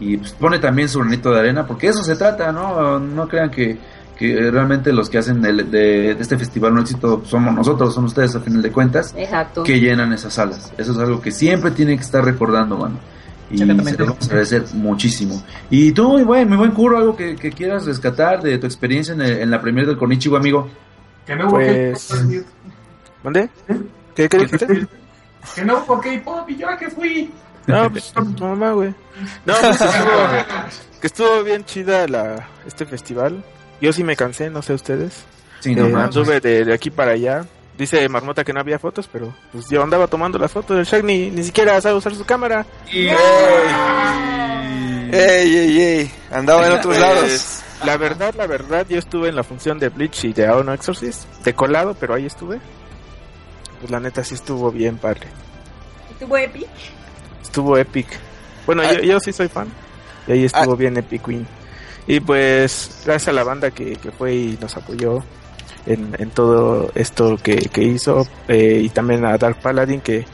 [0.00, 2.98] y pues, pone también su granito de arena, porque eso se trata, ¿no?
[2.98, 3.78] No crean que,
[4.18, 8.04] que realmente los que hacen del- de, de este festival un éxito somos nosotros, son
[8.06, 9.62] ustedes a final de cuentas, Exacto.
[9.62, 10.72] que llenan esas salas.
[10.76, 12.96] Eso es algo que siempre tienen que estar recordando, mano.
[13.50, 15.40] Y se lo vamos a agradecer muchísimo.
[15.70, 19.14] Y tú, muy buen, mi buen Kuro, algo que, que quieras rescatar de tu experiencia
[19.14, 20.68] en, el- en la premier del Konichiwa, amigo.
[21.24, 22.10] que no hubo Pues-
[23.24, 23.48] ¿Dónde?
[24.14, 24.86] ¿Qué, qué dijiste?
[25.56, 27.32] que no hubo K-pop y yo a que fui.
[27.66, 28.94] No, pues tu mamá, güey.
[29.44, 30.28] No, pues estuvo,
[31.00, 33.42] que estuvo bien chida la, este festival.
[33.80, 35.24] Yo sí me cansé, no sé ustedes.
[35.60, 36.16] Sí, no Eh, manches.
[36.18, 37.44] anduve de, de aquí para allá.
[37.76, 40.78] Dice Marmota que no había fotos, pero pues yo andaba tomando las fotos.
[40.78, 42.64] El Shaq ni, ni siquiera sabe usar su cámara.
[42.92, 43.08] ¡Ey!
[45.12, 46.10] ¡Ey, ey, ey!
[46.30, 47.60] Andaba en otros Pues, lados.
[47.84, 51.24] La verdad, la verdad, yo estuve en la función de Bleach y de Aono Exorcist.
[51.44, 52.60] De colado, pero ahí estuve.
[53.84, 55.26] Pues la neta sí estuvo bien padre.
[56.10, 56.66] ¿Estuvo epic?
[57.42, 58.06] Estuvo epic.
[58.64, 59.68] Bueno, yo, yo sí soy fan.
[60.26, 61.46] Y ahí estuvo bien Epic Queen.
[62.06, 65.22] Y pues, gracias a la banda que, que fue y nos apoyó
[65.84, 68.26] en, en todo esto que, que hizo.
[68.48, 70.24] eh, y también a Dark Paladin, que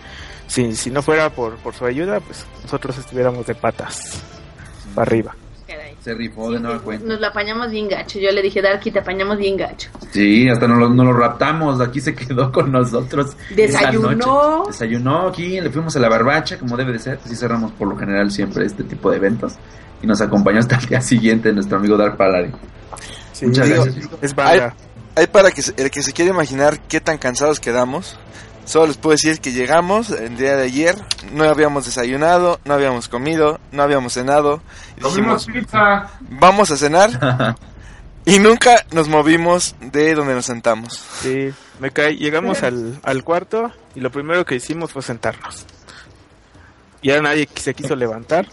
[0.47, 4.23] si, si no fuera por, por su ayuda, pues nosotros estuviéramos de patas
[4.95, 5.35] para arriba.
[6.03, 7.05] Se rifó de nueva cuenta.
[7.07, 8.19] Nos la apañamos bien gacho.
[8.19, 9.91] Yo le dije, Darky, te apañamos bien gacho.
[10.13, 11.79] Sí, hasta nos lo, nos lo raptamos.
[11.81, 13.37] Aquí se quedó con nosotros.
[13.51, 14.13] esa Desayunó.
[14.13, 14.71] noche.
[14.73, 17.21] Desayunó aquí, le fuimos a la barbacha, como debe de ser.
[17.25, 19.55] Así cerramos por lo general siempre este tipo de eventos.
[20.03, 22.53] Y nos acompañó hasta el día siguiente nuestro amigo Dark Paladin.
[23.33, 24.09] Sí, Muchas digo, gracias.
[24.23, 24.75] Es banda.
[25.17, 28.19] Hay para que el que se quiere imaginar qué tan cansados quedamos.
[28.65, 30.97] Solo les puedo decir que llegamos el día de ayer,
[31.33, 34.63] no habíamos desayunado, no habíamos comido, no habíamos cenado.
[34.97, 36.11] Y Comimos dijimos, pizza.
[36.21, 37.57] vamos a cenar.
[38.25, 41.03] y nunca nos movimos de donde nos sentamos.
[41.21, 41.51] Sí,
[41.81, 42.17] me caí.
[42.17, 45.67] Llegamos al, al cuarto y lo primero que hicimos fue sentarnos.
[47.03, 48.47] Ya nadie se quiso levantar,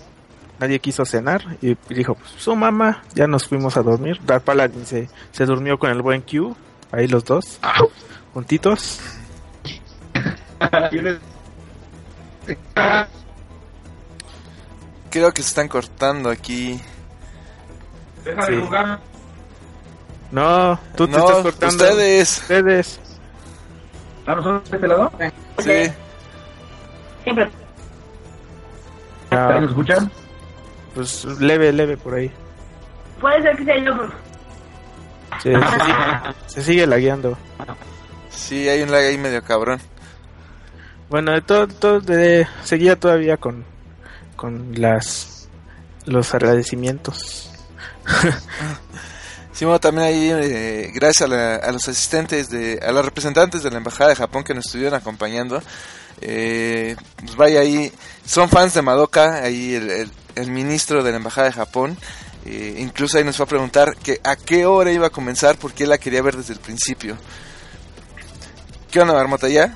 [0.57, 4.19] nadie quiso cenar y dijo, pues su mamá, ya nos fuimos a dormir.
[4.25, 6.55] Dark Paladin se, se durmió con el buen Q,
[6.91, 7.59] ahí los dos,
[8.33, 8.99] juntitos.
[15.09, 16.79] Creo que se están cortando aquí.
[18.23, 18.55] Deja Sí.
[18.55, 18.99] de jugar.
[20.31, 21.83] No, tú te no, estás cortando.
[21.85, 22.37] ustedes.
[22.41, 22.99] Ustedes.
[24.25, 25.11] ¿A nosotros de este lado?
[25.59, 25.93] Sí.
[27.23, 27.49] Siempre.
[29.31, 30.11] Ah, ¿Nos escuchan?
[30.93, 32.31] pues leve, leve por ahí.
[33.21, 33.93] Puede ser que sea yo.
[35.43, 37.37] Sí, se, sigue, se sigue lagueando.
[38.29, 39.79] Sí, hay un lag ahí medio cabrón.
[41.09, 43.63] Bueno, todo, todo de, seguía todavía con,
[44.35, 45.47] con las
[46.05, 47.49] los agradecimientos.
[49.53, 53.71] Sí, también ahí, eh, gracias a, la- a los asistentes, de, a los representantes de
[53.71, 55.63] la Embajada de Japón que nos estuvieron acompañando.
[56.21, 57.91] Eh, pues vaya ahí,
[58.23, 61.97] son fans de Madoka, ahí el, el- el ministro de la Embajada de Japón.
[62.45, 65.85] eh, incluso ahí nos fue a preguntar que a qué hora iba a comenzar porque
[65.85, 67.17] él la quería ver desde el principio.
[68.91, 69.73] ¿Qué onda, Marmota, ya?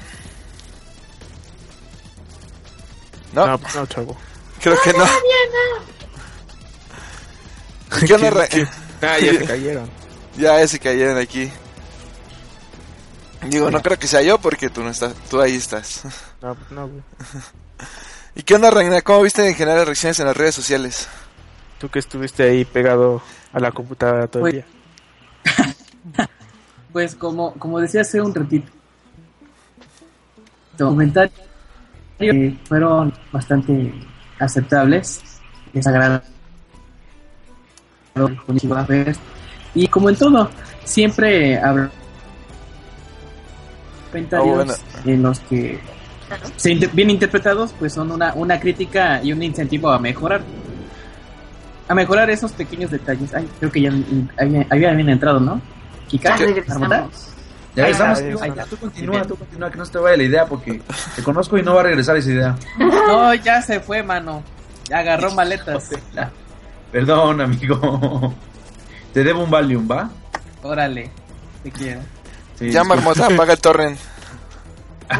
[3.33, 4.15] No, No, no, chavo.
[4.61, 5.05] creo que no.
[8.05, 8.29] ¿Qué onda,
[9.01, 9.89] Ah, ya se cayeron.
[10.37, 11.51] Ya, ya se cayeron aquí.
[13.49, 16.03] Digo, no creo que sea yo porque tú no estás, tú ahí estás.
[16.41, 17.01] No, pues no, güey.
[18.35, 19.01] ¿Y qué onda, Reina?
[19.01, 21.07] ¿Cómo viste en general las reacciones en las redes sociales?
[21.79, 23.21] Tú que estuviste ahí pegado
[23.51, 24.63] a la computadora todo el
[25.43, 26.29] Pues- día.
[26.93, 28.69] Pues como, como decía hace un ratito,
[30.77, 31.33] comentarios
[32.29, 33.93] eh, fueron bastante
[34.39, 35.21] aceptables,
[35.73, 36.21] les agradó
[39.73, 40.49] y como en todo,
[40.83, 41.89] siempre habrá
[44.11, 44.73] comentarios bueno.
[45.05, 45.79] en los que
[46.57, 50.41] se inter- bien interpretados pues son una, una crítica y un incentivo a mejorar
[51.87, 53.33] a mejorar esos pequeños detalles.
[53.33, 53.91] Ay, creo que ya
[54.39, 55.59] había- habían entrado, ¿no?
[56.07, 57.27] Kika, Ya regresamos.
[57.75, 58.19] Ya Ahí regresamos.
[58.19, 58.65] está, tú, ahí está.
[58.65, 60.81] tú continúa, tú continúa, que no se te vaya la idea porque
[61.15, 62.55] te conozco y no va a regresar esa idea.
[62.77, 64.43] No, ya se fue, mano.
[64.89, 65.89] Ya agarró maletas.
[66.91, 68.33] Perdón, amigo.
[69.13, 70.09] Te debo un Valium, ¿va?
[70.63, 71.09] Órale,
[71.63, 72.01] te quiero.
[72.59, 72.95] Sí, Ya, disculpa.
[72.95, 73.99] Marmota, apaga el torrent.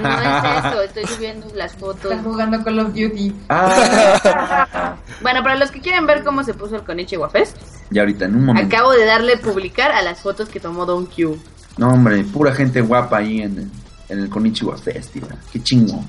[0.02, 2.06] No es eso, estoy subiendo las fotos.
[2.12, 3.36] Están jugando Call of Duty.
[3.50, 7.58] Ah, Bueno, para los que quieren ver cómo se puso el Konichiwa Fest,
[7.92, 8.74] y ahorita, en un momento.
[8.74, 11.38] acabo de darle publicar a las fotos que tomó Don Q.
[11.82, 13.72] No, hombre, pura gente guapa ahí en,
[14.08, 15.36] en el Konichiwa Festival.
[15.52, 16.04] Qué chingo.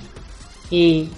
[0.70, 1.10] Y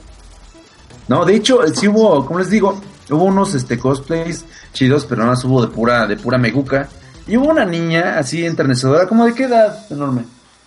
[1.08, 5.32] No, de hecho, sí hubo, como les digo, hubo unos este cosplays chidos, pero nada
[5.32, 6.88] más hubo de pura, de pura meguca.
[7.26, 10.22] Y hubo una niña así enternecedora, como de qué edad enorme.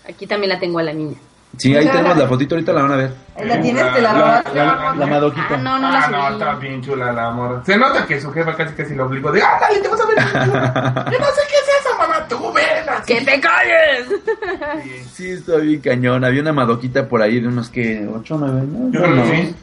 [0.07, 1.15] aquí también la tengo a la niña.
[1.57, 3.14] Sí, ahí tenemos la fotito, ahorita la van a ver.
[3.38, 4.53] Ahí la tienes, te la La- robaste.
[4.55, 5.47] la- La madoquita.
[5.51, 6.34] Ah, no, no la Ah, no, subí.
[6.34, 7.64] está bien chula la morra.
[7.65, 10.05] Se nota que su jefa casi casi lo obligó de, ah, dale, te vas a
[10.05, 10.18] ver.
[11.14, 12.97] Yo no sé qué es eso, mamá, tú vela.
[13.08, 14.08] ¡Que te calles!
[15.14, 16.24] Sí, está bien cañón.
[16.26, 18.92] Había una madoquita por ahí de unos que, 8 o 9 años.
[18.92, 19.24] Yo No.
[19.24, 19.56] que sí.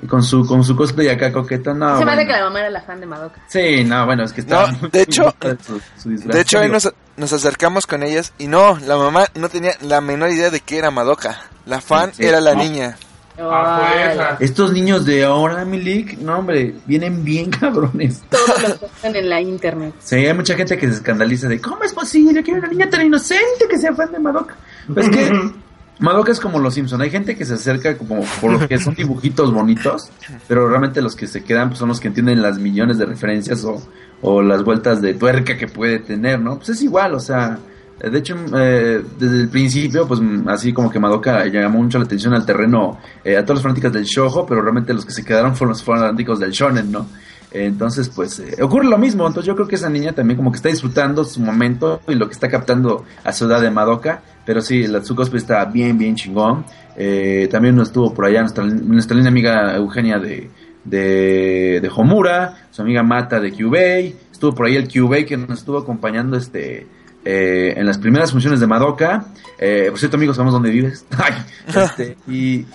[0.00, 1.98] Y con su, con su cosplay acá coqueta, no.
[1.98, 2.32] Se me hace bueno.
[2.32, 3.40] que la mamá era la fan de Madoka.
[3.48, 4.70] Sí, no, bueno, es que está.
[4.70, 5.34] No, de hecho-
[5.66, 6.34] su- su disfraz.
[6.36, 10.00] De hecho, ahí nos, nos acercamos con ellas y no, la mamá no tenía la
[10.00, 11.40] menor idea de qué era Madoka.
[11.66, 12.62] La fan Sí, era la no.
[12.62, 12.96] niña.
[13.40, 14.36] Ah, pues, ah.
[14.40, 18.22] Estos niños de ahora, Milik, no, hombre, vienen bien cabrones.
[18.28, 19.94] Todo lo ponen en la internet.
[20.00, 23.06] Sí, hay mucha gente que se escandaliza de cómo es posible que una niña tan
[23.06, 24.56] inocente que sea fan de Madoka.
[24.92, 25.30] Pues que
[26.00, 28.94] Madoka es como los Simpson, hay gente que se acerca como por los que son
[28.94, 30.10] dibujitos bonitos,
[30.46, 33.64] pero realmente los que se quedan pues, son los que entienden las millones de referencias
[33.64, 33.82] o,
[34.22, 36.56] o las vueltas de tuerca que puede tener, ¿no?
[36.56, 37.58] Pues es igual, o sea,
[37.98, 42.04] de hecho, eh, desde el principio, pues mm, así como que Madoka llamó mucho la
[42.04, 45.24] atención al terreno, eh, a todos los fanáticos del shoujo, pero realmente los que se
[45.24, 47.06] quedaron fueron los fanáticos del shonen, ¿no?
[47.50, 49.26] Entonces, pues, eh, ocurre lo mismo.
[49.26, 52.26] Entonces, yo creo que esa niña también como que está disfrutando su momento y lo
[52.26, 54.22] que está captando a su edad de Madoka.
[54.44, 56.64] Pero sí, la, su cosplay está bien, bien chingón.
[56.96, 60.50] Eh, también nos estuvo por allá nuestra, nuestra linda amiga Eugenia de,
[60.84, 64.14] de, de Homura, su amiga Mata de Kyubei.
[64.30, 66.86] Estuvo por ahí el Kyubei que nos estuvo acompañando este
[67.24, 69.26] eh, en las primeras funciones de Madoka.
[69.58, 71.04] Eh, por cierto, amigos, sabemos dónde vives.
[71.18, 71.34] Ay,
[71.66, 72.66] este, y,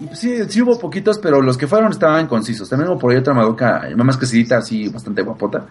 [0.00, 2.68] y pues sí, sí hubo poquitos, pero los que fueron estaban concisos.
[2.68, 5.66] También hubo por ahí otra Madoka, más crecidita, así bastante guapota.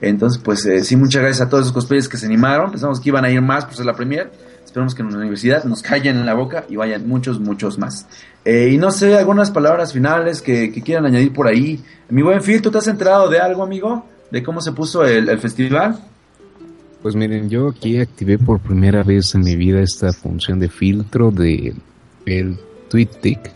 [0.00, 2.70] Entonces, pues eh, sí, muchas gracias a todos esos cosplayers que se animaron.
[2.70, 4.30] Pensamos que iban a ir más por ser la premier.
[4.64, 8.06] Esperamos que en la universidad nos callen en la boca y vayan muchos, muchos más.
[8.44, 11.82] Eh, y no sé, algunas palabras finales que, que quieran añadir por ahí.
[12.08, 14.06] Mi buen Phil, ¿tú te has enterado de algo, amigo?
[14.30, 15.98] ¿De cómo se puso el, el festival?
[17.04, 21.30] Pues miren, yo aquí activé por primera vez en mi vida esta función de filtro
[21.30, 21.74] de
[22.24, 22.58] el
[22.88, 23.52] TweetDeck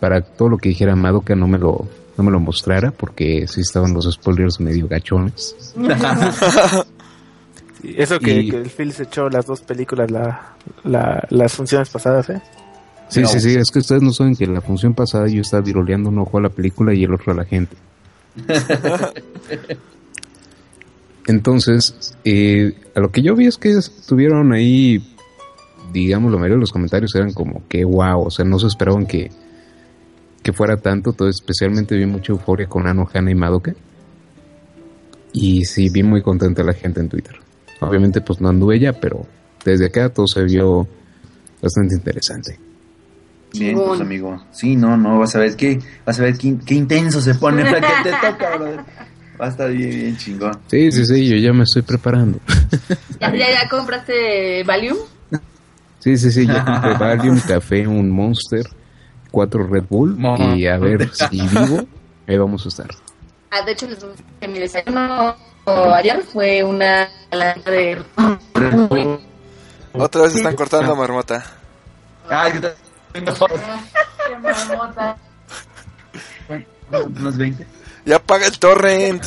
[0.00, 1.88] para todo lo que dijera Madoka no me lo
[2.18, 5.56] no me lo mostrara porque sí estaban los spoilers medio gachones.
[7.80, 10.54] Sí, eso que, Y- que el Phil se echó las dos películas la,
[10.84, 12.42] la- las funciones pasadas, ¿eh?
[13.08, 13.28] Sí, No.
[13.28, 16.18] sí, sí, es que ustedes no saben que la función pasada yo estaba viroleando un
[16.18, 17.76] ojo a la película y el otro a la gente.
[21.26, 25.02] Entonces, eh, a lo que yo vi es que estuvieron ahí,
[25.92, 29.06] digamos, la mayoría de los comentarios eran como que wow, o sea, no se esperaban
[29.06, 29.30] que,
[30.42, 33.74] que fuera tanto, todo, especialmente vi mucha euforia con Ano, Hana y Madoka.
[35.32, 37.36] Y sí, vi muy contenta la gente en Twitter.
[37.80, 39.26] Obviamente, pues no anduve ya, pero
[39.64, 40.86] desde acá todo se vio
[41.60, 42.58] bastante interesante.
[43.52, 44.44] Bien, pues amigo.
[44.52, 47.64] Sí, no, no, vas a ver qué, vas a ver qué, qué intenso se pone
[47.64, 48.80] que te toca, brother.
[49.40, 50.60] Va a estar bien, bien chingón.
[50.68, 52.38] Sí, sí, sí, yo ya me estoy preparando.
[53.20, 54.96] ¿Ya, ya, ya compraste Valium?
[55.98, 58.64] Sí, sí, sí, ya compré Valium, café, un Monster,
[59.30, 60.16] cuatro Red Bull
[60.56, 61.86] y a ver si vivo,
[62.28, 62.88] ahí vamos a estar.
[63.50, 63.88] Ah, de hecho,
[64.48, 65.34] mi desayuno
[65.66, 68.02] ayer fue una lata de...
[69.92, 71.44] Otra vez están cortando marmota.
[72.28, 72.52] Ay,
[74.42, 75.16] marmota.
[76.90, 77.66] Unos 20.
[78.04, 79.24] Ya paga el torrent.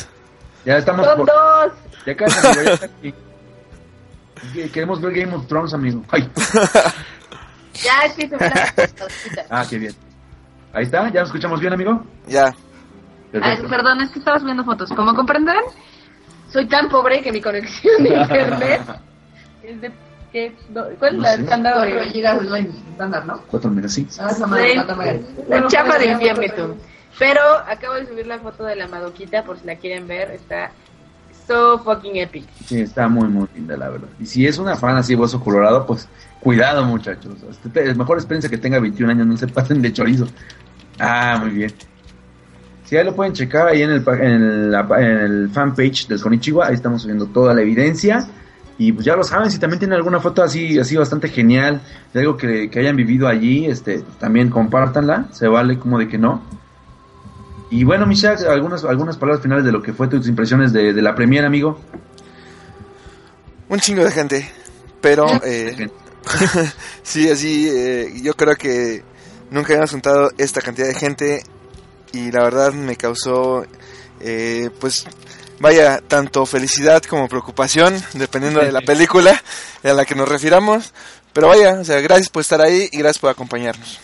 [0.65, 1.27] Ya estamos Son por...
[1.27, 1.71] dos.
[2.05, 2.77] Ya casi, amigo,
[4.53, 6.03] ya Queremos ver Game of Thrones, amigo.
[6.09, 6.29] Ay.
[7.83, 8.73] Ya es que se me la...
[9.51, 9.93] Ah, qué bien.
[10.73, 12.03] Ahí está, ¿ya nos escuchamos bien, amigo?
[12.27, 12.53] Ya.
[13.39, 14.89] Ay, perdón, es que estaba subiendo fotos.
[14.93, 15.63] Como comprenderán,
[16.51, 18.81] soy tan pobre que mi conexión de internet
[19.63, 19.91] es de...
[20.99, 21.43] ¿Cuál es la No sé.
[21.43, 21.73] estándar?
[21.75, 23.41] Cuatro gigas es la estándar, ¿no?
[23.47, 24.07] Cuatro menos, sí.
[24.19, 25.21] Ah, esa madre, megas.
[25.47, 26.77] La chapa de cuatro tú.
[27.19, 30.31] Pero acabo de subir la foto de la madoquita por si la quieren ver.
[30.31, 30.71] Está
[31.47, 32.45] so fucking epic.
[32.65, 34.07] Sí, está muy, muy linda, la verdad.
[34.19, 36.07] Y si es una fan así, hueso colorado, pues
[36.41, 37.35] cuidado, muchachos.
[37.49, 40.27] Este, Es mejor espérense que tenga 21 años, no se pasen de chorizo.
[40.99, 41.73] Ah, muy bien.
[42.85, 46.67] Si ahí lo pueden checar ahí en el, en pa- en el fanpage del Konichiwa,
[46.67, 48.25] ahí estamos subiendo toda la evidencia.
[48.77, 51.81] Y pues ya lo saben, si también tienen alguna foto así, así bastante genial,
[52.13, 56.41] de algo que, hayan vivido allí, este, también compártanla, se vale como de que no.
[57.69, 61.01] Y bueno, Mishak, algunas, algunas palabras finales de lo que fue tus impresiones de, de
[61.01, 61.79] la premier, amigo.
[63.69, 64.51] Un chingo de gente.
[65.01, 65.89] Pero, eh,
[67.03, 69.03] sí, así, eh, yo creo que
[69.51, 71.43] nunca habíamos juntado esta cantidad de gente
[72.13, 73.65] y la verdad me causó,
[74.21, 75.05] eh, pues,
[75.59, 79.41] vaya, tanto felicidad como preocupación, dependiendo de la película
[79.83, 80.93] a la que nos refiramos.
[81.33, 83.99] Pero vaya, o sea, gracias por estar ahí y gracias por acompañarnos.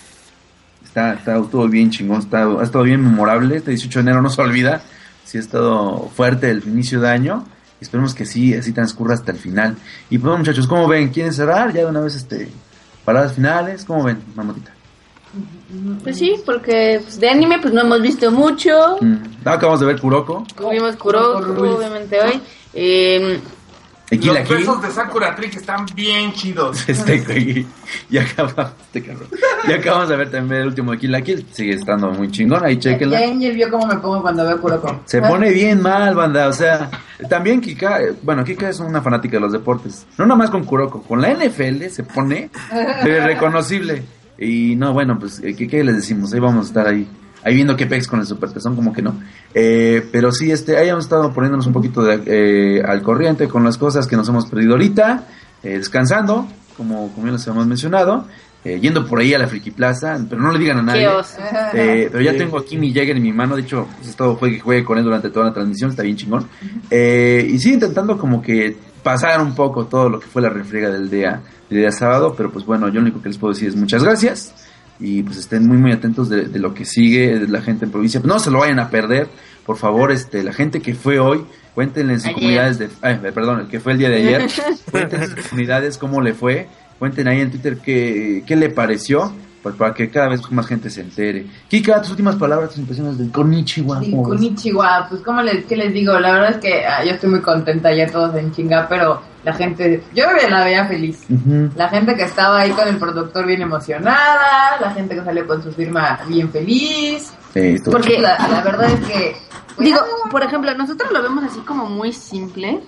[0.93, 3.57] Está, está todo bien chingón, está, ha estado bien memorable.
[3.57, 4.83] Este 18 de enero no se olvida.
[5.23, 7.47] Sí ha estado fuerte el inicio de año.
[7.81, 9.75] Esperemos que sí, así transcurra hasta el final.
[10.11, 11.09] Y pues muchachos, ¿cómo ven?
[11.09, 12.47] ¿Quieren cerrar ya de una vez este
[13.03, 13.85] palabras finales?
[13.85, 14.71] ¿Cómo ven, mamotita?
[16.03, 18.97] Pues sí, porque pues, de anime pues no hemos visto mucho.
[19.01, 19.15] Mm,
[19.45, 20.45] acabamos de ver Kuroko.
[20.69, 22.39] Vimos Kuroko, obviamente hoy.
[22.75, 23.39] Eh,
[24.11, 26.83] Aquí Los besos de Sakura Trick están bien chidos.
[26.87, 27.65] Este,
[28.09, 29.27] y acabamos, este cabrón.
[29.67, 31.45] Y acabamos de ver también el último de Kill la Kill.
[31.51, 33.17] Sigue estando muy chingón, ahí Ya chequenla.
[33.19, 35.01] Angel vio cómo me pongo cuando veo Kuroko.
[35.05, 36.47] Se pone bien mal, banda.
[36.47, 36.89] O sea,
[37.29, 40.05] también Kika, eh, bueno, Kika es una fanática de los deportes.
[40.17, 42.49] No nomás con Kuroko, con la NFL se pone
[43.03, 44.03] reconocible.
[44.37, 46.33] Y no, bueno, pues, eh, ¿qué, qué les decimos?
[46.33, 47.07] Ahí vamos a estar ahí.
[47.43, 49.19] Ahí viendo qué pex con el super pezón, como que no.
[49.53, 53.63] Eh, pero sí, este, ahí hemos estado poniéndonos un poquito de, eh, al corriente con
[53.63, 55.25] las cosas que nos hemos perdido ahorita.
[55.63, 56.47] eh, descansando,
[56.77, 58.27] como, como ya les hemos mencionado.
[58.65, 61.05] eh, yendo por ahí a la Friki Plaza, pero no le digan a nadie.
[61.73, 62.37] Eh, pero ya Sí.
[62.37, 63.57] tengo aquí mi Jäger en mi mano.
[63.57, 65.89] De hecho, pues, he estado juegue, juegue con él durante toda la transmisión.
[65.89, 66.47] Está bien chingón.
[66.89, 70.89] Eh, y sigo intentando como que pasar un poco todo lo que fue la refriega
[70.89, 72.33] del día, del día sábado.
[72.37, 74.53] Pero pues bueno, yo lo único que les puedo decir es muchas gracias.
[75.03, 77.91] Y pues estén muy, muy atentos de, de lo que sigue de la gente en
[77.91, 78.21] provincia.
[78.23, 79.27] No se lo vayan a perder.
[79.65, 81.43] Por favor, este, la gente que fue hoy,
[81.75, 82.35] cuéntenle en sus Ayer.
[82.35, 82.87] comunidades de...
[83.01, 84.49] ay, perdón, el que fue el día de ayer.
[84.91, 86.69] cuéntenle en sus comunidades cómo le fue.
[86.99, 89.33] Cuenten ahí en Twitter qué, qué le pareció.
[89.63, 91.47] Pues para que cada vez más gente se entere.
[91.69, 94.01] Kika, tus últimas palabras, tus impresiones del Konichiwa.
[94.01, 94.37] Sí, ¿cómo ves?
[94.37, 96.19] Konnichiwa, pues como les, ¿qué les digo?
[96.19, 99.53] La verdad es que ah, yo estoy muy contenta ya todos en chinga, pero la
[99.53, 101.23] gente, yo la veía feliz.
[101.77, 105.63] La gente que estaba ahí con el productor bien emocionada, la gente que salió con
[105.63, 107.31] su firma bien feliz.
[107.53, 109.35] Sí, Porque- La, la verdad es que...
[109.75, 109.99] pues, Digo,
[110.29, 112.81] por ejemplo, nosotros lo vemos así como muy simple.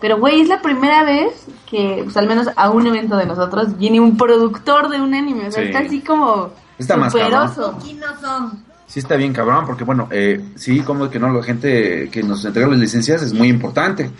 [0.00, 3.76] Pero, güey, es la primera vez que, pues al menos a un evento de nosotros,
[3.78, 5.48] viene un productor de un anime.
[5.48, 5.68] O sea, Sí.
[5.68, 7.76] está así como Está más superoso.
[8.86, 12.44] Sí está bien cabrón, porque bueno, eh, sí, como que no, la gente que nos
[12.44, 14.10] entrega las licencias es muy importante,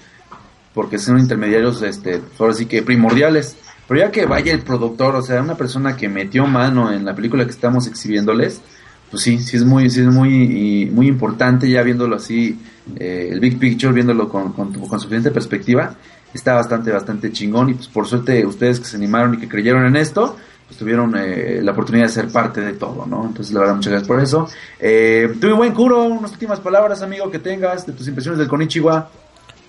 [0.75, 3.57] porque son intermediarios, este, ahora sí que primordiales.
[3.89, 7.15] Pero ya que vaya el productor, o sea, una persona que metió mano en la
[7.17, 8.61] película que estamos exhibiéndoles,
[9.11, 12.59] pues sí, sí es muy, sí es muy, muy importante ya viéndolo así,
[12.97, 15.95] eh, el big picture, viéndolo con, con, con suficiente perspectiva,
[16.33, 19.85] está bastante, bastante chingón y pues por suerte ustedes que se animaron y que creyeron
[19.87, 20.37] en esto,
[20.71, 23.27] pues tuvieron eh, la oportunidad de ser parte de todo, ¿no?
[23.27, 24.49] Entonces, la verdad, muchas gracias por eso.
[24.79, 29.11] Eh, tuve buen curo, unas últimas palabras, amigo, que tengas de tus impresiones del Konichiwa.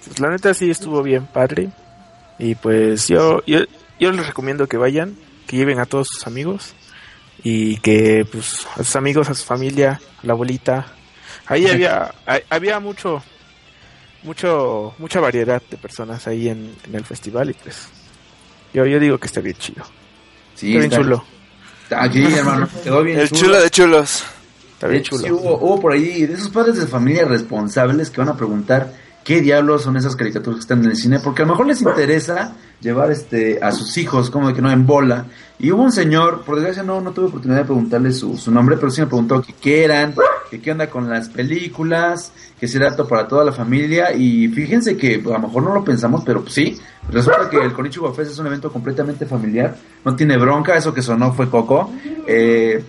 [0.05, 1.71] Pues la neta sí estuvo bien padre.
[2.37, 3.61] Y pues yo, yo,
[3.99, 5.15] yo les recomiendo que vayan,
[5.47, 6.75] que lleven a todos sus amigos.
[7.43, 10.85] Y que pues a sus amigos, a su familia, a la abuelita.
[11.47, 13.23] Ahí había, hay- había mucho,
[14.23, 17.87] mucho, mucha variedad de personas ahí en, en el festival y pues
[18.73, 19.83] yo, yo digo que está bien chido.
[20.55, 21.23] Sí, está bien chulo.
[21.83, 24.23] Está aquí, hermano, quedó bien El chulo de chulos.
[24.73, 25.23] Está De bien hecho, chulo.
[25.25, 28.93] sí hubo, hubo por ahí de esos padres de familia responsables que van a preguntar
[29.23, 31.81] qué diablos son esas caricaturas que están en el cine, porque a lo mejor les
[31.81, 35.25] interesa llevar este a sus hijos, como de que no en bola.
[35.59, 38.77] Y hubo un señor, por desgracia no, no tuve oportunidad de preguntarle su, su nombre,
[38.77, 40.15] pero sí me preguntó que qué eran,
[40.49, 44.11] que qué onda con las películas, que si era apto para toda la familia.
[44.11, 46.79] Y fíjense que pues, a lo mejor no lo pensamos, pero pues, sí.
[47.09, 51.01] Resulta que el Konichiwa Fest es un evento completamente familiar, no tiene bronca, eso que
[51.01, 51.91] sonó fue Coco.
[52.25, 52.83] Eh,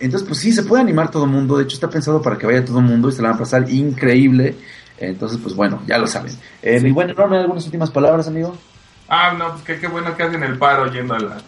[0.00, 1.56] entonces, pues sí, se puede animar todo el mundo.
[1.56, 3.40] De hecho, está pensado para que vaya todo el mundo y se la van a
[3.40, 4.56] pasar increíble.
[4.98, 6.32] Entonces, pues bueno, ya lo saben.
[6.62, 8.56] Eh, Mi buen enorme, algunas últimas palabras, amigo.
[9.08, 11.42] Ah, no, pues que qué bueno que hacen el paro yendo a las,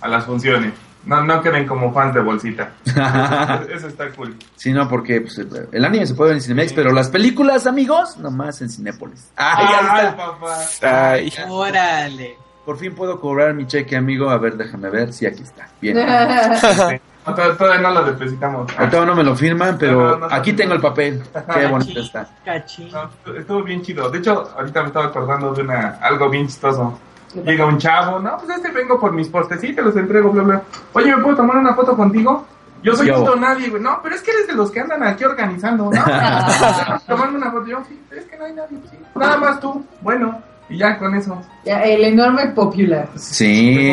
[0.00, 0.72] a las funciones.
[1.04, 2.72] No, no queden como fans de bolsita.
[3.72, 4.36] Eso está cool.
[4.56, 8.18] sí, no, porque pues, el anime se puede ver en Cinemex, pero las películas, amigos,
[8.18, 9.30] nomás en Cinépolis.
[9.36, 10.16] Ay, está.
[10.16, 10.58] papá.
[10.82, 12.36] Ay, Órale.
[12.66, 14.28] Por fin puedo cobrar mi cheque, amigo.
[14.28, 15.12] A ver, déjame ver.
[15.14, 15.68] Sí, aquí está.
[15.80, 15.96] Bien.
[17.28, 18.70] No, todavía, todavía no lo depositamos.
[18.72, 20.34] Ah, Ahorita no me lo firman, pero No, no, no.
[20.34, 21.22] aquí tengo el papel.
[21.54, 22.28] Qué bonito está.
[22.44, 22.90] Cachín.
[22.92, 24.10] no, estuvo bien chido.
[24.10, 26.98] De hecho, ahorita me estaba acordando de una algo bien chistoso.
[27.44, 30.42] Llega un chavo, no, pues este vengo por mis postes, sí, te los entrego, bla,
[30.42, 30.62] bla.
[30.94, 32.46] Oye, ¿me puedo tomar una foto contigo?
[32.82, 33.36] Yo soy hago.
[33.36, 33.82] nadie, güey.
[33.82, 35.90] No, pero es que eres de los que andan aquí organizando, ¿no?
[37.06, 38.96] Tomando una foto, yo, sí, es que no hay nadie, sí.
[39.14, 41.40] Nada más tú, bueno, y ya con eso.
[41.64, 43.08] Ya, el enorme popular.
[43.16, 43.90] Sí.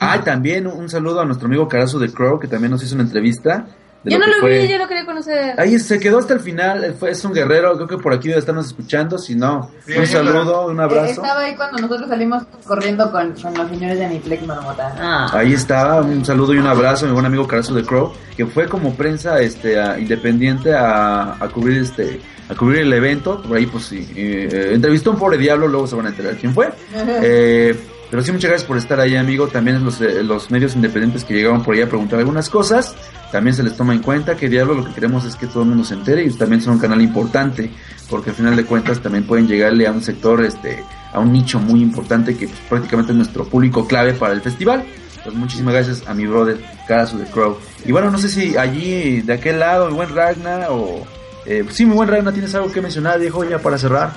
[0.00, 3.04] Ah, también un saludo a nuestro amigo Carazo de Crow, que también nos hizo una
[3.04, 3.66] entrevista.
[4.06, 5.58] Yo no lo fue- vi, yo lo quería conocer.
[5.58, 8.38] Ahí se quedó hasta el final, fue, es un guerrero, creo que por aquí debe
[8.40, 11.22] estarnos escuchando, si no, Sí, un saludo, un Eh, abrazo.
[11.22, 14.94] Estaba ahí cuando nosotros salimos corriendo con, con los señores de Aniplex Marmota.
[15.00, 15.30] Ah.
[15.32, 18.44] Ahí está, un saludo y un abrazo a mi buen amigo Carazo de Crow, que
[18.44, 23.56] fue como prensa este a- independiente a, a cubrir este a cubrir el evento, por
[23.56, 26.36] ahí pues sí, eh, eh, entrevistó a un pobre diablo, luego se van a enterar
[26.36, 26.70] quién fue.
[26.94, 27.74] Eh,
[28.10, 29.48] pero sí, muchas gracias por estar ahí, amigo.
[29.48, 32.94] También los, eh, los medios independientes que llegaron por ahí a preguntar algunas cosas,
[33.32, 35.70] también se les toma en cuenta que Diablo lo que queremos es que todo el
[35.70, 37.70] mundo se entere y también son un canal importante,
[38.08, 41.58] porque al final de cuentas también pueden llegarle a un sector, este, a un nicho
[41.58, 44.84] muy importante que pues, prácticamente es nuestro público clave para el festival.
[45.24, 47.56] Pues muchísimas gracias a mi brother, Carazo de Crow.
[47.84, 51.04] Y bueno, no sé si allí, de aquel lado, mi buen Ragna o...
[51.46, 54.10] Eh, sí, mi buen Ragna, ¿tienes algo que mencionar, viejo, ya para cerrar?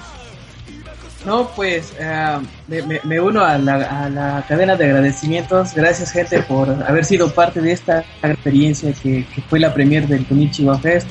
[1.25, 2.37] No, pues eh,
[2.67, 5.73] me, me- uno a la, a la cadena de agradecimientos.
[5.73, 10.77] Gracias, gente, por haber sido parte de esta experiencia que, fue la premier del Konichiwa
[10.79, 11.07] Fest.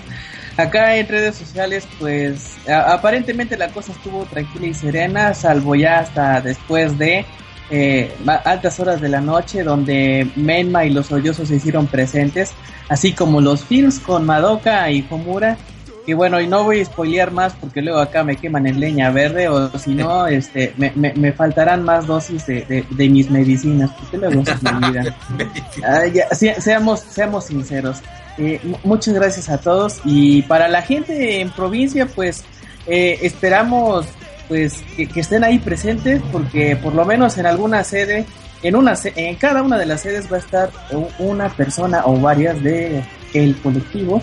[0.56, 5.98] Acá en redes sociales, pues a- aparentemente la cosa estuvo tranquila y serena, salvo ya
[5.98, 7.26] hasta después de
[7.68, 8.14] eh,
[8.44, 12.52] altas horas de la noche, donde Menma y los Sollozos se hicieron presentes,
[12.88, 15.58] así como los films con Madoka y Homura.
[16.06, 19.10] Y bueno, y no voy a spoilear más porque luego acá me queman en leña
[19.10, 23.28] verde o si no, este, me, me, me faltarán más dosis de, de, de mis
[23.30, 25.14] medicinas, porque luego se me olvidan.
[25.84, 27.98] Ah, ya, se- seamos, seamos sinceros.
[28.38, 32.44] Eh, mu- muchas gracias a todos y para la gente en provincia, pues
[32.86, 34.06] eh, esperamos
[34.46, 38.26] pues que, que estén ahí presentes porque por lo menos en alguna sede,
[38.62, 40.70] en una en cada una de las sedes va a estar
[41.18, 43.02] una persona o varias de
[43.34, 44.22] el colectivo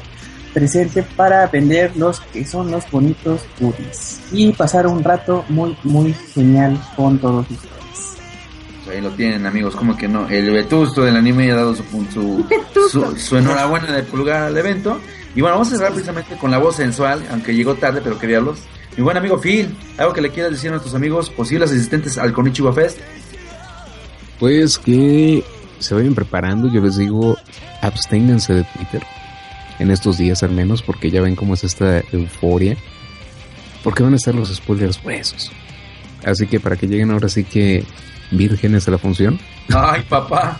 [0.53, 6.13] presente para vender los que son los bonitos goodies y pasar un rato muy muy
[6.33, 7.73] genial con todos ustedes.
[8.83, 10.27] Pues ahí lo tienen, amigos, como que no.
[10.27, 12.45] El vetusto del anime ha dado su, su,
[12.91, 14.99] su, su enhorabuena de pulgar al evento.
[15.35, 18.27] Y bueno, vamos a cerrar precisamente con la voz sensual, aunque llegó tarde, pero qué
[18.27, 18.59] diablos.
[18.95, 22.33] Mi buen amigo Phil, algo que le quieras decir a nuestros amigos posibles asistentes al
[22.33, 22.99] Konichiwa Fest.
[24.39, 25.43] Pues que
[25.79, 27.37] se vayan preparando, yo les digo,
[27.81, 29.03] absténganse de Twitter
[29.79, 32.77] en estos días al menos, porque ya ven cómo es esta euforia,
[33.83, 35.51] porque van a estar los spoilers gruesos.
[36.25, 37.83] Así que para que lleguen ahora sí que
[38.31, 39.39] vírgenes a la función.
[39.69, 40.59] Ay, papá.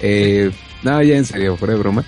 [0.00, 0.50] Eh,
[0.82, 2.04] no, ya en serio, fuera de broma.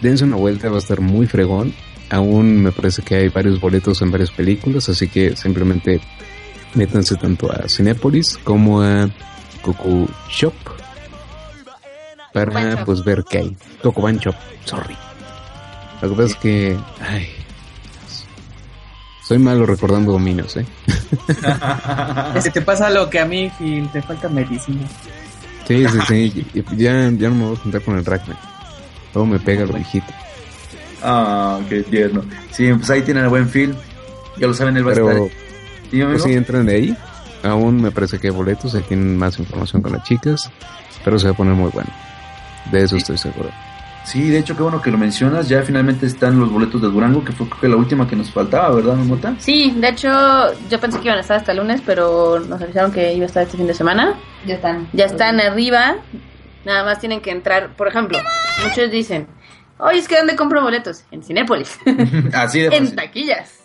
[0.00, 1.74] Dense una vuelta, va a estar muy fregón.
[2.10, 6.00] Aún me parece que hay varios boletos en varias películas, así que simplemente
[6.74, 9.08] métanse tanto a Cinépolis como a
[9.62, 10.54] Coco Shop
[12.34, 13.56] para pues ver qué hay.
[13.82, 14.34] Cocoban Shop,
[14.64, 14.96] sorry.
[16.02, 17.28] Lo que pasa es que, ay,
[19.24, 20.66] soy malo recordando dominios, ¿eh?
[22.42, 24.86] Si te pasa lo que a mí, Phil, te falta medicina.
[25.66, 26.46] Sí, sí, sí,
[26.76, 28.36] ya, ya no me voy a juntar con el Ragnar.
[29.14, 30.12] Luego me pega lo viejito.
[31.02, 32.22] Ah, qué tierno.
[32.50, 33.74] Sí, pues ahí tienen el buen Phil.
[34.36, 35.16] Ya lo saben, él va a estar.
[35.90, 36.96] ¿Sí, pues sí, entran de ahí.
[37.42, 40.50] Aún me parece que hay boletos, ahí tienen más información con las chicas,
[41.02, 41.90] pero se va a poner muy bueno.
[42.70, 43.50] De eso estoy seguro.
[44.04, 45.48] Sí, de hecho, qué bueno que lo mencionas.
[45.48, 48.30] Ya finalmente están los boletos de Durango, que fue creo que la última que nos
[48.30, 49.34] faltaba, ¿verdad, Mota?
[49.38, 50.08] Sí, de hecho,
[50.68, 53.26] yo pensé que iban a estar hasta el lunes, pero nos avisaron que iba a
[53.26, 54.14] estar este fin de semana.
[54.46, 54.88] Ya están.
[54.92, 55.96] Ya están arriba.
[56.64, 57.74] Nada más tienen que entrar.
[57.76, 58.18] Por ejemplo,
[58.62, 59.26] muchos dicen,
[59.78, 61.04] Oye, es que ¿dónde compro boletos?
[61.10, 61.78] En Cinépolis.
[62.32, 62.94] Así de en fácil.
[62.96, 63.60] taquillas.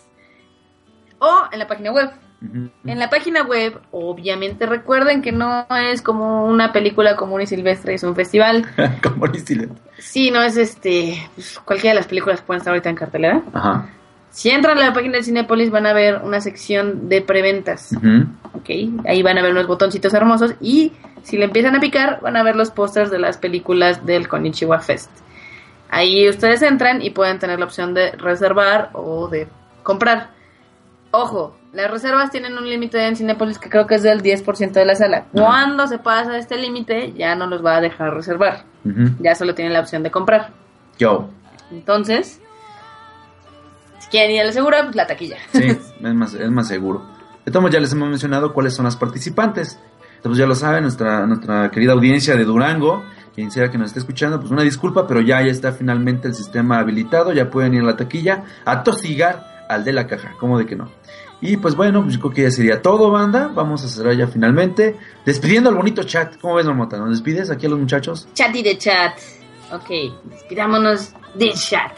[1.19, 2.09] O en la página web.
[2.41, 7.95] En la página web, obviamente recuerden que no es como una película común y silvestre,
[7.95, 8.65] es un festival.
[9.03, 9.75] Como ni silencio.
[9.97, 11.29] Sí, no es este.
[11.35, 13.41] pues, cualquiera de las películas pueden estar ahorita en cartelera.
[13.53, 13.89] Ajá.
[14.31, 17.91] Si entran a la página de Cinépolis van a ver una sección de preventas.
[17.93, 18.27] Ujú.
[18.53, 18.69] Ok,
[19.05, 20.93] ahí van a ver unos botoncitos hermosos y
[21.23, 24.79] si le empiezan a picar van a ver los pósters de las películas del Konichiwa
[24.79, 25.09] Fest.
[25.89, 29.47] Ahí ustedes entran y pueden tener la opción de reservar o de
[29.81, 30.29] comprar.
[31.11, 34.85] Ojo, las reservas tienen un límite en Cinépolis que creo que es del 10% de
[34.85, 35.25] la sala.
[35.31, 38.65] Cuando se pasa este límite ya no los va a dejar reservar.
[39.19, 40.51] Ya solo tienen la opción de comprar.
[40.97, 41.29] Yo.
[41.71, 42.41] Entonces,
[43.99, 45.37] si quieren ir a la segura, pues la taquilla.
[45.51, 45.63] Sí,
[46.03, 47.05] es más, es más seguro.
[47.45, 49.79] De todos ya les hemos mencionado cuáles son las participantes.
[50.15, 53.03] Entonces ya lo saben, nuestra, nuestra querida audiencia de Durango,
[53.35, 56.33] quien sea que nos esté escuchando, pues una disculpa, pero ya, ya está finalmente el
[56.33, 60.57] sistema habilitado, ya pueden ir a la taquilla a tosigar al de la caja, como
[60.57, 60.89] de que no.
[61.41, 63.49] Y pues bueno, pues yo creo que ya sería todo, banda.
[63.53, 64.97] Vamos a cerrar ya finalmente.
[65.25, 66.35] Despidiendo al bonito chat.
[66.41, 66.97] ¿Cómo ves, Marmota?
[66.97, 68.27] ¿Nos despides aquí a los muchachos?
[68.33, 69.13] Chat y de chat.
[69.71, 69.89] Ok,
[70.25, 71.91] despidámonos del chat.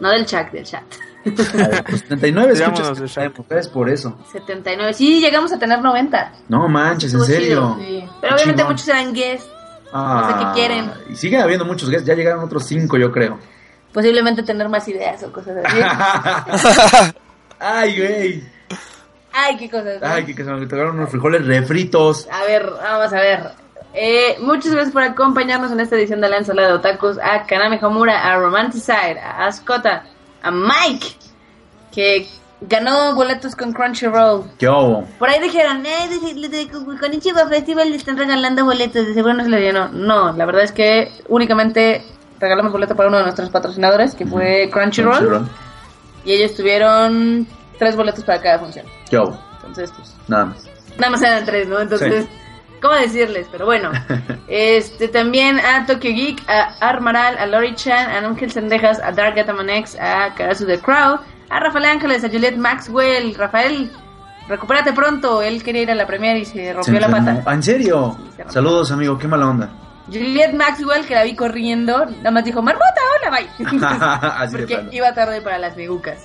[0.00, 0.82] No del chat, del chat.
[1.24, 2.98] Pues 39 Despidámonos escuchas.
[2.98, 3.08] del
[3.48, 3.50] chat.
[3.52, 4.18] Es por eso.
[4.32, 4.92] 79.
[4.92, 6.32] Sí, llegamos a tener 90.
[6.48, 7.76] No manches, en serio.
[7.80, 8.04] sí.
[8.20, 8.72] Pero obviamente Chingón.
[8.74, 9.48] muchos eran guests.
[9.92, 10.90] Ah, No sé qué quieren.
[11.10, 12.06] Y siguen habiendo muchos guests.
[12.06, 13.38] Ya llegaron otros 5, yo creo.
[13.92, 17.12] Posiblemente tener más ideas o cosas así.
[17.60, 18.44] Ay, güey.
[19.32, 20.02] Ay, qué cosas.
[20.02, 22.26] Ay, que se me tocaron unos frijoles refritos.
[22.30, 23.50] A ver, vamos a ver.
[23.94, 27.18] Eh, muchas gracias por acompañarnos en esta edición de la ensalada de otakus.
[27.18, 30.04] A Kaname Homura, a Romanticide, a Ascota,
[30.42, 31.06] a Mike,
[31.92, 32.26] que
[32.60, 34.44] ganó boletos con Crunchyroll.
[34.58, 35.04] Yo.
[35.18, 39.14] Por ahí dijeron, eh, de, de, de- con Ichigo Festival le están regalando boletos, de
[39.14, 39.88] seguro no se le llenó.
[39.88, 42.02] No, la verdad es que únicamente
[42.40, 45.48] regalamos boleto para uno de nuestros patrocinadores, que fue Crunchyroll, Crunchyroll.
[46.28, 47.46] Y ellos tuvieron
[47.78, 48.84] tres boletos para cada función.
[49.10, 49.22] Yo.
[49.56, 50.64] Entonces, pues, Nada más.
[50.98, 51.80] nada más eran tres, ¿no?
[51.80, 52.26] Entonces,
[52.82, 53.46] ¿cómo decirles?
[53.50, 53.90] Pero bueno,
[54.48, 59.36] este también a Tokyo Geek, a Armaral, a Lori Chan, a Ángel Sendejas, a Dark
[59.36, 63.34] Gataman X, a Karasu The Crowd, a Rafael Ángeles, a Juliet Maxwell.
[63.34, 63.90] Rafael,
[64.48, 65.40] recupérate pronto.
[65.40, 67.42] Él quería ir a la premiere y se rompió Se la pata.
[67.46, 68.16] Ah, ¿En serio?
[68.18, 68.52] Sí, se rompió.
[68.52, 69.16] Saludos, amigo.
[69.18, 69.70] Qué mala onda.
[70.12, 74.50] Juliet Maxwell, que la vi corriendo, nada más dijo, Marmota, hola, bye.
[74.52, 76.18] Porque iba tarde para las migucas.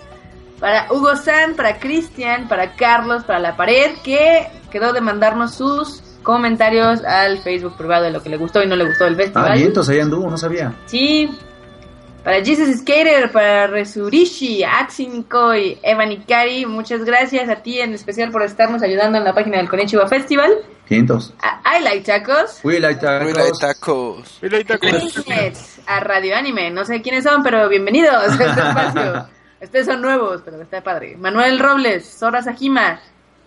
[0.60, 6.02] Para Hugo San, para Cristian, para Carlos, para La Pared, que quedó de mandarnos sus
[6.24, 9.18] comentarios al Facebook privado de lo que le gustó y no le gustó del Ah,
[9.18, 9.58] festival.
[9.58, 10.74] vientos, ahí anduvo, no sabía.
[10.86, 11.30] Sí.
[12.24, 18.32] Para Jesus Skater, para Resurishi, Axi Nikoi, Evan Ikari, muchas gracias a ti en especial
[18.32, 20.54] por estarnos ayudando en la página del Konichiwa Festival.
[20.90, 21.34] Vientos.
[21.41, 22.60] A I Like Tacos.
[22.64, 23.24] We like tacos.
[23.24, 24.40] Muy like tacos.
[24.41, 26.72] Ahorita con- Pringles, a Radio Anime.
[26.72, 29.28] No sé quiénes son, pero bienvenidos a este espacio.
[29.62, 31.18] Ustedes son nuevos, pero está padre.
[31.18, 33.02] Manuel Robles, Sora Sajima.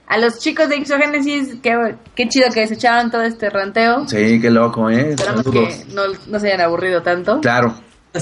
[0.08, 4.06] A los chicos de Exogénesis, qué, qué chido que se echaron todo este ranteo.
[4.06, 5.10] Sí, qué loco, ¿eh?
[5.10, 5.74] Esperamos Saludos.
[5.74, 7.40] que no, no se hayan aburrido tanto.
[7.40, 7.74] Claro.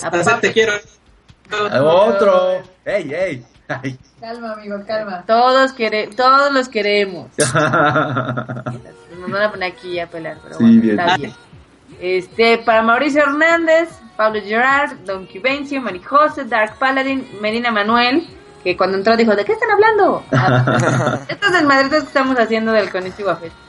[0.02, 0.72] Hasta te quiero.
[1.82, 2.62] Otro.
[2.84, 3.44] ¡Ey, ey!
[3.68, 3.98] Ay.
[4.20, 5.24] Calma, amigo, calma.
[5.26, 7.28] Todos, quere todos los queremos.
[7.38, 11.00] Nos van a poner aquí a pelar, pero Sí, bueno, bien.
[11.00, 11.32] está bien.
[12.00, 18.26] Este, para Mauricio Hernández, Pablo Gerard, Don Quivencio, Marijose, Dark Paladin, Medina Manuel,
[18.62, 20.24] que cuando entró dijo, ¿de qué están hablando?
[20.32, 23.62] Ah, Estos desmadritos que estamos haciendo del Konichiwa Festival.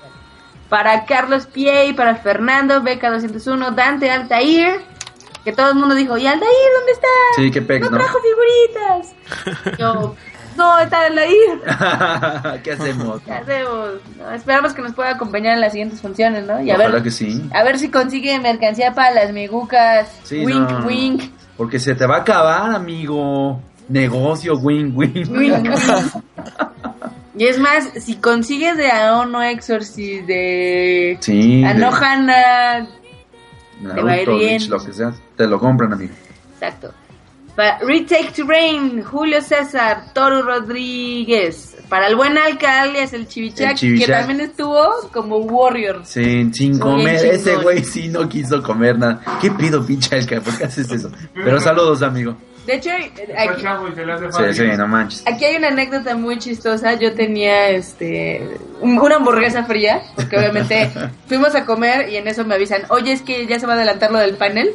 [0.69, 4.81] Para Carlos Piey, para Fernando, Beca 201, Dante Altair,
[5.45, 7.07] que todo el mundo dijo, ¿y Altair dónde está?
[7.37, 7.97] Sí, qué pex, no ¿no?
[8.03, 9.77] trajo figuritas.
[9.79, 10.15] Yo,
[10.57, 11.61] no, está Altair.
[12.63, 13.21] ¿Qué hacemos?
[13.21, 13.89] ¿Qué hacemos?
[14.17, 16.61] No, esperamos que nos pueda acompañar en las siguientes funciones, ¿no?
[16.61, 17.47] Y a Ojalá ver, que sí.
[17.53, 20.09] a ver si consigue mercancía para las migucas.
[20.23, 20.85] Sí, wink, no.
[20.87, 21.23] wink,
[21.57, 23.61] Porque se te va a acabar, amigo.
[23.87, 25.13] Negocio, win, win.
[25.29, 25.69] wink, wink.
[27.37, 31.61] Y es más, si consigues de Aono Exorcist, de Sí.
[31.61, 32.87] de- Anohana, ir
[33.81, 34.35] Naruto.
[34.35, 35.13] Bleach, lo que sea.
[35.35, 36.13] Te lo compran, amigo.
[36.53, 36.91] exacto.
[37.55, 41.77] Para Retake to Rain, Julio César, Toru Rodríguez.
[41.87, 44.83] Para el buen Alca, alias el Chivichac, que también estuvo
[45.13, 46.01] como Warrior.
[46.03, 47.25] Sin, sin comer.
[47.25, 49.21] Ese güey sí no quiso comer nada.
[49.39, 50.41] ¿Qué pido, pinche Elka?
[50.41, 51.09] ¿Por qué haces eso?
[51.33, 52.35] Pero saludos, amigo.
[52.65, 54.71] De hecho, aquí, chavo y se le hace Sí, fácil.
[54.71, 55.23] sí, no manches.
[55.27, 56.93] Aquí hay una anécdota muy chistosa.
[56.95, 58.47] Yo tenía este
[58.81, 60.89] un- una hamburguesa fría, porque obviamente
[61.27, 63.75] fuimos a comer y en eso me avisan, oye, es que ya se va a
[63.75, 64.71] adelantar lo del panel.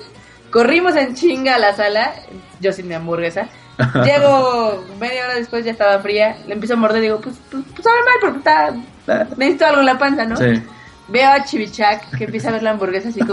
[0.50, 2.12] Corrimos en chinga a la sala,
[2.60, 3.48] yo sin mi hamburguesa.
[4.04, 6.36] Llego media hora después, ya estaba fría.
[6.46, 9.80] Le empiezo a morder y digo, pues, pues, pues sabe mal, porque está, necesito algo
[9.80, 10.36] en la panza, ¿no?
[10.36, 10.62] Sí.
[11.08, 13.32] Veo a Chivichac que empieza a ver la hamburguesa así como,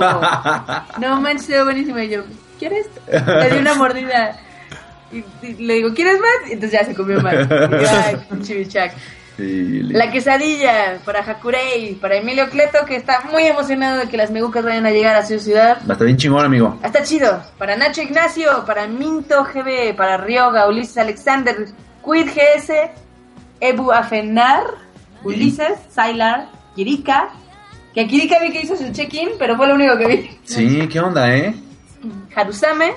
[1.00, 2.04] no manches, se ve buenísima.
[2.04, 2.24] Y yo,
[2.58, 2.88] ¿quieres?
[3.12, 4.36] Le di una mordida.
[5.12, 6.50] Y, y le digo, ¿quieres más?
[6.50, 7.34] Y entonces ya se comió más.
[7.34, 8.94] Y yo, Ay, pinche bichac.
[9.38, 9.44] Sí,
[9.84, 14.32] le- La quesadilla para Hakurei, para Emilio Cleto, que está muy emocionado de que las
[14.32, 15.78] megucas vayan a llegar a su ciudad.
[15.90, 16.78] Va a bien chingón, amigo.
[16.84, 17.44] Está chido.
[17.58, 21.56] Para Nacho Ignacio, para Minto GB, para Ryoga, Ulises Alexander,
[22.04, 22.72] Quid GS,
[23.60, 24.64] Ebu Afenar,
[25.24, 27.30] Ulises, Sailar, Kirika.
[27.94, 30.30] Que Kirika vi que hizo su check-in, pero fue lo único que vi.
[30.46, 31.54] Sí, ¿qué onda, eh?
[32.36, 32.94] Harusame,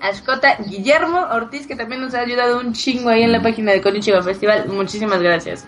[0.00, 3.80] Ashkota, Guillermo Ortiz, que también nos ha ayudado un chingo ahí en la página de
[3.80, 4.66] Konichiwa Festival.
[4.68, 5.64] Muchísimas gracias.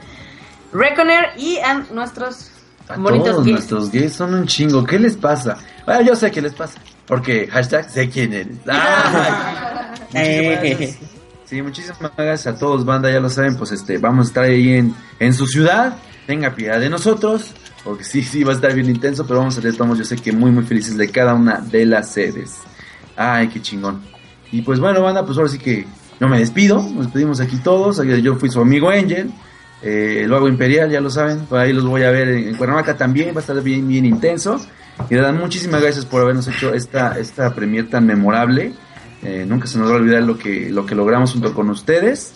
[0.73, 2.51] Reconer y a nuestros
[2.89, 3.55] A bonitos todos gays.
[3.55, 4.85] nuestros gays son un chingo.
[4.85, 5.59] ¿Qué les pasa?
[5.87, 6.81] Bueno, yo sé qué les pasa.
[7.07, 8.57] Porque hashtag sé quién eres.
[8.69, 10.99] Ah, muchísimas gracias.
[11.47, 13.11] Sí, muchísimas gracias a todos, banda.
[13.11, 15.97] Ya lo saben, pues este, vamos a estar ahí en, en su ciudad.
[16.27, 17.51] Tenga piedad de nosotros.
[17.85, 19.27] Porque sí, sí, va a estar bien intenso.
[19.27, 21.85] Pero vamos a estar, estamos, yo sé que muy, muy felices de cada una de
[21.87, 22.59] las sedes.
[23.17, 24.03] Ay, qué chingón.
[24.53, 25.87] Y pues bueno, banda, pues ahora sí que
[26.21, 26.77] no me despido.
[26.77, 28.01] Nos despedimos aquí todos.
[28.23, 29.31] Yo fui su amigo Angel.
[29.83, 31.41] Eh, el Vago Imperial, ya lo saben.
[31.47, 33.35] Por ahí los voy a ver en, en Cuernavaca también.
[33.35, 34.61] Va a estar bien, bien intenso.
[35.11, 38.75] Y verdad, muchísimas gracias por habernos hecho esta, esta premier tan memorable.
[39.23, 42.35] Eh, nunca se nos va a olvidar lo que, lo que logramos junto con ustedes.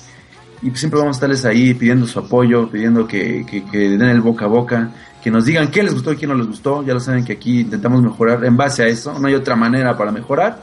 [0.62, 4.02] Y pues siempre vamos a estarles ahí pidiendo su apoyo, pidiendo que, que, que den
[4.02, 4.90] el boca a boca,
[5.22, 6.82] que nos digan qué les gustó y qué no les gustó.
[6.82, 9.18] Ya lo saben que aquí intentamos mejorar en base a eso.
[9.18, 10.58] No hay otra manera para mejorar.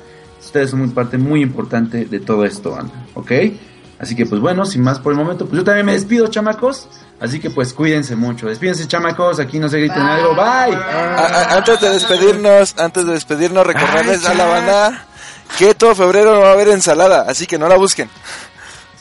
[0.46, 2.94] Ustedes son muy parte muy importante de todo esto, banda.
[3.16, 3.32] ¿Ok?
[4.00, 6.88] Así que pues bueno, sin más por el momento, pues yo también me despido, chamacos.
[7.20, 8.48] Así que pues cuídense mucho.
[8.48, 9.40] Despídense, chamacos.
[9.40, 10.36] Aquí no se griten algo.
[10.36, 10.44] Bye.
[10.44, 15.06] A- a- antes de despedirnos, antes de despedirnos, recordarles a la banda
[15.58, 18.10] que todo febrero no va a haber ensalada, así que no la busquen.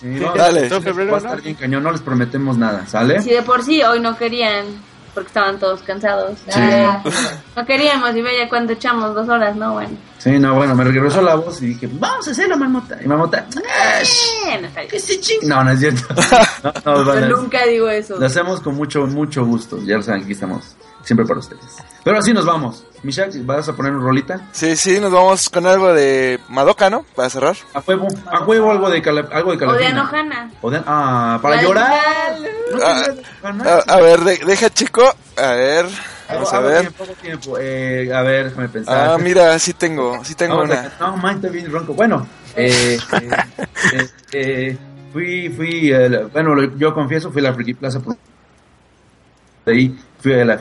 [0.01, 0.69] Sí, no, Dale.
[0.69, 1.83] todo febrero, Va a estar bien cañón.
[1.83, 3.21] No les prometemos nada, ¿sale?
[3.23, 4.67] Si de por sí hoy no querían,
[5.15, 6.39] porque estaban todos cansados.
[6.47, 6.51] Sí.
[6.55, 7.03] Ah,
[7.57, 9.75] No queríamos y veía cuánto echamos, dos horas, ¿no?
[9.75, 9.91] Bueno.
[10.19, 12.97] Sí, no, bueno, me regresó la voz y dije, vamos a hacerlo, Marmota.
[13.03, 14.71] Y Marmota, bien.
[15.43, 16.03] no, no es cierto.
[16.85, 18.19] No, no, banda, nunca digo eso.
[18.19, 19.79] Lo hacemos con mucho, mucho gusto.
[19.83, 21.63] Ya lo saben, aquí estamos siempre para ustedes.
[22.05, 22.85] Pero así nos vamos.
[23.03, 24.41] Mishak, ¿vas a poner una rolita?
[24.53, 27.03] Sí, sí, nos vamos con algo de Madoka, ¿no?
[27.17, 27.57] Para cerrar.
[27.75, 29.89] A huevo, a huevo algo de, cala, algo de O de calafina.
[30.03, 30.51] Anohana.
[30.61, 32.37] O de- ah, para La llorar.
[32.83, 33.05] Ah,
[33.89, 35.03] a, a ver, de- deja chico.
[35.37, 35.87] A ver,
[36.29, 36.81] vamos a Algo ver.
[36.83, 37.59] tiempo, poco tiempo.
[37.59, 39.11] Eh, a ver, déjame pensar.
[39.11, 40.93] Ah, mira, sí tengo, sí tengo No, una.
[41.01, 41.95] No, man, está bien ronco.
[41.95, 43.31] Bueno, eh, eh,
[43.93, 44.79] eh, eh,
[45.13, 48.17] fui, fui, eh, bueno, yo confieso, fui a la Friki Plaza por
[49.67, 50.61] de ahí, fui a la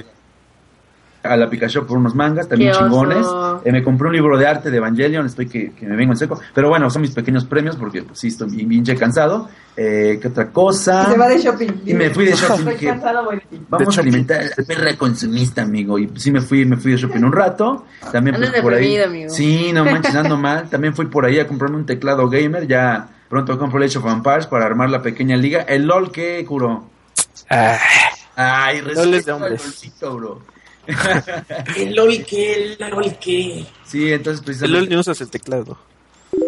[1.24, 3.26] a la Pikachu por unos mangas, también Qué chingones.
[3.64, 6.18] Eh, me compré un libro de arte de Evangelion, estoy que, que me vengo en
[6.18, 6.40] seco.
[6.54, 9.48] Pero bueno, son mis pequeños premios porque pues, sí estoy bien, bien che cansado.
[9.78, 11.06] Eh, ¿Qué otra cosa?
[11.08, 11.70] Y se va de shopping.
[11.86, 12.60] Y me fui de shopping.
[12.60, 13.42] Estoy que- cansado, voy.
[13.70, 16.00] Vamos a alimentar a la perra consumista, amigo.
[16.00, 17.86] Y sí me fui, me fui de shopping un rato.
[18.12, 18.98] También pues, por ahí.
[18.98, 19.30] amigo.
[19.30, 20.70] Sí, no manches, ando mal.
[20.70, 22.68] También fui por ahí a comprarme un teclado gamer.
[22.68, 25.62] Ya pronto compro el Age of Empires para armar la pequeña liga.
[25.62, 26.86] El LOL que curó.
[27.50, 27.78] Ah,
[28.36, 30.42] Ay, LOL es de respeto al bro.
[31.78, 33.66] El LOL que, el LOL que.
[33.86, 34.90] Sí, entonces el LOL precisamente.
[34.90, 35.78] ni usas el teclado.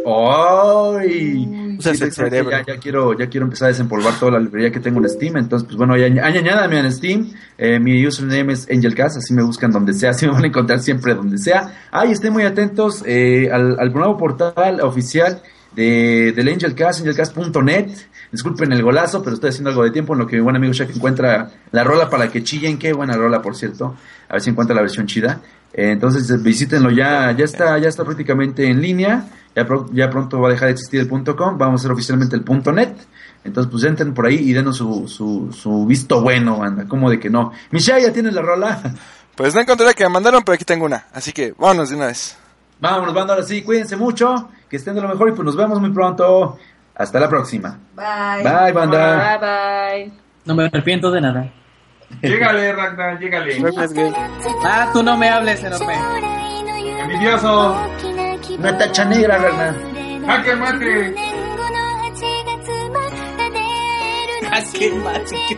[0.06, 1.76] ¡Ay!
[1.78, 2.52] Usas Sí, el precisamente cerebro.
[2.52, 5.38] Ya, ya quiero, ya quiero empezar a desempolvar toda la librería que tengo en Steam.
[5.38, 7.32] Entonces, pues bueno, añádame en Steam.
[7.58, 10.80] Eh, mi username es AngelCast, así me buscan donde sea, así me van a encontrar
[10.80, 11.88] siempre donde sea.
[11.92, 15.42] Ay, estén muy atentos eh, al, al nuevo portal oficial
[15.76, 17.90] de, del AngelCast, angelcast.net.
[18.32, 20.74] Disculpen el golazo, pero estoy haciendo algo de tiempo en lo que mi buen amigo
[20.74, 22.80] Shaq encuentra la rola para que chillen.
[22.80, 23.96] Qué buena rola, por cierto.
[24.28, 25.42] A ver si encuentra la versión chida.
[25.74, 29.28] Eh, entonces visítenlo ya, ya está, ya está prácticamente en línea.
[29.56, 32.36] Ya, ya pronto va a dejar de existir el punto .com, vamos a hacer oficialmente
[32.36, 32.96] el punto .net.
[33.44, 36.88] Entonces pues entren por ahí y denos su, su, su visto bueno, banda.
[36.88, 37.52] como de que no?
[37.72, 38.82] Michelle, ¿ya tienes la rola?
[39.36, 41.08] Pues no encontré la que me mandaron, pero aquí tengo una.
[41.12, 42.38] Así que vámonos de una vez.
[42.84, 45.80] Vámonos, banda, ahora sí, cuídense mucho, que estén de lo mejor y pues nos vemos
[45.80, 46.58] muy pronto.
[46.94, 47.80] Hasta la próxima.
[47.96, 48.44] Bye.
[48.44, 49.40] Bye, banda.
[49.40, 50.20] Bye bye.
[50.44, 51.50] No me arrepiento de nada.
[52.22, 54.14] Llégale, Ragnar, gay.
[54.66, 55.96] Ah, tú no me hables, enorme.
[57.04, 57.74] Envidioso.
[58.60, 59.76] Una tacha negra, Ragnar.
[60.26, 61.16] Jaque mate.
[64.52, 65.58] Ah, qué macho, qué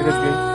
[0.00, 0.53] Eres gay.「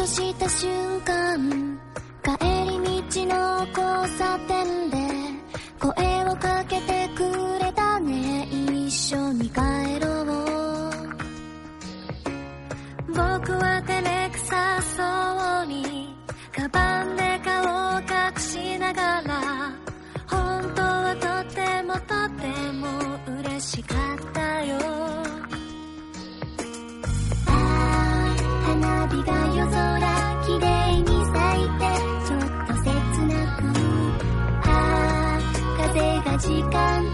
[0.00, 0.70] とした瞬
[1.02, 1.78] 間
[2.24, 2.32] 帰
[2.64, 4.96] り道の交差点で
[5.78, 7.22] 声をかけてく
[7.62, 8.48] れたね。
[8.50, 9.60] 一緒に帰
[10.00, 10.26] ろう。
[13.08, 16.16] 僕は照れくさそうに
[16.56, 18.06] カバンで顔を隠
[18.40, 19.70] しながら
[20.26, 22.08] 本当はとてもと
[22.40, 22.88] ても
[23.42, 25.29] 嬉しかったよ。
[36.40, 37.04] 時間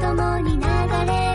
[0.00, 0.62] と共に流
[1.06, 1.29] れ